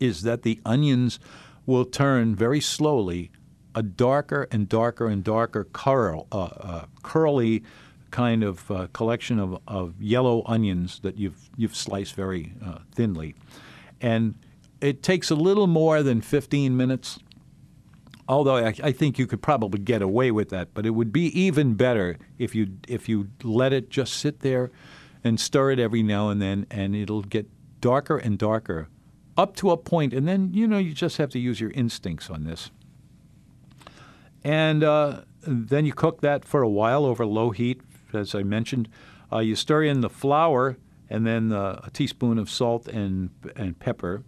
is 0.00 0.22
that 0.22 0.42
the 0.42 0.60
onions 0.64 1.20
will 1.64 1.84
turn 1.84 2.34
very 2.34 2.60
slowly 2.60 3.30
a 3.74 3.82
darker 3.82 4.48
and 4.50 4.68
darker 4.68 5.06
and 5.06 5.22
darker 5.22 5.64
curl, 5.64 6.26
uh, 6.32 6.42
uh, 6.42 6.84
curly 7.02 7.62
kind 8.12 8.44
of 8.44 8.70
uh, 8.70 8.86
collection 8.92 9.40
of, 9.40 9.58
of 9.66 10.00
yellow 10.00 10.44
onions 10.46 11.00
that 11.00 11.18
you've 11.18 11.50
you've 11.56 11.74
sliced 11.74 12.14
very 12.14 12.52
uh, 12.64 12.78
thinly, 12.94 13.34
and 14.00 14.36
it 14.80 15.02
takes 15.02 15.30
a 15.30 15.34
little 15.34 15.66
more 15.66 16.04
than 16.04 16.20
15 16.20 16.76
minutes. 16.76 17.18
Although 18.28 18.56
I, 18.56 18.74
I 18.82 18.92
think 18.92 19.18
you 19.18 19.26
could 19.26 19.42
probably 19.42 19.80
get 19.80 20.00
away 20.00 20.30
with 20.30 20.50
that, 20.50 20.72
but 20.74 20.86
it 20.86 20.90
would 20.90 21.12
be 21.12 21.26
even 21.38 21.74
better 21.74 22.18
if 22.38 22.54
you 22.54 22.78
if 22.86 23.08
you 23.08 23.30
let 23.42 23.72
it 23.72 23.90
just 23.90 24.14
sit 24.14 24.40
there 24.40 24.70
and 25.24 25.40
stir 25.40 25.72
it 25.72 25.80
every 25.80 26.04
now 26.04 26.28
and 26.28 26.40
then, 26.40 26.66
and 26.70 26.94
it'll 26.94 27.22
get 27.22 27.48
darker 27.80 28.16
and 28.16 28.38
darker 28.38 28.88
up 29.36 29.56
to 29.56 29.70
a 29.70 29.76
point, 29.76 30.12
and 30.12 30.28
then 30.28 30.50
you 30.52 30.68
know 30.68 30.78
you 30.78 30.92
just 30.92 31.16
have 31.16 31.30
to 31.30 31.38
use 31.38 31.60
your 31.60 31.70
instincts 31.70 32.30
on 32.30 32.44
this. 32.44 32.70
And 34.44 34.82
uh, 34.82 35.22
then 35.46 35.86
you 35.86 35.92
cook 35.92 36.20
that 36.20 36.44
for 36.44 36.62
a 36.62 36.68
while 36.68 37.04
over 37.04 37.24
low 37.24 37.50
heat, 37.50 37.80
as 38.14 38.34
I 38.34 38.42
mentioned. 38.42 38.88
Uh, 39.32 39.38
you 39.38 39.56
stir 39.56 39.84
in 39.84 40.00
the 40.00 40.10
flour 40.10 40.76
and 41.08 41.26
then 41.26 41.52
uh, 41.52 41.80
a 41.84 41.90
teaspoon 41.90 42.38
of 42.38 42.50
salt 42.50 42.88
and 42.88 43.30
and 43.56 43.78
pepper, 43.78 44.24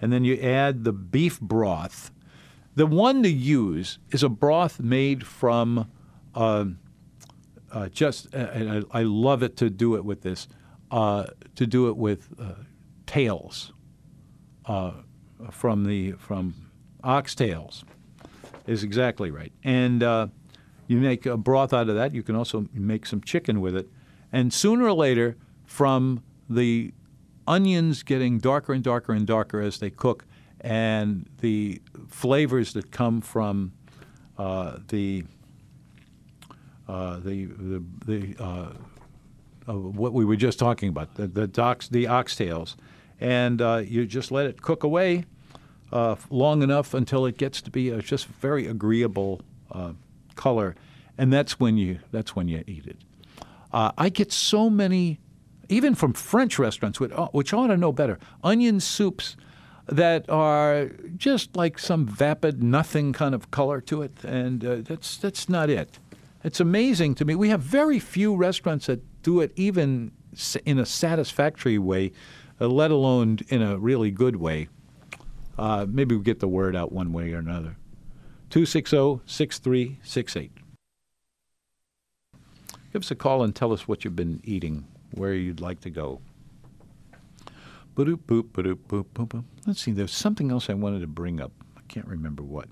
and 0.00 0.12
then 0.12 0.24
you 0.24 0.36
add 0.40 0.84
the 0.84 0.92
beef 0.92 1.40
broth. 1.40 2.10
The 2.74 2.86
one 2.86 3.22
to 3.22 3.30
use 3.30 3.98
is 4.10 4.22
a 4.22 4.28
broth 4.28 4.80
made 4.80 5.26
from 5.26 5.90
uh, 6.34 6.66
uh, 7.70 7.88
just, 7.88 8.32
and 8.34 8.84
I, 8.92 9.00
I 9.00 9.02
love 9.02 9.42
it 9.42 9.56
to 9.58 9.70
do 9.70 9.96
it 9.96 10.04
with 10.04 10.22
this, 10.22 10.48
uh, 10.90 11.26
to 11.56 11.66
do 11.66 11.88
it 11.88 11.96
with 11.96 12.28
uh, 12.38 12.54
tails 13.06 13.72
uh, 14.66 14.92
from 15.50 15.84
the 15.84 16.12
from 16.12 16.54
oxtails 17.02 17.84
is 18.66 18.84
exactly 18.84 19.30
right. 19.30 19.52
And 19.64 20.02
you 20.92 21.00
make 21.00 21.24
a 21.24 21.38
broth 21.38 21.72
out 21.72 21.88
of 21.88 21.94
that. 21.94 22.14
You 22.14 22.22
can 22.22 22.36
also 22.36 22.66
make 22.74 23.06
some 23.06 23.22
chicken 23.22 23.62
with 23.62 23.74
it. 23.74 23.88
And 24.30 24.52
sooner 24.52 24.84
or 24.84 24.92
later, 24.92 25.36
from 25.64 26.22
the 26.50 26.92
onions 27.46 28.02
getting 28.02 28.38
darker 28.38 28.74
and 28.74 28.84
darker 28.84 29.14
and 29.14 29.26
darker 29.26 29.60
as 29.60 29.78
they 29.78 29.88
cook, 29.88 30.26
and 30.60 31.28
the 31.40 31.80
flavors 32.08 32.74
that 32.74 32.90
come 32.90 33.22
from 33.22 33.72
uh, 34.36 34.78
the 34.88 35.24
uh, 36.88 37.20
the 37.20 37.46
the, 37.46 37.82
the 38.04 38.42
uh, 38.42 38.72
uh, 39.68 39.72
what 39.72 40.12
we 40.12 40.26
were 40.26 40.36
just 40.36 40.58
talking 40.58 40.90
about 40.90 41.14
the 41.14 41.26
the, 41.26 41.46
dox, 41.46 41.88
the 41.88 42.04
oxtails, 42.04 42.76
and 43.18 43.62
uh, 43.62 43.82
you 43.82 44.04
just 44.04 44.30
let 44.30 44.46
it 44.46 44.60
cook 44.60 44.82
away 44.82 45.24
uh, 45.90 46.16
long 46.28 46.62
enough 46.62 46.92
until 46.92 47.24
it 47.24 47.38
gets 47.38 47.62
to 47.62 47.70
be 47.70 47.88
a 47.88 48.02
just 48.02 48.26
very 48.26 48.66
agreeable 48.66 49.40
uh, 49.70 49.92
color, 50.42 50.74
and 51.16 51.32
that's 51.32 51.60
when 51.60 51.76
you 51.76 52.00
that's 52.10 52.34
when 52.34 52.48
you 52.48 52.64
eat 52.66 52.86
it. 52.86 52.96
Uh, 53.72 53.92
I 53.96 54.08
get 54.08 54.32
so 54.32 54.68
many, 54.68 55.20
even 55.68 55.94
from 55.94 56.12
French 56.12 56.58
restaurants, 56.58 56.98
which, 56.98 57.12
which 57.32 57.54
ought 57.54 57.68
to 57.68 57.76
know 57.76 57.92
better, 57.92 58.18
onion 58.42 58.80
soups 58.80 59.36
that 59.86 60.28
are 60.28 60.90
just 61.16 61.56
like 61.56 61.78
some 61.78 62.06
vapid 62.06 62.62
nothing 62.62 63.12
kind 63.12 63.34
of 63.34 63.50
color 63.52 63.80
to 63.82 64.02
it, 64.02 64.12
and 64.24 64.64
uh, 64.64 64.76
that's 64.82 65.16
that's 65.16 65.48
not 65.48 65.70
it. 65.70 66.00
It's 66.42 66.60
amazing 66.60 67.14
to 67.16 67.24
me. 67.24 67.36
We 67.36 67.50
have 67.50 67.60
very 67.60 68.00
few 68.00 68.34
restaurants 68.34 68.86
that 68.86 69.00
do 69.22 69.40
it 69.40 69.52
even 69.54 70.10
in 70.64 70.78
a 70.80 70.86
satisfactory 70.86 71.78
way, 71.78 72.10
uh, 72.60 72.66
let 72.66 72.90
alone 72.90 73.38
in 73.48 73.62
a 73.62 73.78
really 73.78 74.10
good 74.10 74.36
way. 74.36 74.68
Uh, 75.56 75.86
maybe 75.88 76.16
we'll 76.16 76.24
get 76.24 76.40
the 76.40 76.48
word 76.48 76.74
out 76.74 76.90
one 76.90 77.12
way 77.12 77.32
or 77.32 77.38
another. 77.38 77.76
260 78.52 79.20
6368. 79.24 80.52
Give 82.92 83.02
us 83.02 83.10
a 83.10 83.14
call 83.14 83.42
and 83.42 83.56
tell 83.56 83.72
us 83.72 83.88
what 83.88 84.04
you've 84.04 84.14
been 84.14 84.42
eating, 84.44 84.86
where 85.12 85.32
you'd 85.32 85.62
like 85.62 85.80
to 85.80 85.88
go. 85.88 86.20
Boop, 87.96 88.18
ba-doop, 88.26 88.58
boop, 88.58 88.76
boop, 88.88 89.26
boop. 89.26 89.44
Let's 89.66 89.80
see, 89.80 89.92
there's 89.92 90.12
something 90.12 90.50
else 90.50 90.68
I 90.68 90.74
wanted 90.74 91.00
to 91.00 91.06
bring 91.06 91.40
up. 91.40 91.50
I 91.78 91.80
can't 91.88 92.06
remember 92.06 92.42
what. 92.42 92.68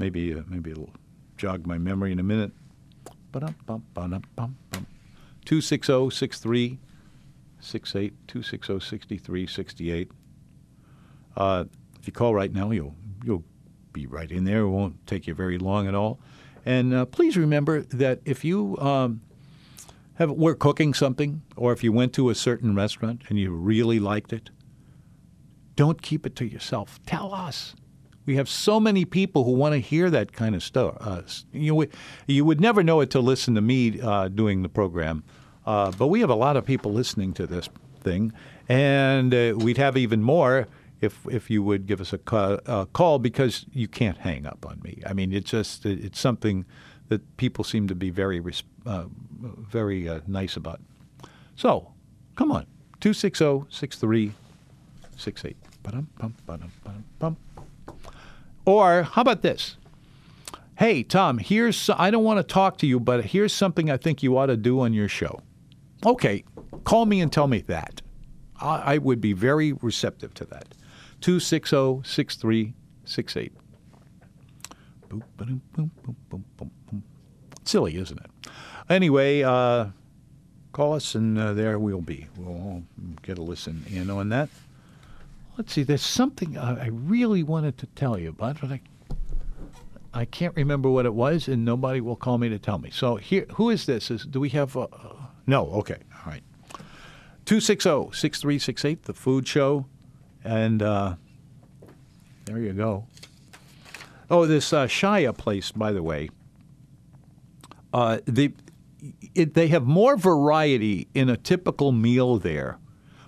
Maybe, 0.00 0.34
uh, 0.34 0.42
maybe 0.48 0.72
it'll 0.72 0.90
jog 1.36 1.64
my 1.64 1.78
memory 1.78 2.10
in 2.10 2.18
a 2.18 2.24
minute. 2.24 2.50
260 5.44 6.10
6368. 6.10 8.14
260 8.26 8.80
6368. 8.80 10.10
Uh, 11.36 11.66
if 12.00 12.06
you 12.08 12.12
call 12.12 12.34
right 12.34 12.52
now, 12.52 12.72
you'll 12.72 12.96
you'll 13.24 13.44
be 13.98 14.06
right 14.06 14.30
in 14.30 14.44
there. 14.44 14.60
It 14.60 14.68
won't 14.68 15.06
take 15.06 15.26
you 15.26 15.34
very 15.34 15.58
long 15.58 15.88
at 15.88 15.94
all. 15.94 16.20
And 16.64 16.94
uh, 16.94 17.04
please 17.06 17.36
remember 17.36 17.82
that 17.82 18.20
if 18.24 18.44
you 18.44 18.76
um, 18.78 19.20
have 20.14 20.30
were 20.30 20.54
cooking 20.54 20.94
something, 20.94 21.42
or 21.56 21.72
if 21.72 21.82
you 21.82 21.92
went 21.92 22.12
to 22.14 22.30
a 22.30 22.34
certain 22.34 22.74
restaurant 22.76 23.22
and 23.28 23.38
you 23.38 23.50
really 23.50 23.98
liked 23.98 24.32
it, 24.32 24.50
don't 25.74 26.02
keep 26.02 26.26
it 26.26 26.36
to 26.36 26.44
yourself. 26.44 27.00
Tell 27.06 27.34
us. 27.34 27.74
We 28.26 28.36
have 28.36 28.48
so 28.48 28.78
many 28.78 29.04
people 29.04 29.44
who 29.44 29.52
want 29.52 29.72
to 29.72 29.80
hear 29.80 30.10
that 30.10 30.32
kind 30.32 30.54
of 30.54 30.62
stuff. 30.62 30.96
Uh, 31.00 31.22
you, 31.52 31.88
you 32.26 32.44
would 32.44 32.60
never 32.60 32.82
know 32.82 33.00
it 33.00 33.10
to 33.10 33.20
listen 33.20 33.54
to 33.54 33.62
me 33.62 34.00
uh, 34.00 34.28
doing 34.28 34.62
the 34.62 34.68
program, 34.68 35.24
uh, 35.64 35.90
but 35.92 36.08
we 36.08 36.20
have 36.20 36.30
a 36.30 36.34
lot 36.34 36.56
of 36.56 36.64
people 36.64 36.92
listening 36.92 37.32
to 37.34 37.46
this 37.46 37.70
thing, 38.00 38.32
and 38.68 39.32
uh, 39.32 39.54
we'd 39.56 39.78
have 39.78 39.96
even 39.96 40.22
more 40.22 40.68
if 41.00 41.26
if 41.30 41.50
you 41.50 41.62
would 41.62 41.86
give 41.86 42.00
us 42.00 42.12
a 42.12 42.18
call, 42.18 42.58
call 42.92 43.18
because 43.18 43.66
you 43.72 43.88
can't 43.88 44.18
hang 44.18 44.46
up 44.46 44.66
on 44.66 44.80
me. 44.82 45.02
I 45.06 45.12
mean, 45.12 45.32
it's 45.32 45.50
just 45.50 45.86
it's 45.86 46.18
something 46.18 46.64
that 47.08 47.36
people 47.36 47.64
seem 47.64 47.88
to 47.88 47.94
be 47.94 48.10
very 48.10 48.42
uh, 48.86 49.04
very 49.40 50.08
uh, 50.08 50.20
nice 50.26 50.56
about. 50.56 50.80
So, 51.56 51.92
come 52.36 52.52
on, 52.52 52.66
260-6368. 53.00 54.32
Or 58.64 59.02
how 59.02 59.22
about 59.22 59.42
this? 59.42 59.76
Hey, 60.78 61.02
Tom, 61.02 61.38
here's 61.38 61.90
I 61.90 62.10
don't 62.10 62.24
want 62.24 62.38
to 62.38 62.44
talk 62.44 62.78
to 62.78 62.86
you, 62.86 63.00
but 63.00 63.24
here's 63.26 63.52
something 63.52 63.90
I 63.90 63.96
think 63.96 64.22
you 64.22 64.36
ought 64.38 64.46
to 64.46 64.56
do 64.56 64.80
on 64.80 64.92
your 64.92 65.08
show. 65.08 65.40
Okay, 66.06 66.44
call 66.84 67.06
me 67.06 67.20
and 67.20 67.32
tell 67.32 67.48
me 67.48 67.62
that. 67.62 68.02
I, 68.60 68.94
I 68.94 68.98
would 68.98 69.20
be 69.20 69.32
very 69.32 69.72
receptive 69.72 70.34
to 70.34 70.44
that. 70.46 70.74
260 71.20 72.02
6368. 72.04 73.52
Silly, 77.64 77.96
isn't 77.96 78.18
it? 78.18 78.50
Anyway, 78.88 79.42
uh, 79.42 79.86
call 80.72 80.94
us 80.94 81.14
and 81.14 81.38
uh, 81.38 81.52
there 81.52 81.78
we'll 81.78 82.00
be. 82.00 82.26
We'll 82.36 82.82
get 83.22 83.38
a 83.38 83.42
listen 83.42 83.84
in 83.88 84.10
on 84.10 84.28
that. 84.30 84.48
Let's 85.56 85.72
see, 85.72 85.82
there's 85.82 86.02
something 86.02 86.56
I 86.56 86.86
really 86.86 87.42
wanted 87.42 87.78
to 87.78 87.86
tell 87.86 88.16
you 88.16 88.28
about, 88.28 88.60
but 88.60 88.70
I, 88.70 88.80
I 90.14 90.24
can't 90.24 90.54
remember 90.54 90.88
what 90.88 91.04
it 91.04 91.14
was, 91.14 91.48
and 91.48 91.64
nobody 91.64 92.00
will 92.00 92.14
call 92.14 92.38
me 92.38 92.48
to 92.48 92.60
tell 92.60 92.78
me. 92.78 92.90
So 92.90 93.16
here, 93.16 93.44
who 93.54 93.68
is 93.68 93.84
this? 93.84 94.08
Is 94.08 94.24
do 94.24 94.38
we 94.38 94.50
have? 94.50 94.76
A, 94.76 94.82
uh, 94.82 95.16
no, 95.48 95.66
okay, 95.70 95.96
all 96.24 96.30
right. 96.32 96.42
260-6368, 97.46 99.02
the 99.02 99.14
food 99.14 99.48
show, 99.48 99.86
and 100.44 100.82
uh, 100.82 101.14
there 102.44 102.58
you 102.58 102.72
go. 102.72 103.06
Oh, 104.30 104.46
this 104.46 104.72
uh, 104.72 104.86
Shaya 104.86 105.36
place, 105.36 105.72
by 105.72 105.92
the 105.92 106.02
way. 106.02 106.28
Uh, 107.92 108.18
the 108.26 108.52
it, 109.34 109.54
they 109.54 109.68
have 109.68 109.86
more 109.86 110.16
variety 110.16 111.08
in 111.14 111.28
a 111.28 111.36
typical 111.36 111.92
meal 111.92 112.36
there. 112.38 112.78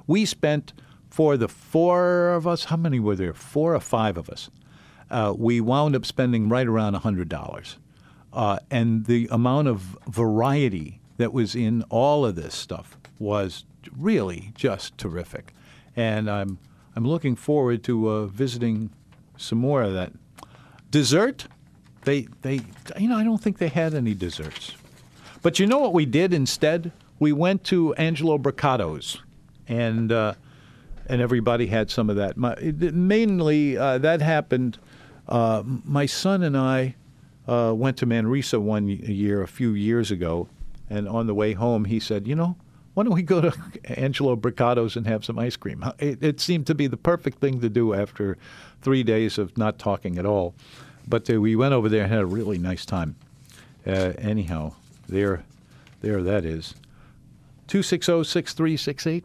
We 0.07 0.25
spent 0.25 0.73
for 1.09 1.37
the 1.37 1.49
four 1.49 2.31
of 2.31 2.47
us. 2.47 2.65
How 2.65 2.77
many 2.77 3.01
were 3.01 3.17
there? 3.17 3.33
Four 3.33 3.75
or 3.75 3.81
five 3.81 4.17
of 4.17 4.29
us. 4.29 4.51
Uh, 5.11 5.35
we 5.37 5.61
wound 5.61 5.97
up 5.97 6.05
spending 6.05 6.49
right 6.49 6.67
around 6.67 6.95
hundred 6.95 7.29
dollars, 7.29 7.79
uh, 8.33 8.59
and 8.71 9.07
the 9.07 9.29
amount 9.31 9.69
of 9.69 9.99
variety 10.09 11.01
that 11.17 11.33
was 11.33 11.55
in 11.55 11.83
all 11.91 12.25
of 12.25 12.37
this 12.37 12.55
stuff 12.55 12.97
was 13.19 13.65
really 13.97 14.53
just 14.55 14.97
terrific. 14.99 15.53
And 15.97 16.31
I'm 16.31 16.59
I'm 16.97 17.07
looking 17.07 17.37
forward 17.37 17.83
to 17.85 18.09
uh, 18.09 18.27
visiting 18.27 18.91
some 19.37 19.59
more 19.59 19.83
of 19.83 19.95
that. 19.95 20.13
Dessert, 20.91 21.47
they 22.03 22.29
they 22.43 22.61
you 22.99 23.09
know 23.09 23.17
I 23.17 23.25
don't 23.25 23.41
think 23.41 23.59
they 23.59 23.69
had 23.69 23.95
any 23.95 24.15
desserts. 24.15 24.73
But 25.43 25.59
you 25.59 25.67
know 25.67 25.79
what 25.79 25.95
we 25.95 26.05
did 26.05 26.35
instead? 26.35 26.93
We 27.19 27.33
went 27.33 27.65
to 27.65 27.95
Angelo 27.95 28.39
Brocato's, 28.39 29.19
and 29.69 30.11
uh, 30.11 30.35
and 31.07 31.21
everybody 31.21 31.67
had 31.67 31.91
some 31.91 32.11
of 32.11 32.17
that. 32.17 32.37
My, 32.37 32.55
mainly, 32.61 33.77
uh, 33.77 33.99
that 33.99 34.21
happened. 34.21 34.79
Uh, 35.29 35.63
my 35.65 36.07
son 36.07 36.43
and 36.43 36.57
I 36.57 36.97
uh, 37.47 37.73
went 37.75 37.97
to 37.99 38.07
Manresa 38.07 38.61
one 38.61 38.89
year, 38.89 39.43
a 39.43 39.49
few 39.49 39.73
years 39.73 40.11
ago, 40.11 40.49
and 40.89 41.09
on 41.09 41.27
the 41.27 41.35
way 41.35 41.53
home, 41.53 41.85
he 41.85 42.01
said, 42.01 42.27
"You 42.27 42.35
know, 42.35 42.57
why 42.95 43.05
don't 43.05 43.15
we 43.15 43.23
go 43.23 43.41
to 43.41 43.53
Angelo 44.01 44.37
Brocato's 44.37 44.97
and 44.97 45.07
have 45.07 45.25
some 45.25 45.39
ice 45.39 45.57
cream?" 45.57 45.85
It, 45.99 46.23
it 46.23 46.41
seemed 46.41 46.67
to 46.69 46.75
be 46.75 46.87
the 46.87 46.97
perfect 46.97 47.41
thing 47.41 47.61
to 47.61 47.69
do 47.69 47.95
after 47.95 48.37
three 48.83 49.03
days 49.03 49.39
of 49.39 49.57
not 49.57 49.79
talking 49.79 50.19
at 50.19 50.27
all. 50.27 50.55
But 51.07 51.29
uh, 51.31 51.41
we 51.41 51.57
went 51.57 51.75
over 51.75 51.89
there 51.89 52.05
and 52.05 52.13
had 52.13 52.21
a 52.21 52.27
really 52.27 52.59
nice 52.59 52.85
time. 52.85 53.17
Uh, 53.87 54.13
anyhow, 54.19 54.75
there, 55.09 55.45
there 56.03 56.23
that 56.23 56.45
is. 56.45 56.75
260-6368. 57.69 59.25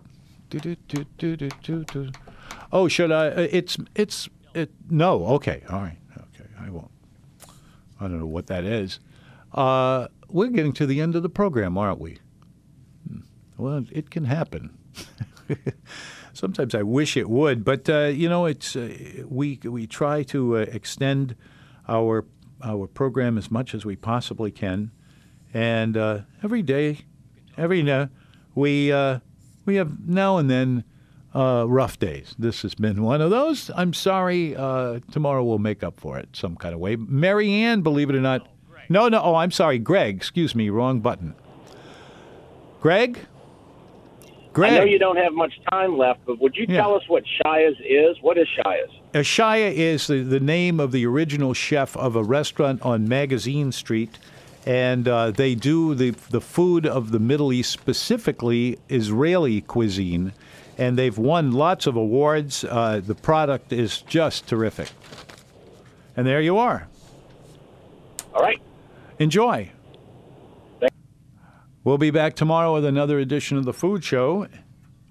Oh, 2.72 2.88
should 2.88 3.12
I? 3.12 3.28
Uh, 3.28 3.48
it's 3.52 3.78
it's 3.96 4.30
it. 4.54 4.72
No, 4.90 5.26
okay, 5.28 5.64
all 5.70 5.82
right, 5.82 5.98
okay. 6.18 6.50
I 6.60 6.70
won't. 6.70 6.92
I 8.00 8.08
don't 8.08 8.20
know 8.20 8.26
what 8.26 8.48
that 8.48 8.64
is. 8.64 9.00
Uh, 9.54 10.08
we're 10.28 10.48
getting 10.48 10.74
to 10.74 10.86
the 10.86 11.02
end 11.02 11.16
of 11.16 11.24
the 11.24 11.30
program, 11.30 11.78
aren't 11.78 12.00
we? 12.00 12.20
Well, 13.58 13.86
it 13.92 14.10
can 14.10 14.26
happen. 14.26 14.78
Sometimes 16.34 16.76
I 16.76 16.84
wish 16.84 17.16
it 17.16 17.30
would, 17.30 17.64
but 17.64 17.90
uh, 17.90 18.06
you 18.06 18.28
know, 18.28 18.46
it's 18.46 18.76
uh, 18.76 19.24
we 19.28 19.60
we 19.64 19.88
try 19.88 20.24
to 20.24 20.58
uh, 20.58 20.60
extend 20.62 21.36
our 21.88 22.26
our 22.62 22.88
program 22.88 23.38
as 23.38 23.50
much 23.50 23.74
as 23.74 23.86
we 23.86 23.96
possibly 23.96 24.52
can, 24.52 24.92
and 25.54 25.96
uh, 25.96 26.22
every 26.44 26.62
day, 26.62 27.00
every 27.58 27.82
now, 27.82 28.10
we 28.54 28.92
uh, 28.92 29.20
we 29.66 29.76
have 29.76 30.08
now 30.08 30.38
and 30.38 30.50
then 30.50 30.84
uh, 31.34 31.66
rough 31.68 32.00
days. 32.00 32.36
This 32.38 32.62
has 32.64 32.76
been 32.76 33.04
one 33.04 33.22
of 33.22 33.30
those. 33.30 33.72
I'm 33.76 33.94
sorry. 33.94 34.56
Uh, 34.56 35.00
tomorrow 35.12 35.44
we'll 35.44 35.60
make 35.60 35.84
up 35.84 36.00
for 36.00 36.18
it 36.18 36.30
some 36.34 36.56
kind 36.56 36.74
of 36.74 36.80
way. 36.80 36.96
Mary 36.96 37.52
Ann, 37.52 37.82
believe 37.82 38.10
it 38.10 38.16
or 38.16 38.22
not. 38.22 38.48
No, 38.88 39.10
no. 39.10 39.22
Oh, 39.22 39.36
I'm 39.36 39.52
sorry, 39.52 39.80
Greg. 39.80 40.16
Excuse 40.16 40.54
me. 40.54 40.70
Wrong 40.70 41.00
button. 41.00 41.34
Greg. 42.82 43.20
Greg. 44.56 44.72
I 44.72 44.78
know 44.78 44.84
you 44.86 44.98
don't 45.00 45.18
have 45.18 45.34
much 45.34 45.54
time 45.70 45.98
left, 45.98 46.22
but 46.26 46.40
would 46.40 46.56
you 46.56 46.66
Yeah. 46.70 46.78
tell 46.78 46.96
us 46.96 47.04
what 47.10 47.24
Shia's 47.28 47.76
is? 47.86 48.16
What 48.22 48.38
is 48.38 48.48
Shia's? 48.56 48.90
Ashaya 49.14 49.72
is 49.74 50.08
the, 50.08 50.22
the 50.24 50.40
name 50.40 50.80
of 50.80 50.94
the 50.94 51.06
original 51.06 51.54
chef 51.54 51.96
of 51.98 52.16
a 52.16 52.24
restaurant 52.24 52.82
on 52.82 53.06
Magazine 53.08 53.74
Street, 53.74 54.18
and 54.66 55.10
uh, 55.10 55.32
they 55.32 55.56
do 55.56 55.94
the 55.94 56.12
the 56.30 56.40
food 56.40 56.86
of 56.88 57.12
the 57.12 57.20
Middle 57.20 57.52
East, 57.52 57.70
specifically 57.72 58.80
Israeli 58.88 59.60
cuisine, 59.60 60.32
and 60.78 60.98
they've 60.98 61.18
won 61.18 61.52
lots 61.52 61.86
of 61.86 61.98
awards. 61.98 62.64
Uh, 62.64 63.02
the 63.06 63.16
product 63.16 63.74
is 63.74 64.02
just 64.04 64.48
terrific, 64.48 64.90
and 66.16 66.26
there 66.26 66.40
you 66.40 66.58
are. 66.58 66.88
All 68.34 68.42
right. 68.42 68.62
Enjoy. 69.20 69.70
Thank- 71.86 71.92
We'll 71.92 71.98
be 72.00 72.12
back 72.12 72.36
tomorrow 72.36 72.74
with 72.74 72.86
another 72.86 73.20
edition 73.20 73.58
of 73.58 73.66
the 73.66 73.74
Food 73.74 74.04
Show. 74.04 74.48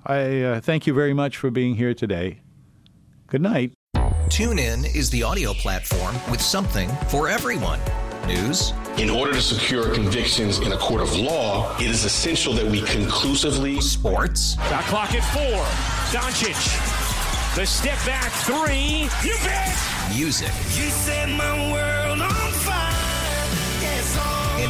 I 0.05 0.43
uh, 0.43 0.61
thank 0.61 0.87
you 0.87 0.93
very 0.95 1.15
much 1.15 1.37
for 1.37 1.51
being 1.51 1.77
here 1.77 1.95
today. 1.95 2.41
Good 3.29 3.41
night. 3.43 3.73
TuneIn 4.29 4.85
is 4.95 5.09
the 5.11 5.23
audio 5.23 5.53
platform 5.55 6.15
with 6.31 6.41
something 6.41 6.89
for 7.09 7.29
everyone. 7.29 7.79
News, 8.27 8.73
In 8.97 9.09
order 9.11 9.33
to 9.35 9.41
secure 9.43 9.95
convictions 9.95 10.59
in 10.61 10.73
a 10.73 10.79
court 10.79 11.03
of 11.03 11.15
law, 11.17 11.77
it 11.79 11.87
is 11.87 12.05
essential 12.05 12.53
that 12.55 12.65
we 12.67 12.81
conclusively 12.83 13.81
sports, 13.81 14.55
Shot 14.55 14.85
clock 14.85 15.15
at 15.15 15.23
four. 15.33 15.63
Doncic. 16.11 16.57
The 17.55 17.67
step 17.67 17.99
back 18.07 18.33
three. 18.43 19.09
You 19.23 19.37
bet. 19.45 19.77
music, 20.17 20.49
You 20.75 20.89
set 20.91 21.29
my 21.29 21.71
world 21.73 22.04